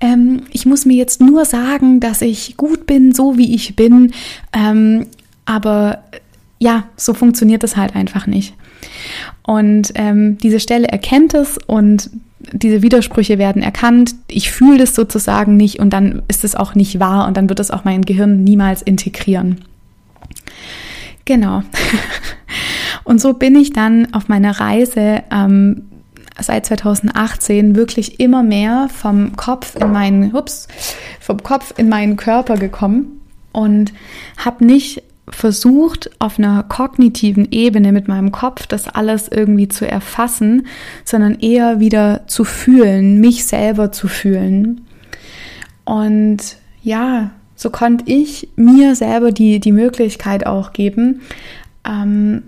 ähm, 0.00 0.42
ich 0.50 0.66
muss 0.66 0.84
mir 0.84 0.96
jetzt 0.96 1.20
nur 1.20 1.44
sagen, 1.44 2.00
dass 2.00 2.22
ich 2.22 2.56
gut 2.56 2.86
bin, 2.86 3.14
so 3.14 3.38
wie 3.38 3.54
ich 3.54 3.76
bin. 3.76 4.12
Ähm, 4.52 5.06
aber 5.44 6.02
ja, 6.58 6.84
so 6.96 7.14
funktioniert 7.14 7.62
das 7.62 7.76
halt 7.76 7.94
einfach 7.94 8.26
nicht. 8.26 8.54
Und 9.42 9.92
ähm, 9.94 10.38
diese 10.38 10.60
Stelle 10.60 10.88
erkennt 10.88 11.34
es 11.34 11.58
und 11.66 12.10
diese 12.52 12.82
Widersprüche 12.82 13.38
werden 13.38 13.62
erkannt, 13.62 14.14
ich 14.28 14.50
fühle 14.50 14.78
das 14.78 14.94
sozusagen 14.94 15.56
nicht 15.56 15.78
und 15.78 15.90
dann 15.90 16.22
ist 16.28 16.44
es 16.44 16.54
auch 16.54 16.74
nicht 16.74 17.00
wahr 17.00 17.26
und 17.26 17.36
dann 17.36 17.48
wird 17.48 17.60
es 17.60 17.70
auch 17.70 17.84
mein 17.84 18.02
Gehirn 18.02 18.44
niemals 18.44 18.82
integrieren. 18.82 19.64
Genau. 21.24 21.62
Und 23.04 23.20
so 23.20 23.34
bin 23.34 23.54
ich 23.54 23.72
dann 23.72 24.12
auf 24.14 24.28
meiner 24.28 24.58
Reise 24.58 25.22
ähm, 25.30 25.82
seit 26.38 26.66
2018 26.66 27.76
wirklich 27.76 28.20
immer 28.20 28.42
mehr 28.42 28.88
vom 28.94 29.36
Kopf 29.36 29.74
in 29.76 29.92
meinen, 29.92 30.34
ups, 30.34 30.68
vom 31.20 31.42
Kopf 31.42 31.74
in 31.76 31.88
meinen 31.88 32.16
Körper 32.16 32.56
gekommen 32.56 33.20
und 33.52 33.92
habe 34.36 34.64
nicht 34.64 35.02
versucht, 35.28 36.10
auf 36.20 36.38
einer 36.38 36.62
kognitiven 36.62 37.50
Ebene 37.50 37.92
mit 37.92 38.06
meinem 38.06 38.30
Kopf 38.32 38.66
das 38.66 38.88
alles 38.88 39.28
irgendwie 39.28 39.68
zu 39.68 39.88
erfassen, 39.88 40.66
sondern 41.04 41.40
eher 41.40 41.80
wieder 41.80 42.26
zu 42.26 42.44
fühlen, 42.44 43.20
mich 43.20 43.44
selber 43.46 43.90
zu 43.90 44.08
fühlen. 44.08 44.86
Und 45.84 46.56
ja, 46.82 47.30
so 47.56 47.70
konnte 47.70 48.04
ich 48.06 48.48
mir 48.56 48.94
selber 48.94 49.32
die, 49.32 49.58
die 49.58 49.72
Möglichkeit 49.72 50.46
auch 50.46 50.72
geben 50.72 51.22
ähm, 51.88 52.42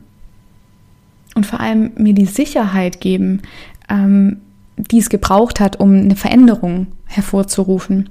und 1.35 1.47
vor 1.47 1.61
allem 1.61 1.93
mir 1.97 2.15
die 2.15 2.27
Sicherheit 2.27 3.01
geben, 3.01 3.43
ähm, 3.89 4.39
die 4.77 4.99
es 4.99 5.09
gebraucht 5.09 5.61
hat, 5.61 5.81
um 5.81 5.93
eine 5.95 6.17
Veränderung 6.17 6.89
hervorzurufen. 7.07 8.09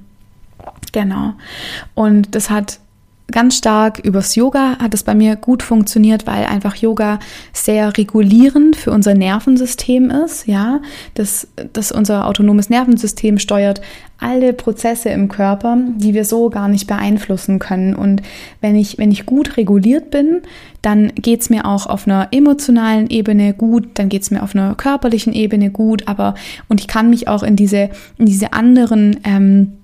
Genau. 0.92 1.34
Und 1.94 2.34
das 2.34 2.50
hat 2.50 2.80
ganz 3.30 3.56
stark 3.56 3.98
übers 3.98 4.34
Yoga 4.34 4.78
hat 4.78 4.94
es 4.94 5.02
bei 5.02 5.14
mir 5.14 5.36
gut 5.36 5.62
funktioniert, 5.62 6.26
weil 6.26 6.44
einfach 6.46 6.76
Yoga 6.76 7.18
sehr 7.52 7.96
regulierend 7.96 8.74
für 8.74 8.90
unser 8.90 9.14
Nervensystem 9.14 10.10
ist, 10.10 10.46
ja, 10.46 10.80
dass, 11.14 11.48
dass 11.72 11.92
unser 11.92 12.26
autonomes 12.26 12.70
Nervensystem 12.70 13.38
steuert 13.38 13.82
alle 14.20 14.52
Prozesse 14.52 15.10
im 15.10 15.28
Körper, 15.28 15.78
die 15.96 16.12
wir 16.12 16.24
so 16.24 16.50
gar 16.50 16.68
nicht 16.68 16.88
beeinflussen 16.88 17.58
können. 17.60 17.94
Und 17.94 18.22
wenn 18.60 18.74
ich, 18.74 18.98
wenn 18.98 19.12
ich 19.12 19.26
gut 19.26 19.56
reguliert 19.56 20.10
bin, 20.10 20.40
dann 20.82 21.12
geht's 21.14 21.50
mir 21.50 21.66
auch 21.66 21.86
auf 21.86 22.06
einer 22.06 22.28
emotionalen 22.32 23.08
Ebene 23.10 23.52
gut, 23.52 23.90
dann 23.94 24.08
geht's 24.08 24.30
mir 24.30 24.42
auf 24.42 24.56
einer 24.56 24.74
körperlichen 24.74 25.32
Ebene 25.32 25.70
gut, 25.70 26.08
aber 26.08 26.34
und 26.68 26.80
ich 26.80 26.88
kann 26.88 27.10
mich 27.10 27.28
auch 27.28 27.42
in 27.42 27.56
diese, 27.56 27.90
in 28.16 28.26
diese 28.26 28.52
anderen 28.52 29.20
ähm, 29.24 29.77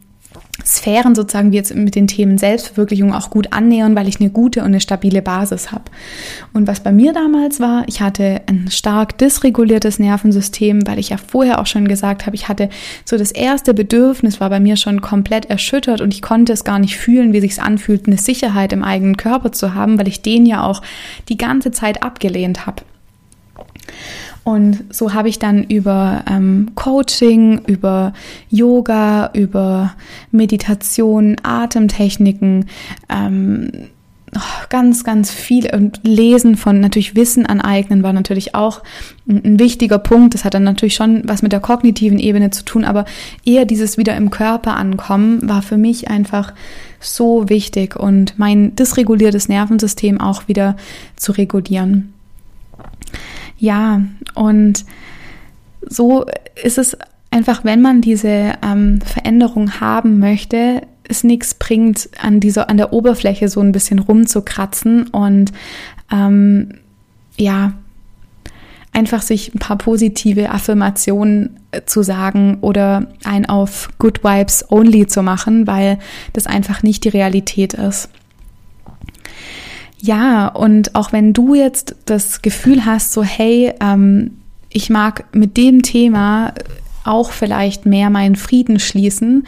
Sphären 0.65 1.15
sozusagen 1.15 1.51
wie 1.53 1.57
jetzt 1.57 1.75
mit 1.75 1.95
den 1.95 2.07
Themen 2.07 2.39
Selbstverwirklichung 2.39 3.13
auch 3.13 3.31
gut 3.31 3.53
annähern, 3.53 3.97
weil 3.97 4.09
ich 4.09 4.21
eine 4.21 4.31
gute 4.31 4.61
und 4.61 4.67
eine 4.67 4.81
stabile 4.81 5.21
Basis 5.21 5.73
habe. 5.73 5.85
Und 6.53 6.69
was 6.69 6.81
bei 6.81 6.93
mir 6.93 7.13
damals 7.13 7.59
war, 7.59 7.85
ich 7.89 8.01
hatte 8.01 8.43
ein 8.47 8.71
stark 8.71 9.19
dysreguliertes 9.19 9.99
Nervensystem, 9.99 10.87
weil 10.87 10.99
ich 10.99 11.09
ja 11.09 11.17
vorher 11.17 11.61
auch 11.61 11.67
schon 11.67 11.89
gesagt 11.89 12.27
habe, 12.27 12.37
ich 12.37 12.49
hatte 12.49 12.69
so 13.05 13.19
das 13.19 13.33
erste 13.33 13.75
Bedürfnis 13.75 14.41
war 14.41 14.49
bei 14.49 14.61
mir 14.61 14.77
schon 14.77 15.01
komplett 15.01 15.47
erschüttert 15.47 16.01
und 16.01 16.15
ich 16.15 16.23
konnte 16.23 16.53
es 16.53 16.65
gar 16.65 16.79
nicht 16.79 16.97
fühlen, 16.97 17.33
wie 17.33 17.41
sich's 17.41 17.59
anfühlt, 17.59 18.07
eine 18.07 18.19
Sicherheit 18.19 18.73
im 18.73 18.85
eigenen 18.85 19.17
Körper 19.17 19.51
zu 19.51 19.75
haben, 19.75 19.99
weil 19.99 20.09
ich 20.09 20.23
den 20.23 20.47
ja 20.47 20.63
auch 20.63 20.83
die 21.29 21.37
ganze 21.37 21.73
Zeit 21.73 22.03
abgelehnt 22.03 22.67
habe. 22.67 22.83
Und 24.45 24.85
so 24.91 25.15
habe 25.15 25.31
ich 25.31 25.39
dann 25.39 25.65
über 25.65 26.23
ähm, 26.31 26.73
Coaching, 26.75 27.63
über 27.67 28.13
Yoga, 28.51 29.31
über 29.33 29.95
Meditation, 30.31 31.37
Atemtechniken, 31.43 32.67
ähm, 33.09 33.71
oh, 34.37 34.67
ganz, 34.69 35.03
ganz 35.03 35.31
viel 35.31 35.75
und 35.75 36.01
Lesen 36.03 36.57
von 36.57 36.79
natürlich 36.79 37.17
Wissen 37.17 37.47
aneignen 37.47 38.03
war 38.03 38.13
natürlich 38.13 38.55
auch 38.55 38.83
ein, 39.27 39.43
ein, 39.45 39.59
wichtiger 39.59 39.99
Punkt. 39.99 40.35
Das 40.35 40.45
hat 40.45 40.53
dann 40.53 40.65
natürlich 40.65 40.95
schon 40.95 41.23
was 41.27 41.41
mit 41.41 41.53
der 41.53 41.61
kognitiven 41.61 42.19
Ebene 42.19 42.51
zu 42.51 42.67
tun, 42.67 42.85
aber 42.85 43.07
eher 43.47 43.65
dieses 43.65 43.97
wieder 43.97 44.15
im 44.15 44.29
Körper 44.29 44.77
ankommen 44.77 45.49
war 45.49 45.63
für 45.63 45.79
mich 45.79 46.11
einfach 46.11 46.53
so 47.01 47.49
wichtig 47.49 47.97
und 47.97 48.39
mein 48.39 48.77
dysreguliertes 48.77 49.49
Nervensystem 49.49 50.21
auch 50.21 50.49
wieder 50.49 50.77
zu 51.17 51.33
regulieren. 51.33 52.15
Ja, 53.59 54.03
und 54.35 54.85
so 55.89 56.27
ist 56.63 56.79
es 56.79 56.97
einfach, 57.31 57.65
wenn 57.65 57.83
man 57.83 58.01
diese 58.01 58.55
ähm, 58.63 59.01
Veränderung 59.01 59.81
haben 59.81 60.19
möchte, 60.19 60.83
es 61.09 61.25
nichts 61.25 61.55
bringt, 61.55 62.09
an 62.21 62.41
dieser, 62.41 62.71
an 62.71 62.77
der 62.77 62.93
Oberfläche 62.93 63.49
so 63.49 63.61
ein 63.61 63.73
bisschen 63.73 63.99
rumzukratzen 63.99 65.09
und 65.09 65.53
ähm, 66.11 66.71
ja, 67.37 67.75
einfach 68.93 69.23
sich 69.23 69.55
ein 69.55 69.59
paar 69.59 69.77
positive 69.77 70.51
Affirmationen 70.51 71.61
äh, 71.73 71.83
zu 71.85 72.03
sagen 72.03 72.59
oder 72.61 73.09
ein 73.25 73.47
auf 73.47 73.91
Good 73.99 74.25
Vibes 74.25 74.71
Only 74.71 75.07
zu 75.07 75.23
machen, 75.23 75.67
weil 75.67 75.99
das 76.33 76.47
einfach 76.47 76.83
nicht 76.83 77.05
die 77.05 77.11
Realität 77.11 77.75
ist. 77.75 78.09
Ja, 80.05 80.49
und 80.49 80.95
auch 80.95 81.13
wenn 81.13 81.33
du 81.33 81.55
jetzt 81.55 81.97
das 82.05 82.43
Gefühl 82.43 82.85
hast, 82.85 83.15
so 83.15 83.23
hey, 83.23 83.73
ähm, 83.81 84.33
ich 84.69 84.91
mag 84.91 85.25
mit 85.33 85.57
dem 85.57 85.81
Thema 85.81 86.53
auch 87.05 87.31
vielleicht 87.31 87.87
mehr 87.87 88.11
meinen 88.11 88.37
Frieden 88.37 88.81
schließen, 88.81 89.47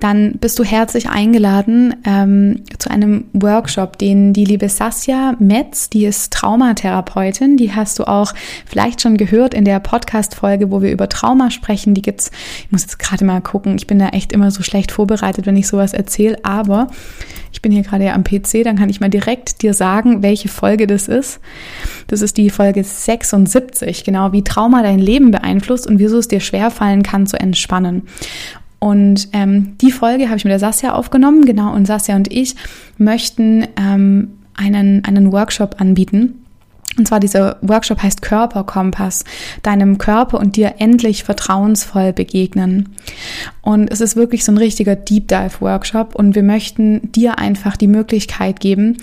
dann 0.00 0.32
bist 0.32 0.58
du 0.58 0.64
herzlich 0.64 1.08
eingeladen 1.08 1.96
ähm, 2.04 2.64
zu 2.78 2.90
einem 2.90 3.24
Workshop, 3.32 3.96
den 3.96 4.34
die 4.34 4.44
liebe 4.44 4.68
Sasja 4.68 5.36
Metz, 5.38 5.88
die 5.88 6.04
ist 6.04 6.34
Traumatherapeutin, 6.34 7.56
die 7.56 7.72
hast 7.72 7.98
du 7.98 8.04
auch 8.04 8.34
vielleicht 8.66 9.00
schon 9.00 9.16
gehört 9.16 9.54
in 9.54 9.64
der 9.64 9.80
Podcast-Folge, 9.80 10.70
wo 10.70 10.82
wir 10.82 10.92
über 10.92 11.08
Trauma 11.08 11.50
sprechen. 11.50 11.94
Die 11.94 12.02
gibt's, 12.02 12.30
ich 12.66 12.72
muss 12.72 12.82
jetzt 12.82 12.98
gerade 12.98 13.24
mal 13.24 13.40
gucken, 13.40 13.76
ich 13.76 13.86
bin 13.86 13.98
da 13.98 14.08
echt 14.08 14.32
immer 14.32 14.50
so 14.50 14.62
schlecht 14.62 14.92
vorbereitet, 14.92 15.46
wenn 15.46 15.56
ich 15.56 15.66
sowas 15.66 15.94
erzähle, 15.94 16.36
aber 16.42 16.88
ich 17.54 17.62
bin 17.62 17.70
hier 17.70 17.84
gerade 17.84 18.12
am 18.12 18.24
PC, 18.24 18.64
dann 18.64 18.76
kann 18.76 18.90
ich 18.90 19.00
mal 19.00 19.08
direkt 19.08 19.62
dir 19.62 19.74
sagen, 19.74 20.22
welche 20.22 20.48
Folge 20.48 20.88
das 20.88 21.06
ist. 21.06 21.38
Das 22.08 22.20
ist 22.20 22.36
die 22.36 22.50
Folge 22.50 22.82
76, 22.82 24.02
genau 24.02 24.32
wie 24.32 24.42
Trauma 24.42 24.82
dein 24.82 24.98
Leben 24.98 25.30
beeinflusst 25.30 25.86
und 25.86 26.00
wieso 26.00 26.18
es 26.18 26.26
dir 26.26 26.40
schwerfallen 26.40 27.04
kann 27.04 27.28
zu 27.28 27.38
entspannen. 27.38 28.02
Und 28.80 29.28
ähm, 29.32 29.76
die 29.80 29.92
Folge 29.92 30.26
habe 30.26 30.36
ich 30.36 30.44
mit 30.44 30.50
der 30.50 30.58
Sasja 30.58 30.94
aufgenommen, 30.94 31.44
genau, 31.44 31.72
und 31.72 31.86
Sasja 31.86 32.16
und 32.16 32.30
ich 32.32 32.56
möchten 32.98 33.68
ähm, 33.80 34.32
einen, 34.56 35.04
einen 35.04 35.32
Workshop 35.32 35.80
anbieten 35.80 36.43
und 36.96 37.08
zwar 37.08 37.20
dieser 37.20 37.56
Workshop 37.62 38.02
heißt 38.02 38.22
Körperkompass, 38.22 39.24
deinem 39.62 39.98
Körper 39.98 40.38
und 40.38 40.56
dir 40.56 40.74
endlich 40.78 41.24
vertrauensvoll 41.24 42.12
begegnen. 42.12 42.90
Und 43.62 43.90
es 43.90 44.00
ist 44.00 44.16
wirklich 44.16 44.44
so 44.44 44.52
ein 44.52 44.58
richtiger 44.58 44.94
Deep 44.94 45.28
Dive 45.28 45.60
Workshop. 45.60 46.14
Und 46.14 46.34
wir 46.34 46.42
möchten 46.42 47.10
dir 47.12 47.38
einfach 47.38 47.76
die 47.76 47.88
Möglichkeit 47.88 48.60
geben, 48.60 48.98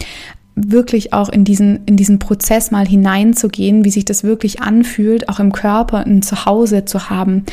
wirklich 0.56 1.14
auch 1.14 1.30
in 1.30 1.44
diesen, 1.44 1.86
in 1.86 1.98
diesen 1.98 2.20
Prozess 2.20 2.72
mal 2.72 2.88
hineinzugehen, 2.88 3.84
wie 3.84 3.92
sich 3.92 4.06
das 4.06 4.24
wirklich 4.24 4.62
anfühlt, 4.62 5.30
auch 5.30 5.40
im 5.40 5.52
Körper 5.52 6.06
ein 6.06 6.22
Zuhause 6.22 6.86
zu 6.86 7.10
haben. 7.10 7.46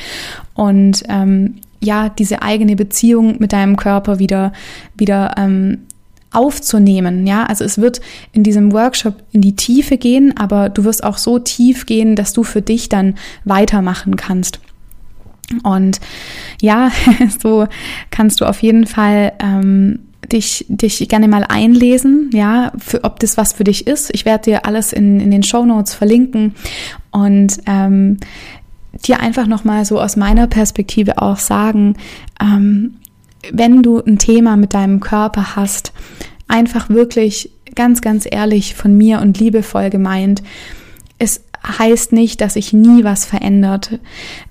Und 0.54 1.04
ähm, 1.08 1.56
ja, 1.80 2.08
diese 2.08 2.42
eigene 2.42 2.76
Beziehung 2.76 3.36
mit 3.38 3.52
deinem 3.52 3.76
Körper 3.76 4.18
wieder, 4.18 4.52
wieder 4.96 5.34
ähm, 5.36 5.86
aufzunehmen. 6.32 7.26
Ja, 7.26 7.44
also 7.44 7.64
es 7.64 7.78
wird 7.78 8.00
in 8.32 8.42
diesem 8.42 8.72
Workshop 8.72 9.14
in 9.32 9.40
die 9.40 9.56
Tiefe 9.56 9.96
gehen, 9.96 10.36
aber 10.36 10.68
du 10.68 10.84
wirst 10.84 11.04
auch 11.04 11.18
so 11.18 11.38
tief 11.38 11.86
gehen, 11.86 12.16
dass 12.16 12.32
du 12.32 12.42
für 12.42 12.62
dich 12.62 12.88
dann 12.88 13.14
weitermachen 13.44 14.16
kannst. 14.16 14.60
Und 15.62 16.00
ja, 16.60 16.90
so 17.42 17.66
kannst 18.10 18.40
du 18.40 18.44
auf 18.44 18.62
jeden 18.62 18.86
Fall 18.86 19.32
ähm, 19.42 20.00
dich, 20.30 20.66
dich 20.68 21.08
gerne 21.08 21.28
mal 21.28 21.44
einlesen, 21.48 22.30
ja, 22.32 22.72
für, 22.78 23.04
ob 23.04 23.20
das 23.20 23.36
was 23.36 23.54
für 23.54 23.64
dich 23.64 23.86
ist. 23.86 24.10
Ich 24.12 24.24
werde 24.24 24.44
dir 24.44 24.66
alles 24.66 24.92
in, 24.92 25.20
in 25.20 25.30
den 25.30 25.42
Show 25.42 25.64
Notes 25.64 25.94
verlinken 25.94 26.54
und 27.10 27.58
ähm, 27.66 28.18
dir 29.06 29.20
einfach 29.20 29.46
nochmal 29.46 29.84
so 29.84 30.00
aus 30.00 30.16
meiner 30.16 30.46
Perspektive 30.46 31.22
auch 31.22 31.38
sagen, 31.38 31.96
ähm, 32.40 32.94
wenn 33.52 33.82
du 33.82 34.00
ein 34.00 34.18
Thema 34.18 34.56
mit 34.56 34.74
deinem 34.74 35.00
Körper 35.00 35.56
hast, 35.56 35.92
einfach 36.48 36.88
wirklich 36.88 37.50
ganz, 37.74 38.00
ganz 38.00 38.26
ehrlich 38.30 38.74
von 38.74 38.96
mir 38.96 39.20
und 39.20 39.38
liebevoll 39.38 39.90
gemeint, 39.90 40.42
es 41.18 41.42
heißt 41.66 42.12
nicht, 42.12 42.40
dass 42.40 42.54
sich 42.54 42.72
nie 42.72 43.04
was 43.04 43.24
verändert. 43.24 43.98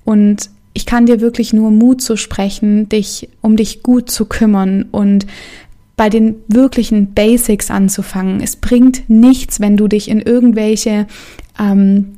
Und 0.05 0.49
ich 0.73 0.85
kann 0.85 1.05
dir 1.05 1.21
wirklich 1.21 1.53
nur 1.53 1.71
Mut 1.71 2.01
zu 2.01 2.17
sprechen, 2.17 2.87
dich 2.89 3.29
um 3.41 3.55
dich 3.55 3.83
gut 3.83 4.11
zu 4.11 4.25
kümmern 4.25 4.85
und 4.91 5.25
bei 5.95 6.09
den 6.09 6.35
wirklichen 6.47 7.13
Basics 7.13 7.71
anzufangen. 7.71 8.41
Es 8.41 8.55
bringt 8.55 9.09
nichts, 9.09 9.59
wenn 9.59 9.77
du 9.77 9.87
dich 9.87 10.09
in 10.09 10.21
irgendwelche 10.21 11.07
ähm, 11.59 12.16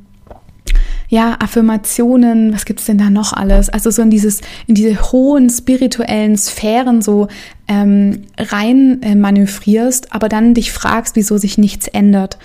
ja, 1.10 1.36
Affirmationen, 1.40 2.54
was 2.54 2.64
gibt's 2.64 2.84
denn 2.84 2.96
da 2.96 3.10
noch 3.10 3.32
alles? 3.32 3.68
Also 3.68 3.90
so 3.90 4.00
in 4.00 4.10
dieses, 4.10 4.40
in 4.68 4.76
diese 4.76 5.10
hohen 5.10 5.50
spirituellen 5.50 6.38
Sphären 6.38 7.02
so 7.02 7.26
ähm, 7.66 8.26
rein 8.38 9.02
äh, 9.02 9.16
manövrierst, 9.16 10.14
aber 10.14 10.28
dann 10.28 10.54
dich 10.54 10.70
fragst, 10.70 11.16
wieso 11.16 11.36
sich 11.36 11.58
nichts 11.58 11.88
ändert. 11.88 12.38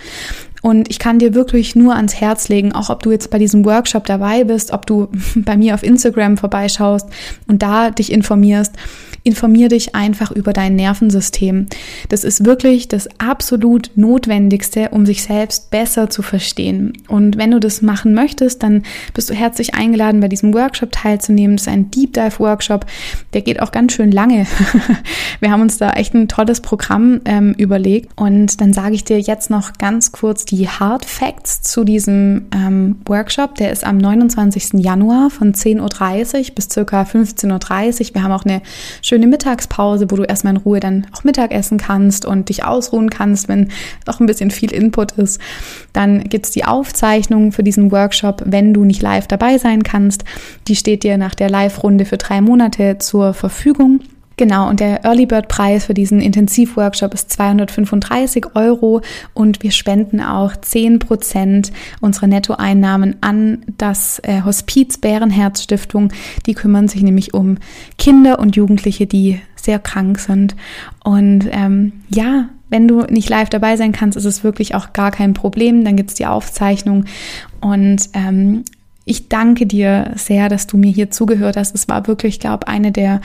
Und 0.62 0.90
ich 0.90 0.98
kann 0.98 1.20
dir 1.20 1.32
wirklich 1.32 1.76
nur 1.76 1.94
ans 1.94 2.16
Herz 2.16 2.48
legen, 2.48 2.72
auch 2.72 2.90
ob 2.90 3.04
du 3.04 3.12
jetzt 3.12 3.30
bei 3.30 3.38
diesem 3.38 3.64
Workshop 3.64 4.04
dabei 4.04 4.42
bist, 4.42 4.72
ob 4.72 4.84
du 4.84 5.08
bei 5.36 5.56
mir 5.56 5.74
auf 5.74 5.84
Instagram 5.84 6.36
vorbeischaust 6.36 7.06
und 7.46 7.62
da 7.62 7.92
dich 7.92 8.10
informierst 8.10 8.74
informier 9.26 9.68
dich 9.68 9.94
einfach 9.94 10.30
über 10.30 10.52
dein 10.52 10.76
Nervensystem. 10.76 11.66
Das 12.08 12.24
ist 12.24 12.44
wirklich 12.44 12.88
das 12.88 13.08
absolut 13.18 13.90
Notwendigste, 13.96 14.90
um 14.90 15.04
sich 15.04 15.22
selbst 15.22 15.70
besser 15.70 16.08
zu 16.08 16.22
verstehen. 16.22 16.92
Und 17.08 17.36
wenn 17.36 17.50
du 17.50 17.58
das 17.58 17.82
machen 17.82 18.14
möchtest, 18.14 18.62
dann 18.62 18.84
bist 19.14 19.28
du 19.28 19.34
herzlich 19.34 19.74
eingeladen, 19.74 20.20
bei 20.20 20.28
diesem 20.28 20.54
Workshop 20.54 20.92
teilzunehmen. 20.92 21.56
Das 21.56 21.66
ist 21.66 21.72
ein 21.72 21.90
Deep 21.90 22.14
Dive 22.14 22.38
Workshop. 22.38 22.86
Der 23.34 23.42
geht 23.42 23.60
auch 23.60 23.72
ganz 23.72 23.92
schön 23.92 24.12
lange. 24.12 24.46
Wir 25.40 25.50
haben 25.50 25.62
uns 25.62 25.76
da 25.78 25.90
echt 25.90 26.14
ein 26.14 26.28
tolles 26.28 26.60
Programm 26.60 27.20
ähm, 27.24 27.54
überlegt. 27.58 28.10
Und 28.16 28.60
dann 28.60 28.72
sage 28.72 28.94
ich 28.94 29.04
dir 29.04 29.18
jetzt 29.18 29.50
noch 29.50 29.72
ganz 29.74 30.12
kurz 30.12 30.44
die 30.44 30.68
Hard 30.68 31.04
Facts 31.04 31.62
zu 31.62 31.84
diesem 31.84 32.46
ähm, 32.54 33.00
Workshop. 33.06 33.56
Der 33.56 33.72
ist 33.72 33.84
am 33.84 33.98
29. 33.98 34.74
Januar 34.74 35.30
von 35.30 35.52
10.30 35.52 35.80
Uhr 35.80 36.54
bis 36.54 36.68
circa 36.70 37.02
15.30 37.02 38.08
Uhr. 38.08 38.14
Wir 38.14 38.22
haben 38.22 38.32
auch 38.32 38.44
eine 38.44 38.62
schöne 39.02 39.15
schöne 39.16 39.28
Mittagspause, 39.28 40.10
wo 40.10 40.16
du 40.16 40.24
erstmal 40.24 40.54
in 40.54 40.60
Ruhe 40.60 40.78
dann 40.78 41.06
auch 41.12 41.24
Mittag 41.24 41.50
essen 41.50 41.78
kannst 41.78 42.26
und 42.26 42.50
dich 42.50 42.64
ausruhen 42.64 43.08
kannst, 43.08 43.48
wenn 43.48 43.70
auch 44.04 44.20
ein 44.20 44.26
bisschen 44.26 44.50
viel 44.50 44.70
Input 44.72 45.12
ist. 45.12 45.40
Dann 45.94 46.24
gibt's 46.24 46.50
die 46.50 46.66
Aufzeichnung 46.66 47.50
für 47.50 47.62
diesen 47.62 47.90
Workshop, 47.92 48.42
wenn 48.44 48.74
du 48.74 48.84
nicht 48.84 49.00
live 49.00 49.26
dabei 49.26 49.56
sein 49.56 49.82
kannst. 49.82 50.24
Die 50.68 50.76
steht 50.76 51.02
dir 51.02 51.16
nach 51.16 51.34
der 51.34 51.48
Live-Runde 51.48 52.04
für 52.04 52.18
drei 52.18 52.42
Monate 52.42 52.98
zur 52.98 53.32
Verfügung. 53.32 54.00
Genau, 54.38 54.68
und 54.68 54.80
der 54.80 55.02
Early 55.04 55.24
Bird 55.24 55.48
Preis 55.48 55.86
für 55.86 55.94
diesen 55.94 56.20
Intensivworkshop 56.20 57.14
ist 57.14 57.30
235 57.30 58.54
Euro 58.54 59.00
und 59.32 59.62
wir 59.62 59.70
spenden 59.70 60.20
auch 60.20 60.54
10 60.54 60.98
Prozent 60.98 61.72
unserer 62.00 62.26
Nettoeinnahmen 62.26 63.16
an 63.22 63.62
das 63.78 64.18
äh, 64.24 64.42
Hospiz 64.42 64.98
Bärenherz 64.98 65.62
Stiftung. 65.62 66.12
Die 66.44 66.52
kümmern 66.52 66.86
sich 66.86 67.02
nämlich 67.02 67.32
um 67.32 67.56
Kinder 67.96 68.38
und 68.38 68.56
Jugendliche, 68.56 69.06
die 69.06 69.40
sehr 69.54 69.78
krank 69.78 70.18
sind. 70.18 70.54
Und 71.02 71.48
ähm, 71.50 71.92
ja, 72.10 72.50
wenn 72.68 72.88
du 72.88 73.02
nicht 73.02 73.30
live 73.30 73.48
dabei 73.48 73.78
sein 73.78 73.92
kannst, 73.92 74.18
ist 74.18 74.26
es 74.26 74.44
wirklich 74.44 74.74
auch 74.74 74.92
gar 74.92 75.12
kein 75.12 75.32
Problem. 75.32 75.82
Dann 75.82 75.96
gibt's 75.96 76.14
die 76.14 76.26
Aufzeichnung 76.26 77.06
und 77.62 78.10
ähm, 78.12 78.64
ich 79.06 79.28
danke 79.28 79.66
dir 79.66 80.12
sehr, 80.16 80.48
dass 80.48 80.66
du 80.66 80.76
mir 80.76 80.90
hier 80.90 81.10
zugehört 81.10 81.56
hast. 81.56 81.74
Es 81.74 81.88
war 81.88 82.08
wirklich, 82.08 82.40
glaube 82.40 82.66
eine 82.66 82.90
der 82.90 83.20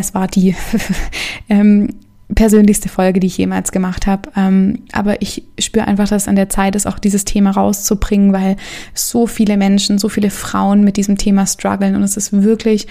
es 0.00 0.14
war 0.14 0.26
die 0.26 0.54
ähm, 1.48 1.94
persönlichste 2.34 2.88
Folge, 2.88 3.20
die 3.20 3.26
ich 3.26 3.36
jemals 3.36 3.72
gemacht 3.72 4.06
habe. 4.06 4.30
Ähm, 4.36 4.80
aber 4.92 5.20
ich 5.20 5.44
spüre 5.58 5.86
einfach, 5.86 6.08
dass 6.08 6.22
es 6.22 6.28
an 6.28 6.36
der 6.36 6.48
Zeit 6.48 6.76
ist, 6.76 6.86
auch 6.86 6.98
dieses 6.98 7.24
Thema 7.24 7.50
rauszubringen, 7.50 8.32
weil 8.32 8.56
so 8.94 9.26
viele 9.26 9.56
Menschen, 9.56 9.98
so 9.98 10.08
viele 10.08 10.30
Frauen 10.30 10.82
mit 10.82 10.96
diesem 10.96 11.18
Thema 11.18 11.46
strugglen 11.46 11.94
und 11.94 12.02
es 12.02 12.16
ist 12.16 12.32
wirklich 12.32 12.86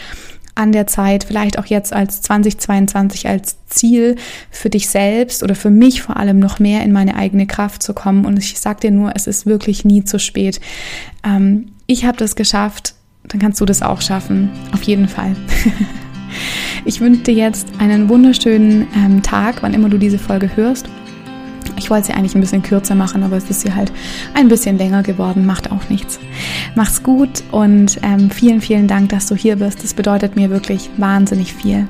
an 0.53 0.73
der 0.73 0.85
Zeit, 0.85 1.23
vielleicht 1.23 1.57
auch 1.57 1.65
jetzt 1.65 1.93
als 1.93 2.21
2022 2.21 3.27
als 3.27 3.55
Ziel 3.67 4.17
für 4.51 4.69
dich 4.69 4.89
selbst 4.89 5.43
oder 5.43 5.55
für 5.55 5.69
mich 5.69 6.01
vor 6.01 6.17
allem 6.17 6.39
noch 6.39 6.59
mehr 6.59 6.83
in 6.83 6.91
meine 6.91 7.15
eigene 7.15 7.47
Kraft 7.47 7.81
zu 7.81 7.93
kommen. 7.93 8.25
Und 8.25 8.37
ich 8.37 8.59
sage 8.59 8.81
dir 8.81 8.91
nur, 8.91 9.13
es 9.15 9.27
ist 9.27 9.45
wirklich 9.45 9.85
nie 9.85 10.03
zu 10.03 10.19
spät. 10.19 10.59
Ähm, 11.23 11.71
ich 11.87 12.05
habe 12.05 12.17
das 12.17 12.35
geschafft, 12.35 12.95
dann 13.23 13.39
kannst 13.39 13.61
du 13.61 13.65
das 13.65 13.81
auch 13.81 14.01
schaffen. 14.01 14.49
Auf 14.73 14.83
jeden 14.83 15.07
Fall. 15.07 15.35
Ich 16.85 17.01
wünsche 17.01 17.21
dir 17.21 17.33
jetzt 17.33 17.67
einen 17.79 18.09
wunderschönen 18.09 18.87
ähm, 18.95 19.21
Tag, 19.21 19.61
wann 19.61 19.73
immer 19.73 19.89
du 19.89 19.97
diese 19.97 20.19
Folge 20.19 20.49
hörst. 20.55 20.87
Ich 21.77 21.89
wollte 21.89 22.07
sie 22.07 22.13
eigentlich 22.13 22.35
ein 22.35 22.41
bisschen 22.41 22.61
kürzer 22.61 22.95
machen, 22.95 23.23
aber 23.23 23.37
es 23.37 23.49
ist 23.49 23.63
hier 23.63 23.75
halt 23.75 23.91
ein 24.33 24.47
bisschen 24.47 24.77
länger 24.77 25.01
geworden, 25.03 25.45
macht 25.45 25.71
auch 25.71 25.89
nichts. 25.89 26.19
Mach's 26.75 27.01
gut 27.01 27.43
und 27.51 27.99
ähm, 28.03 28.29
vielen, 28.29 28.61
vielen 28.61 28.87
Dank, 28.87 29.09
dass 29.09 29.27
du 29.27 29.35
hier 29.35 29.55
bist. 29.55 29.83
Das 29.83 29.93
bedeutet 29.93 30.35
mir 30.35 30.49
wirklich 30.49 30.89
wahnsinnig 30.97 31.53
viel. 31.53 31.87